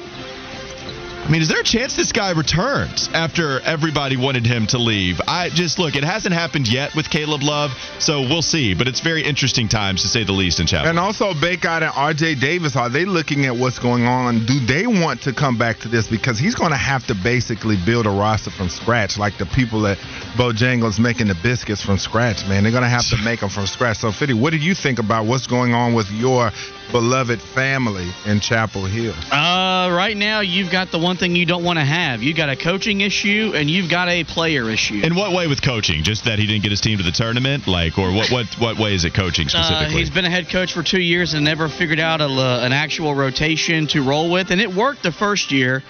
I 1.25 1.31
mean, 1.31 1.41
is 1.41 1.49
there 1.49 1.61
a 1.61 1.65
chance 1.65 1.95
this 1.95 2.11
guy 2.11 2.33
returns 2.33 3.09
after 3.15 3.61
everybody 3.61 4.17
wanted 4.17 4.45
him 4.45 4.67
to 4.69 4.79
leave? 4.79 5.21
I 5.29 5.51
just 5.51 5.79
look, 5.79 5.95
it 5.95 6.03
hasn't 6.03 6.35
happened 6.35 6.67
yet 6.67 6.97
with 6.97 7.09
Caleb 7.09 7.45
Love, 7.45 7.71
so 8.01 8.23
we'll 8.23 8.43
see. 8.43 8.75
But 8.75 8.89
it's 8.89 8.99
very 8.99 9.23
interesting 9.23 9.69
times 9.69 10.03
to 10.03 10.09
say 10.09 10.25
the 10.25 10.33
least 10.33 10.59
in 10.59 10.67
Chapel. 10.67 10.91
And 10.91 10.99
also, 10.99 11.33
Bacot 11.33 11.83
and 11.83 11.93
R.J. 11.95 12.35
Davis, 12.35 12.75
are 12.75 12.89
they 12.89 13.05
looking 13.05 13.47
at 13.47 13.57
what's 13.57 13.79
going 13.79 14.05
on? 14.05 14.45
Do 14.47 14.59
they 14.67 14.89
want 14.89 15.23
to 15.23 15.33
come 15.33 15.57
back 15.57 15.79
to 15.81 15.89
this? 15.89 16.09
Because 16.09 16.41
he's 16.41 16.57
going 16.57 16.73
to 16.73 16.77
have 16.77 17.07
to 17.07 17.15
basically 17.15 17.77
build 17.87 18.07
a 18.07 18.11
roster 18.11 18.51
from 18.51 18.69
scratch, 18.69 19.17
like 19.17 19.39
the 19.39 19.47
people 19.47 19.87
at 19.87 19.99
Bojangles 20.37 20.99
making 20.99 21.29
the 21.29 21.37
biscuits 21.41 21.83
from 21.83 21.99
scratch, 21.99 22.49
man. 22.49 22.65
They're 22.65 22.73
going 22.73 22.83
to 22.83 22.89
have 22.89 23.09
to 23.11 23.17
make 23.25 23.41
them 23.41 23.49
from 23.49 23.69
scratch. 23.69 23.99
So, 23.99 24.11
Fitty, 24.11 24.35
what 24.35 24.51
do 24.51 24.59
you 24.59 24.75
think 24.75 24.99
about 24.99 25.27
what's 25.27 25.47
going 25.47 25.73
on 25.73 25.95
with 25.95 26.11
your 26.11 26.51
beloved 26.91 27.41
family 27.41 28.11
in 28.27 28.41
Chapel 28.41 28.85
Hill? 28.85 29.15
Uh, 29.31 29.91
right 29.93 30.17
now, 30.17 30.41
you've 30.41 30.71
got 30.71 30.91
the 30.91 30.99
one 30.99 31.17
thing 31.17 31.37
you 31.37 31.47
don't 31.47 31.65
want 31.65 31.79
to 31.79 31.85
have. 31.85 32.23
You 32.23 32.35
got 32.35 32.49
a 32.49 32.57
coaching 32.57 33.01
issue 33.01 33.53
and 33.55 33.71
you've 33.71 33.91
got 33.91 34.09
a 34.09 34.25
player 34.25 34.69
issue. 34.71 35.01
In 35.03 35.15
what 35.15 35.33
way 35.33 35.47
with 35.47 35.63
coaching? 35.63 36.03
Just 36.03 36.25
that 36.25 36.39
he 36.39 36.47
didn't 36.47 36.63
get 36.63 36.71
his 36.71 36.81
team 36.81 36.99
to 36.99 37.05
the 37.05 37.13
tournament, 37.13 37.67
like, 37.67 37.99
or 37.99 38.13
what? 38.13 38.31
What? 38.31 38.47
What 38.59 38.79
way 38.79 38.95
is 38.95 39.05
it 39.05 39.15
coaching 39.15 39.49
specifically? 39.49 39.95
Uh, 39.95 39.99
he's 39.99 40.11
been 40.11 40.25
a 40.25 40.31
head 40.31 40.49
coach 40.51 40.73
for 40.73 40.83
two 40.83 41.01
years 41.01 41.35
and 41.35 41.45
never 41.45 41.69
figured 41.69 42.01
out 42.01 42.21
a, 42.21 42.27
an 42.27 42.73
actual 42.73 43.15
rotation 43.15 43.87
to 43.89 44.03
roll 44.03 44.31
with, 44.31 44.51
and 44.51 44.61
it 44.61 44.73
worked 44.75 45.03
the 45.03 45.13
first 45.13 45.53
year 45.53 45.83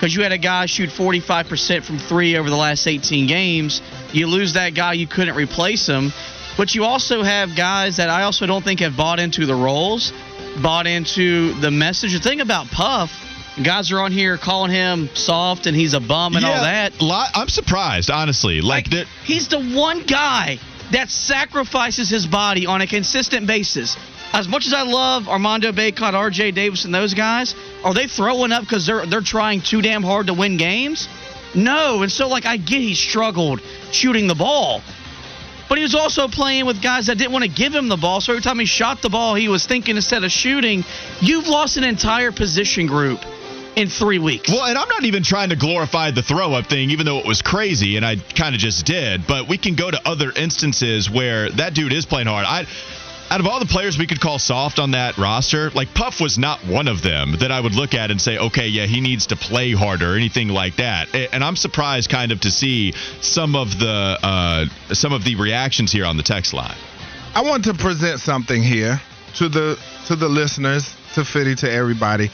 because 0.00 0.14
you 0.14 0.22
had 0.22 0.32
a 0.32 0.38
guy 0.38 0.64
shoot 0.64 0.88
45% 0.88 1.84
from 1.84 1.98
three 1.98 2.38
over 2.38 2.48
the 2.48 2.56
last 2.56 2.86
18 2.86 3.26
games. 3.26 3.82
You 4.12 4.28
lose 4.28 4.54
that 4.54 4.70
guy, 4.74 4.94
you 4.94 5.06
couldn't 5.06 5.36
replace 5.36 5.86
him. 5.86 6.10
But 6.56 6.74
you 6.74 6.84
also 6.84 7.22
have 7.22 7.54
guys 7.54 7.98
that 7.98 8.08
I 8.08 8.22
also 8.22 8.46
don't 8.46 8.64
think 8.64 8.80
have 8.80 8.96
bought 8.96 9.20
into 9.20 9.46
the 9.46 9.54
roles, 9.54 10.12
bought 10.62 10.86
into 10.86 11.54
the 11.54 11.70
message. 11.70 12.12
The 12.12 12.20
thing 12.20 12.40
about 12.40 12.66
Puff, 12.68 13.12
guys 13.62 13.92
are 13.92 14.00
on 14.00 14.12
here 14.12 14.36
calling 14.36 14.70
him 14.70 15.08
soft 15.14 15.66
and 15.66 15.76
he's 15.76 15.94
a 15.94 16.00
bum 16.00 16.36
and 16.36 16.44
yeah, 16.44 16.50
all 16.52 16.62
that. 16.62 17.00
Lot, 17.00 17.30
I'm 17.34 17.48
surprised, 17.48 18.10
honestly. 18.10 18.60
Like, 18.60 18.92
like 18.92 19.06
he's 19.24 19.48
the 19.48 19.60
one 19.60 20.02
guy 20.02 20.58
that 20.92 21.10
sacrifices 21.10 22.08
his 22.08 22.26
body 22.26 22.66
on 22.66 22.80
a 22.80 22.86
consistent 22.86 23.46
basis. 23.46 23.96
As 24.32 24.46
much 24.46 24.66
as 24.66 24.72
I 24.72 24.82
love 24.82 25.28
Armando 25.28 25.72
Bacot, 25.72 26.14
R.J. 26.14 26.52
Davis, 26.52 26.84
and 26.84 26.94
those 26.94 27.14
guys, 27.14 27.54
are 27.82 27.92
they 27.92 28.06
throwing 28.06 28.52
up 28.52 28.62
because 28.62 28.86
they're 28.86 29.04
they're 29.04 29.20
trying 29.22 29.60
too 29.60 29.82
damn 29.82 30.04
hard 30.04 30.28
to 30.28 30.34
win 30.34 30.56
games? 30.56 31.08
No, 31.54 32.02
and 32.02 32.12
so 32.12 32.28
like 32.28 32.46
I 32.46 32.56
get 32.56 32.80
he 32.80 32.94
struggled 32.94 33.60
shooting 33.90 34.28
the 34.28 34.36
ball, 34.36 34.82
but 35.70 35.78
he 35.78 35.82
was 35.82 35.94
also 35.94 36.26
playing 36.26 36.66
with 36.66 36.82
guys 36.82 37.06
that 37.06 37.16
didn't 37.16 37.32
want 37.32 37.44
to 37.44 37.50
give 37.50 37.72
him 37.72 37.88
the 37.88 37.96
ball. 37.96 38.20
So 38.20 38.32
every 38.32 38.42
time 38.42 38.58
he 38.58 38.66
shot 38.66 39.02
the 39.02 39.08
ball, 39.08 39.36
he 39.36 39.46
was 39.46 39.64
thinking 39.66 39.94
instead 39.94 40.24
of 40.24 40.32
shooting. 40.32 40.84
You've 41.20 41.46
lost 41.46 41.76
an 41.76 41.84
entire 41.84 42.32
position 42.32 42.88
group 42.88 43.20
in 43.76 43.88
three 43.88 44.18
weeks. 44.18 44.50
Well, 44.50 44.64
and 44.64 44.76
I'm 44.76 44.88
not 44.88 45.04
even 45.04 45.22
trying 45.22 45.50
to 45.50 45.56
glorify 45.56 46.10
the 46.10 46.22
throw 46.22 46.54
up 46.54 46.66
thing, 46.66 46.90
even 46.90 47.06
though 47.06 47.18
it 47.18 47.24
was 47.24 47.40
crazy, 47.40 47.96
and 47.96 48.04
I 48.04 48.16
kind 48.16 48.56
of 48.56 48.60
just 48.60 48.84
did. 48.84 49.28
But 49.28 49.48
we 49.48 49.58
can 49.58 49.76
go 49.76 49.88
to 49.88 50.00
other 50.04 50.32
instances 50.34 51.08
where 51.08 51.48
that 51.50 51.72
dude 51.72 51.92
is 51.92 52.04
playing 52.04 52.26
hard. 52.26 52.46
I 52.46 52.66
out 53.30 53.38
of 53.38 53.46
all 53.46 53.60
the 53.60 53.66
players 53.66 53.96
we 53.96 54.08
could 54.08 54.20
call 54.20 54.40
soft 54.40 54.80
on 54.80 54.90
that 54.90 55.16
roster, 55.16 55.70
like 55.70 55.94
Puff 55.94 56.20
was 56.20 56.36
not 56.36 56.58
one 56.66 56.88
of 56.88 57.00
them 57.00 57.36
that 57.38 57.52
I 57.52 57.60
would 57.60 57.76
look 57.76 57.94
at 57.94 58.10
and 58.10 58.20
say, 58.20 58.38
okay, 58.38 58.66
yeah, 58.66 58.86
he 58.86 59.00
needs 59.00 59.26
to 59.28 59.36
play 59.36 59.72
harder 59.72 60.14
or 60.14 60.16
anything 60.16 60.48
like 60.48 60.76
that. 60.76 61.14
And 61.14 61.44
I'm 61.44 61.54
surprised 61.54 62.10
kind 62.10 62.32
of 62.32 62.40
to 62.40 62.50
see 62.50 62.92
some 63.20 63.54
of 63.54 63.78
the 63.78 64.18
uh, 64.20 64.66
some 64.92 65.12
of 65.12 65.22
the 65.22 65.36
reactions 65.36 65.92
here 65.92 66.06
on 66.06 66.16
the 66.16 66.24
text 66.24 66.52
line. 66.52 66.76
I 67.32 67.42
want 67.42 67.64
to 67.64 67.74
present 67.74 68.18
something 68.18 68.60
here 68.60 69.00
to 69.36 69.48
the 69.48 69.78
to 70.08 70.16
the 70.16 70.28
listeners, 70.28 70.92
to 71.14 71.24
Fitty, 71.24 71.54
to 71.56 71.70
everybody. 71.70 72.30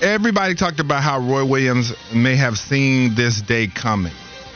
Everybody 0.00 0.54
talked 0.54 0.78
about 0.78 1.02
how 1.02 1.18
Roy 1.18 1.44
Williams 1.44 1.92
may 2.14 2.36
have 2.36 2.56
seen 2.56 3.16
this 3.16 3.42
day 3.42 3.66
coming. 3.66 4.12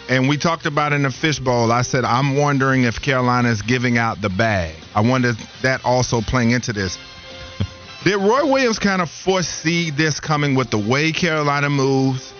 And 0.08 0.28
we 0.28 0.36
talked 0.36 0.66
about 0.66 0.92
in 0.92 1.02
the 1.02 1.10
fishbowl. 1.10 1.72
I 1.72 1.82
said, 1.82 2.04
I'm 2.04 2.36
wondering 2.36 2.84
if 2.84 3.00
Carolina 3.00 3.48
is 3.48 3.60
giving 3.60 3.98
out 3.98 4.20
the 4.20 4.28
bag. 4.28 4.74
I 4.94 5.00
wonder 5.00 5.32
that 5.62 5.84
also 5.84 6.20
playing 6.20 6.52
into 6.52 6.72
this. 6.72 6.98
Did 8.04 8.16
Roy 8.16 8.44
Williams 8.44 8.78
kind 8.78 9.00
of 9.00 9.10
foresee 9.10 9.90
this 9.90 10.20
coming 10.20 10.54
with 10.54 10.70
the 10.70 10.78
way 10.78 11.10
Carolina 11.10 11.70
moves? 11.70 12.32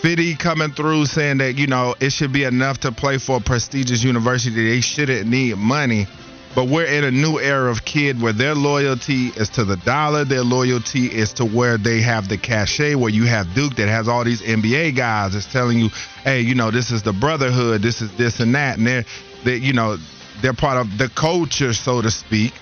Fitty 0.00 0.36
coming 0.36 0.70
through 0.70 1.06
saying 1.06 1.38
that, 1.38 1.58
you 1.58 1.66
know, 1.66 1.96
it 1.98 2.10
should 2.10 2.32
be 2.32 2.44
enough 2.44 2.78
to 2.80 2.92
play 2.92 3.18
for 3.18 3.38
a 3.38 3.40
prestigious 3.40 4.04
university. 4.04 4.68
They 4.68 4.80
shouldn't 4.80 5.28
need 5.28 5.56
money. 5.58 6.06
But 6.54 6.68
we're 6.68 6.86
in 6.86 7.04
a 7.04 7.10
new 7.10 7.38
era 7.38 7.70
of 7.70 7.84
kid 7.84 8.22
where 8.22 8.32
their 8.32 8.54
loyalty 8.54 9.28
is 9.28 9.48
to 9.50 9.64
the 9.64 9.76
dollar. 9.76 10.24
Their 10.24 10.42
loyalty 10.42 11.06
is 11.06 11.32
to 11.34 11.44
where 11.44 11.78
they 11.78 12.00
have 12.00 12.28
the 12.28 12.38
cachet, 12.38 12.94
where 12.94 13.10
you 13.10 13.24
have 13.24 13.52
Duke 13.54 13.74
that 13.76 13.88
has 13.88 14.08
all 14.08 14.24
these 14.24 14.40
NBA 14.42 14.96
guys 14.96 15.34
that's 15.34 15.52
telling 15.52 15.78
you, 15.78 15.88
hey, 16.24 16.40
you 16.40 16.54
know, 16.54 16.70
this 16.70 16.90
is 16.90 17.02
the 17.02 17.12
brotherhood, 17.12 17.82
this 17.82 18.00
is 18.00 18.10
this 18.16 18.40
and 18.40 18.54
that. 18.54 18.78
And 18.78 18.86
they're, 18.86 19.04
they, 19.44 19.56
you 19.56 19.72
know, 19.72 19.98
they're 20.42 20.54
part 20.54 20.78
of 20.78 20.98
the 20.98 21.08
culture, 21.08 21.72
so 21.72 22.02
to 22.02 22.10
speak. 22.10 22.52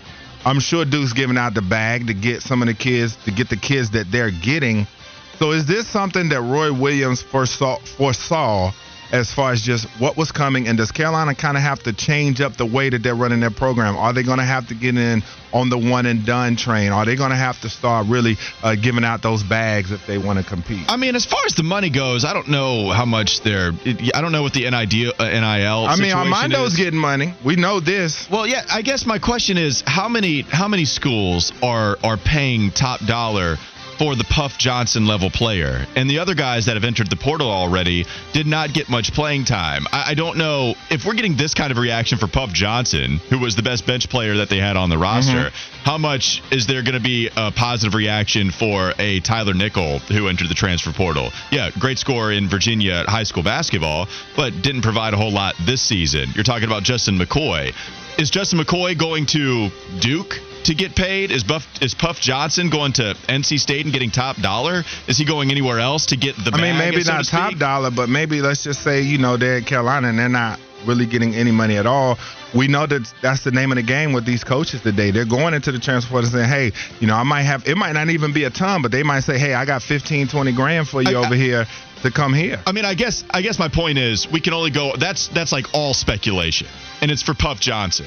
I'm 0.45 0.61
sure 0.61 0.85
Duke's 0.85 1.12
giving 1.12 1.37
out 1.37 1.55
the 1.55 1.62
bag 1.62 2.07
to 2.07 2.14
get 2.14 2.43
some 2.43 2.62
of 2.62 2.68
the 2.68 2.74
kids 2.74 3.16
to 3.24 3.31
get 3.31 3.49
the 3.49 3.57
kids 3.57 3.91
that 3.91 4.11
they're 4.11 4.31
getting. 4.31 4.87
So 5.39 5.51
is 5.53 5.66
this 5.66 5.87
something 5.87 6.29
that 6.31 6.41
Roy 6.41 6.72
Williams 6.72 7.20
foresaw, 7.22 7.79
foresaw 7.79 8.72
as 9.13 9.33
far 9.33 9.53
as 9.53 9.63
just 9.63 9.87
what 10.01 10.17
was 10.17 10.33
coming? 10.33 10.69
And 10.69 10.79
does 10.79 10.93
Carolina 10.93 11.35
kind 11.35 11.57
of 11.57 11.63
have 11.63 11.83
to 11.85 11.93
change 11.93 12.41
up 12.41 12.57
the 12.57 12.67
way 12.67 12.91
that 12.91 13.03
they're 13.03 13.15
running 13.15 13.41
their 13.41 13.51
program? 13.51 13.97
Are 13.97 14.13
they 14.13 14.23
going 14.23 14.39
to 14.39 14.45
have 14.45 14.69
to 14.69 14.75
get 14.75 14.97
in 14.97 15.23
on 15.53 15.71
the 15.71 15.79
one 15.79 16.07
and 16.07 16.27
done 16.27 16.57
train? 16.57 16.93
Are 16.93 17.05
they 17.05 17.17
going 17.17 17.31
to 17.31 17.37
have 17.37 17.61
to 17.63 17.69
start 17.69 18.07
really 18.09 18.37
uh, 18.63 18.75
giving 18.75 19.05
out 19.05 19.23
those 19.23 19.43
bags 19.43 19.93
if 19.93 20.07
they 20.07 20.19
want 20.19 20.39
to 20.39 20.45
compete? 20.45 20.85
I 20.89 20.97
mean, 20.97 21.15
as 21.17 21.25
far 21.25 21.41
as 21.47 21.55
the 21.55 21.63
money 21.63 21.91
goes, 21.91 22.25
I 22.25 22.33
don't 22.33 22.49
know 22.49 22.91
how 22.91 23.05
much 23.05 23.43
they're. 23.43 23.73
I 24.15 24.21
don't 24.21 24.33
know 24.33 24.43
what 24.43 24.53
the 24.53 24.69
NIL. 24.69 25.13
Uh, 25.19 25.29
NIL 25.29 25.87
I 25.87 25.97
mean, 25.97 26.13
Armando's 26.13 26.73
is. 26.73 26.79
getting 26.79 26.99
money. 27.01 27.35
We 27.45 27.57
know 27.57 27.81
this. 27.81 28.29
Well, 28.31 28.47
yeah. 28.47 28.65
I 28.71 28.83
guess 28.83 29.07
my 29.07 29.19
question 29.19 29.57
is 29.57 29.83
how 29.87 30.09
many 30.09 30.43
how 30.43 30.69
many 30.69 30.85
schools 30.85 31.53
are 31.63 31.97
are 32.03 32.17
paying 32.17 32.71
top 32.71 33.01
dollar 33.07 33.57
for 33.99 34.14
the 34.14 34.24
Puff 34.24 34.59
Johnson 34.59 35.07
level 35.07 35.30
player, 35.30 35.86
and 35.97 36.09
the 36.09 36.18
other 36.18 36.34
guys 36.34 36.66
that 36.66 36.74
have 36.74 36.84
entered 36.84 37.09
the 37.09 37.16
portal 37.16 37.51
already 37.51 38.05
did 38.32 38.47
not 38.47 38.72
get 38.72 38.88
much 38.88 39.12
playing 39.12 39.44
time. 39.44 39.86
I, 39.92 40.11
I 40.11 40.14
don't 40.14 40.36
know 40.36 40.74
if 40.90 41.05
we're 41.05 41.14
getting 41.14 41.36
this 41.36 41.55
kind 41.55 41.70
of 41.70 41.78
reaction 41.78 42.18
for 42.18 42.26
Puff 42.26 42.53
Johnson, 42.53 43.18
who 43.30 43.38
was 43.38 43.57
the 43.57 43.62
best 43.62 43.86
bench 43.86 44.09
player 44.09 44.36
that 44.38 44.49
they 44.49 44.59
had 44.59 44.76
on 44.76 44.90
the 44.90 44.97
mm-hmm. 44.97 45.03
roster. 45.03 45.51
How 45.84 45.99
much 45.99 46.42
is 46.51 46.66
there 46.66 46.82
going 46.82 46.94
to 46.94 47.01
be 47.01 47.30
a 47.36 47.51
positive 47.53 47.94
reaction 47.94 48.51
for 48.51 48.92
a 48.99 49.20
Tyler 49.20 49.55
Nickel 49.55 50.01
who 50.01 50.28
entered 50.28 50.49
the 50.49 50.55
transfer 50.55 50.92
portal? 50.92 51.30
Yeah, 51.51 51.70
great 51.78 51.99
scorer 51.99 52.32
in 52.32 52.49
Virginia 52.49 53.05
high 53.07 53.22
school 53.22 53.42
basketball, 53.42 54.09
but 54.36 54.62
didn't 54.62 54.82
provide 54.82 55.14
a 55.14 55.16
whole 55.16 55.32
lot 55.32 55.55
this 55.64 55.80
season. 55.80 56.30
You're 56.34 56.44
talking 56.44 56.66
about 56.66 56.82
Justin 56.82 57.18
McCoy. 57.18 57.72
Is 58.18 58.30
Justin 58.30 58.59
McCoy 58.59 58.99
going 58.99 59.26
to 59.26 59.70
Duke 60.01 60.40
to 60.67 60.75
get 60.75 60.95
paid? 60.95 61.31
Is 61.31 61.45
Buff 61.45 61.67
is 61.81 61.95
Puff 61.95 62.21
Johnson 62.21 62.71
going 62.71 62.93
to 62.95 63.14
NC 63.29 63.59
State 63.59 63.85
and 63.85 63.93
getting 63.93 64.11
top 64.11 64.37
dollar? 64.37 64.83
Is 65.09 65.17
he 65.17 65.25
going 65.25 65.51
anywhere 65.51 65.79
else 65.79 66.07
to 66.07 66.17
get 66.17 66.37
the? 66.37 66.51
I 66.53 66.61
mean, 66.61 66.77
bag, 66.77 66.91
maybe 66.91 67.03
so 67.03 67.12
to 67.12 67.17
not 67.19 67.25
top 67.27 67.57
dollar, 67.57 67.91
but 67.91 68.09
maybe 68.09 68.41
let's 68.41 68.64
just 68.64 68.83
say 68.83 69.03
you 69.03 69.19
know 69.19 69.37
they're 69.37 69.59
at 69.59 69.67
Carolina 69.67 70.09
and 70.09 70.19
they're 70.19 70.29
not 70.29 70.61
really 70.85 71.07
getting 71.07 71.35
any 71.35 71.51
money 71.51 71.77
at 71.77 71.87
all. 71.87 72.19
We 72.55 72.69
know 72.69 72.87
that 72.87 73.12
that's 73.23 73.45
the 73.45 73.51
name 73.51 73.73
of 73.73 73.77
the 73.77 73.83
game 73.83 74.12
with 74.12 74.25
these 74.25 74.45
coaches 74.45 74.81
today. 74.83 75.11
They're 75.11 75.25
going 75.25 75.55
into 75.55 75.73
the 75.73 75.79
transfer 75.79 76.11
portal 76.11 76.31
and 76.31 76.49
saying, 76.49 76.49
"Hey, 76.49 76.73
you 77.01 77.07
know, 77.07 77.14
I 77.14 77.23
might 77.23 77.43
have. 77.43 77.67
It 77.67 77.77
might 77.77 77.93
not 77.93 78.11
even 78.11 78.33
be 78.33 78.45
a 78.45 78.51
ton, 78.51 78.83
but 78.83 78.91
they 78.91 79.03
might 79.03 79.21
say, 79.21 79.39
"Hey, 79.39 79.55
I 79.55 79.64
got 79.64 79.83
15, 79.83 80.29
20 80.29 80.53
grand 80.53 80.89
for 80.89 81.03
you 81.03 81.17
I- 81.17 81.25
over 81.25 81.35
here 81.35 81.67
to 82.03 82.11
come 82.11 82.35
here." 82.35 82.61
I 82.67 82.73
mean, 82.73 82.85
I 82.85 82.95
guess 82.95 83.25
I 83.31 83.43
guess 83.43 83.59
my 83.59 83.69
point 83.69 83.99
is 83.99 84.29
we 84.31 84.41
can 84.41 84.53
only 84.53 84.71
go. 84.71 84.95
That's 84.97 85.29
that's 85.29 85.53
like 85.53 85.75
all 85.75 85.95
speculation, 85.95 86.67
and 87.01 87.11
it's 87.11 87.23
for 87.23 87.35
Puff 87.35 87.61
Johnson. 87.61 88.07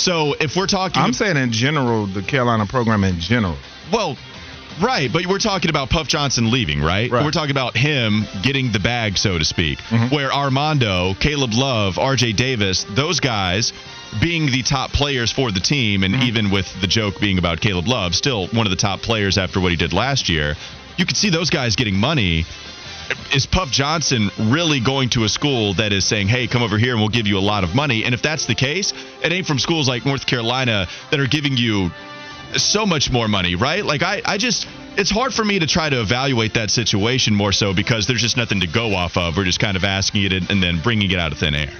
So 0.00 0.34
if 0.40 0.56
we're 0.56 0.66
talking, 0.66 1.02
I'm 1.02 1.12
saying 1.12 1.36
in 1.36 1.52
general, 1.52 2.06
the 2.06 2.22
Carolina 2.22 2.66
program 2.66 3.04
in 3.04 3.20
general. 3.20 3.56
Well, 3.92 4.16
right, 4.82 5.12
but 5.12 5.26
we're 5.26 5.38
talking 5.38 5.68
about 5.70 5.90
Puff 5.90 6.08
Johnson 6.08 6.50
leaving, 6.50 6.80
right? 6.80 7.10
Right. 7.10 7.24
We're 7.24 7.30
talking 7.32 7.50
about 7.50 7.76
him 7.76 8.24
getting 8.42 8.72
the 8.72 8.80
bag, 8.80 9.18
so 9.18 9.38
to 9.38 9.44
speak. 9.44 9.78
Mm-hmm. 9.78 10.14
Where 10.14 10.32
Armando, 10.32 11.14
Caleb 11.20 11.50
Love, 11.52 11.98
R.J. 11.98 12.32
Davis, 12.32 12.84
those 12.96 13.20
guys 13.20 13.72
being 14.20 14.46
the 14.46 14.62
top 14.62 14.90
players 14.92 15.30
for 15.30 15.52
the 15.52 15.60
team, 15.60 16.00
Mm-hmm. 16.00 16.14
and 16.14 16.22
even 16.24 16.50
with 16.50 16.66
the 16.80 16.86
joke 16.86 17.20
being 17.20 17.38
about 17.38 17.60
Caleb 17.60 17.86
Love, 17.86 18.14
still 18.14 18.46
one 18.48 18.66
of 18.66 18.70
the 18.70 18.76
top 18.76 19.00
players 19.02 19.36
after 19.38 19.60
what 19.60 19.70
he 19.70 19.76
did 19.76 19.92
last 19.92 20.28
year. 20.28 20.54
You 20.96 21.06
could 21.06 21.16
see 21.16 21.30
those 21.30 21.50
guys 21.50 21.76
getting 21.76 21.96
money. 21.96 22.44
Is 23.34 23.46
Puff 23.46 23.70
Johnson 23.70 24.30
really 24.38 24.80
going 24.80 25.08
to 25.10 25.24
a 25.24 25.28
school 25.28 25.74
that 25.74 25.92
is 25.92 26.04
saying, 26.04 26.28
hey, 26.28 26.46
come 26.46 26.62
over 26.62 26.78
here 26.78 26.92
and 26.92 27.00
we'll 27.00 27.08
give 27.08 27.26
you 27.26 27.38
a 27.38 27.40
lot 27.40 27.64
of 27.64 27.74
money? 27.74 28.04
And 28.04 28.14
if 28.14 28.22
that's 28.22 28.46
the 28.46 28.54
case, 28.54 28.92
it 29.22 29.32
ain't 29.32 29.46
from 29.46 29.58
schools 29.58 29.88
like 29.88 30.04
North 30.04 30.26
Carolina 30.26 30.86
that 31.10 31.20
are 31.20 31.26
giving 31.26 31.56
you 31.56 31.90
so 32.56 32.84
much 32.86 33.10
more 33.10 33.28
money, 33.28 33.54
right? 33.54 33.84
Like 33.84 34.02
I, 34.02 34.22
I 34.24 34.38
just 34.38 34.66
it's 34.96 35.10
hard 35.10 35.32
for 35.32 35.44
me 35.44 35.58
to 35.58 35.66
try 35.66 35.88
to 35.88 36.00
evaluate 36.00 36.54
that 36.54 36.70
situation 36.70 37.34
more 37.34 37.52
so 37.52 37.72
because 37.72 38.06
there's 38.06 38.20
just 38.20 38.36
nothing 38.36 38.60
to 38.60 38.66
go 38.66 38.94
off 38.94 39.16
of. 39.16 39.36
We're 39.36 39.44
just 39.44 39.60
kind 39.60 39.76
of 39.76 39.84
asking 39.84 40.24
it 40.24 40.50
and, 40.50 40.62
then 40.62 40.80
bringing 40.80 41.10
it 41.10 41.18
out 41.18 41.32
of 41.32 41.38
thin 41.38 41.54
air. 41.54 41.70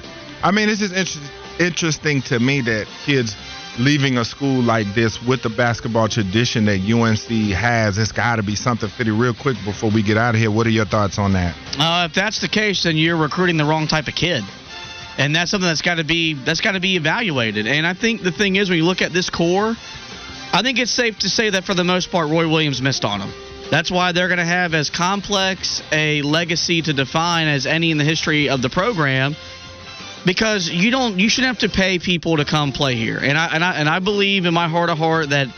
I 0.42 0.52
mean, 0.52 0.68
it's 0.68 0.80
just 0.80 0.94
inter- 0.94 1.30
interesting 1.58 2.22
to 2.22 2.38
me 2.38 2.60
that 2.62 2.86
kids 3.04 3.36
leaving 3.78 4.18
a 4.18 4.24
school 4.24 4.62
like 4.62 4.94
this 4.94 5.22
with 5.22 5.42
the 5.42 5.48
basketball 5.48 6.08
tradition 6.08 6.64
that 6.66 6.80
UNC 6.80 7.52
has. 7.54 7.98
It's 7.98 8.12
got 8.12 8.36
to 8.36 8.42
be 8.42 8.54
something 8.56 8.88
fitty 8.88 9.10
real 9.10 9.34
quick 9.34 9.56
before 9.64 9.90
we 9.90 10.02
get 10.02 10.16
out 10.16 10.34
of 10.34 10.40
here. 10.40 10.50
What 10.50 10.66
are 10.66 10.70
your 10.70 10.84
thoughts 10.84 11.18
on 11.18 11.32
that? 11.34 11.56
Uh, 11.78 12.06
if 12.08 12.14
that's 12.14 12.40
the 12.40 12.48
case, 12.48 12.82
then 12.82 12.96
you're 12.96 13.16
recruiting 13.16 13.56
the 13.56 13.64
wrong 13.64 13.86
type 13.86 14.08
of 14.08 14.14
kid, 14.14 14.42
and 15.18 15.34
that's 15.34 15.50
something 15.50 15.68
that's 15.68 15.82
got 15.82 15.96
to 15.96 16.04
be 16.04 16.34
that's 16.34 16.60
got 16.60 16.72
to 16.72 16.80
be 16.80 16.96
evaluated. 16.96 17.66
And 17.66 17.86
I 17.86 17.94
think 17.94 18.22
the 18.22 18.32
thing 18.32 18.56
is, 18.56 18.68
when 18.68 18.78
you 18.78 18.84
look 18.84 19.02
at 19.02 19.12
this 19.12 19.30
core, 19.30 19.76
I 20.52 20.62
think 20.62 20.78
it's 20.78 20.90
safe 20.90 21.20
to 21.20 21.30
say 21.30 21.50
that 21.50 21.64
for 21.64 21.74
the 21.74 21.84
most 21.84 22.10
part, 22.10 22.28
Roy 22.28 22.48
Williams 22.48 22.82
missed 22.82 23.04
on 23.04 23.20
them. 23.20 23.32
That's 23.70 23.90
why 23.90 24.10
they're 24.10 24.26
going 24.26 24.38
to 24.38 24.44
have 24.44 24.74
as 24.74 24.90
complex 24.90 25.80
a 25.92 26.22
legacy 26.22 26.82
to 26.82 26.92
define 26.92 27.46
as 27.46 27.66
any 27.66 27.92
in 27.92 27.98
the 27.98 28.04
history 28.04 28.48
of 28.48 28.62
the 28.62 28.68
program. 28.68 29.36
Because 30.24 30.68
you 30.68 30.90
don't, 30.90 31.18
you 31.18 31.28
shouldn't 31.28 31.58
have 31.58 31.70
to 31.70 31.74
pay 31.74 31.98
people 31.98 32.36
to 32.36 32.44
come 32.44 32.72
play 32.72 32.94
here, 32.94 33.18
and 33.18 33.38
I 33.38 33.46
and 33.54 33.64
I 33.64 33.72
and 33.74 33.88
I 33.88 34.00
believe 34.00 34.44
in 34.44 34.52
my 34.52 34.68
heart 34.68 34.90
of 34.90 34.98
heart 34.98 35.30
that 35.30 35.48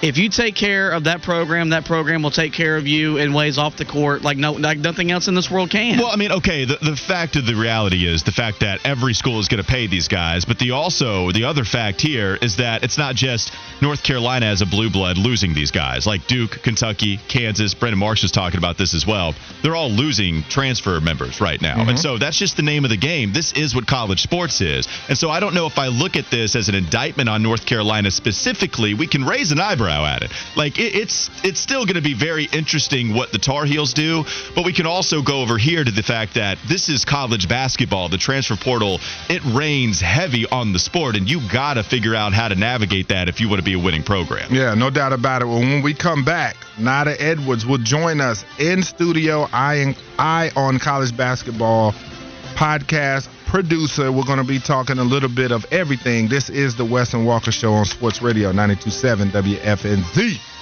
if 0.00 0.16
you 0.16 0.28
take 0.28 0.54
care 0.54 0.90
of 0.90 1.04
that 1.04 1.22
program, 1.22 1.70
that 1.70 1.84
program 1.84 2.22
will 2.22 2.30
take 2.30 2.52
care 2.52 2.76
of 2.76 2.86
you 2.86 3.16
in 3.16 3.32
ways 3.32 3.58
off 3.58 3.76
the 3.76 3.84
court 3.84 4.22
like 4.22 4.36
no 4.36 4.52
like 4.52 4.78
nothing 4.78 5.10
else 5.10 5.28
in 5.28 5.34
this 5.34 5.50
world 5.50 5.70
can. 5.70 5.98
Well, 5.98 6.10
I 6.10 6.16
mean, 6.16 6.32
okay, 6.32 6.64
the, 6.64 6.76
the 6.76 6.96
fact 6.96 7.36
of 7.36 7.46
the 7.46 7.54
reality 7.54 8.06
is 8.06 8.22
the 8.22 8.32
fact 8.32 8.60
that 8.60 8.80
every 8.84 9.14
school 9.14 9.40
is 9.40 9.48
going 9.48 9.62
to 9.62 9.68
pay 9.68 9.86
these 9.86 10.08
guys, 10.08 10.44
but 10.44 10.58
the 10.58 10.70
also 10.70 11.32
the 11.32 11.44
other 11.44 11.64
fact 11.64 12.00
here 12.00 12.38
is 12.40 12.56
that 12.56 12.84
it's 12.84 12.98
not 12.98 13.16
just 13.16 13.52
North 13.82 14.02
Carolina 14.02 14.46
as 14.46 14.62
a 14.62 14.66
blue 14.66 14.90
blood 14.90 15.18
losing 15.18 15.54
these 15.54 15.70
guys 15.70 16.06
like 16.06 16.26
Duke, 16.26 16.62
Kentucky, 16.62 17.18
Kansas. 17.28 17.74
Brendan 17.74 17.98
Marsh 17.98 18.22
was 18.22 18.32
talking 18.32 18.58
about 18.58 18.78
this 18.78 18.94
as 18.94 19.06
well. 19.06 19.34
They're 19.62 19.76
all 19.76 19.90
losing 19.90 20.42
transfer 20.44 21.00
members 21.00 21.40
right 21.40 21.60
now, 21.60 21.80
and 21.80 21.88
mm-hmm. 21.88 21.96
so 21.96 22.18
that's 22.18 22.38
just 22.38 22.56
the 22.56 22.62
name 22.62 22.84
of 22.84 22.90
the 22.90 22.96
game. 22.96 23.32
This 23.32 23.52
is 23.52 23.74
what 23.74 23.86
college 23.86 24.22
sports 24.22 24.60
is, 24.60 24.86
and 25.08 25.18
so 25.18 25.30
I 25.30 25.40
don't 25.40 25.54
know 25.54 25.66
if 25.66 25.78
I 25.78 25.88
look 25.88 26.16
at 26.16 26.30
this 26.30 26.54
as 26.54 26.68
an 26.68 26.76
indictment 26.76 27.28
on 27.28 27.42
North 27.42 27.66
Carolina 27.66 28.10
specifically. 28.10 28.94
We 28.94 29.08
can 29.08 29.24
raise 29.24 29.50
an 29.50 29.58
eyebrow 29.88 30.06
at 30.06 30.22
it. 30.22 30.30
Like 30.56 30.78
it, 30.78 30.94
it's 30.94 31.30
it's 31.44 31.60
still 31.60 31.84
going 31.84 31.96
to 31.96 32.02
be 32.02 32.14
very 32.14 32.48
interesting 32.52 33.14
what 33.14 33.32
the 33.32 33.38
Tar 33.38 33.64
Heels 33.64 33.92
do, 33.94 34.24
but 34.54 34.64
we 34.64 34.72
can 34.72 34.86
also 34.86 35.22
go 35.22 35.40
over 35.40 35.58
here 35.58 35.84
to 35.84 35.90
the 35.90 36.02
fact 36.02 36.34
that 36.34 36.58
this 36.68 36.88
is 36.88 37.04
college 37.04 37.48
basketball. 37.48 38.08
The 38.08 38.18
transfer 38.18 38.56
portal 38.56 39.00
it 39.28 39.42
rains 39.44 40.00
heavy 40.00 40.46
on 40.46 40.72
the 40.72 40.78
sport, 40.78 41.16
and 41.16 41.28
you 41.28 41.40
got 41.50 41.74
to 41.74 41.82
figure 41.82 42.14
out 42.14 42.32
how 42.32 42.48
to 42.48 42.54
navigate 42.54 43.08
that 43.08 43.28
if 43.28 43.40
you 43.40 43.48
want 43.48 43.60
to 43.60 43.64
be 43.64 43.74
a 43.74 43.78
winning 43.78 44.02
program. 44.02 44.52
Yeah, 44.52 44.74
no 44.74 44.90
doubt 44.90 45.12
about 45.12 45.42
it. 45.42 45.46
Well, 45.46 45.60
when 45.60 45.82
we 45.82 45.94
come 45.94 46.24
back, 46.24 46.56
Nada 46.78 47.20
Edwards 47.20 47.66
will 47.66 47.78
join 47.78 48.20
us 48.20 48.44
in 48.58 48.82
studio. 48.82 49.48
I 49.52 49.96
I 50.18 50.50
on 50.56 50.78
college 50.78 51.16
basketball 51.16 51.92
podcast 52.54 53.28
producer. 53.48 54.12
We're 54.12 54.24
going 54.24 54.38
to 54.38 54.44
be 54.44 54.60
talking 54.60 54.98
a 54.98 55.04
little 55.04 55.28
bit 55.28 55.52
of 55.52 55.64
everything. 55.72 56.28
This 56.28 56.50
is 56.50 56.76
the 56.76 56.84
Wes 56.84 57.14
and 57.14 57.26
Walker 57.26 57.50
Show 57.50 57.72
on 57.72 57.86
Sports 57.86 58.20
Radio 58.20 58.52
92.7 58.52 59.30
WFNZ. 59.30 60.57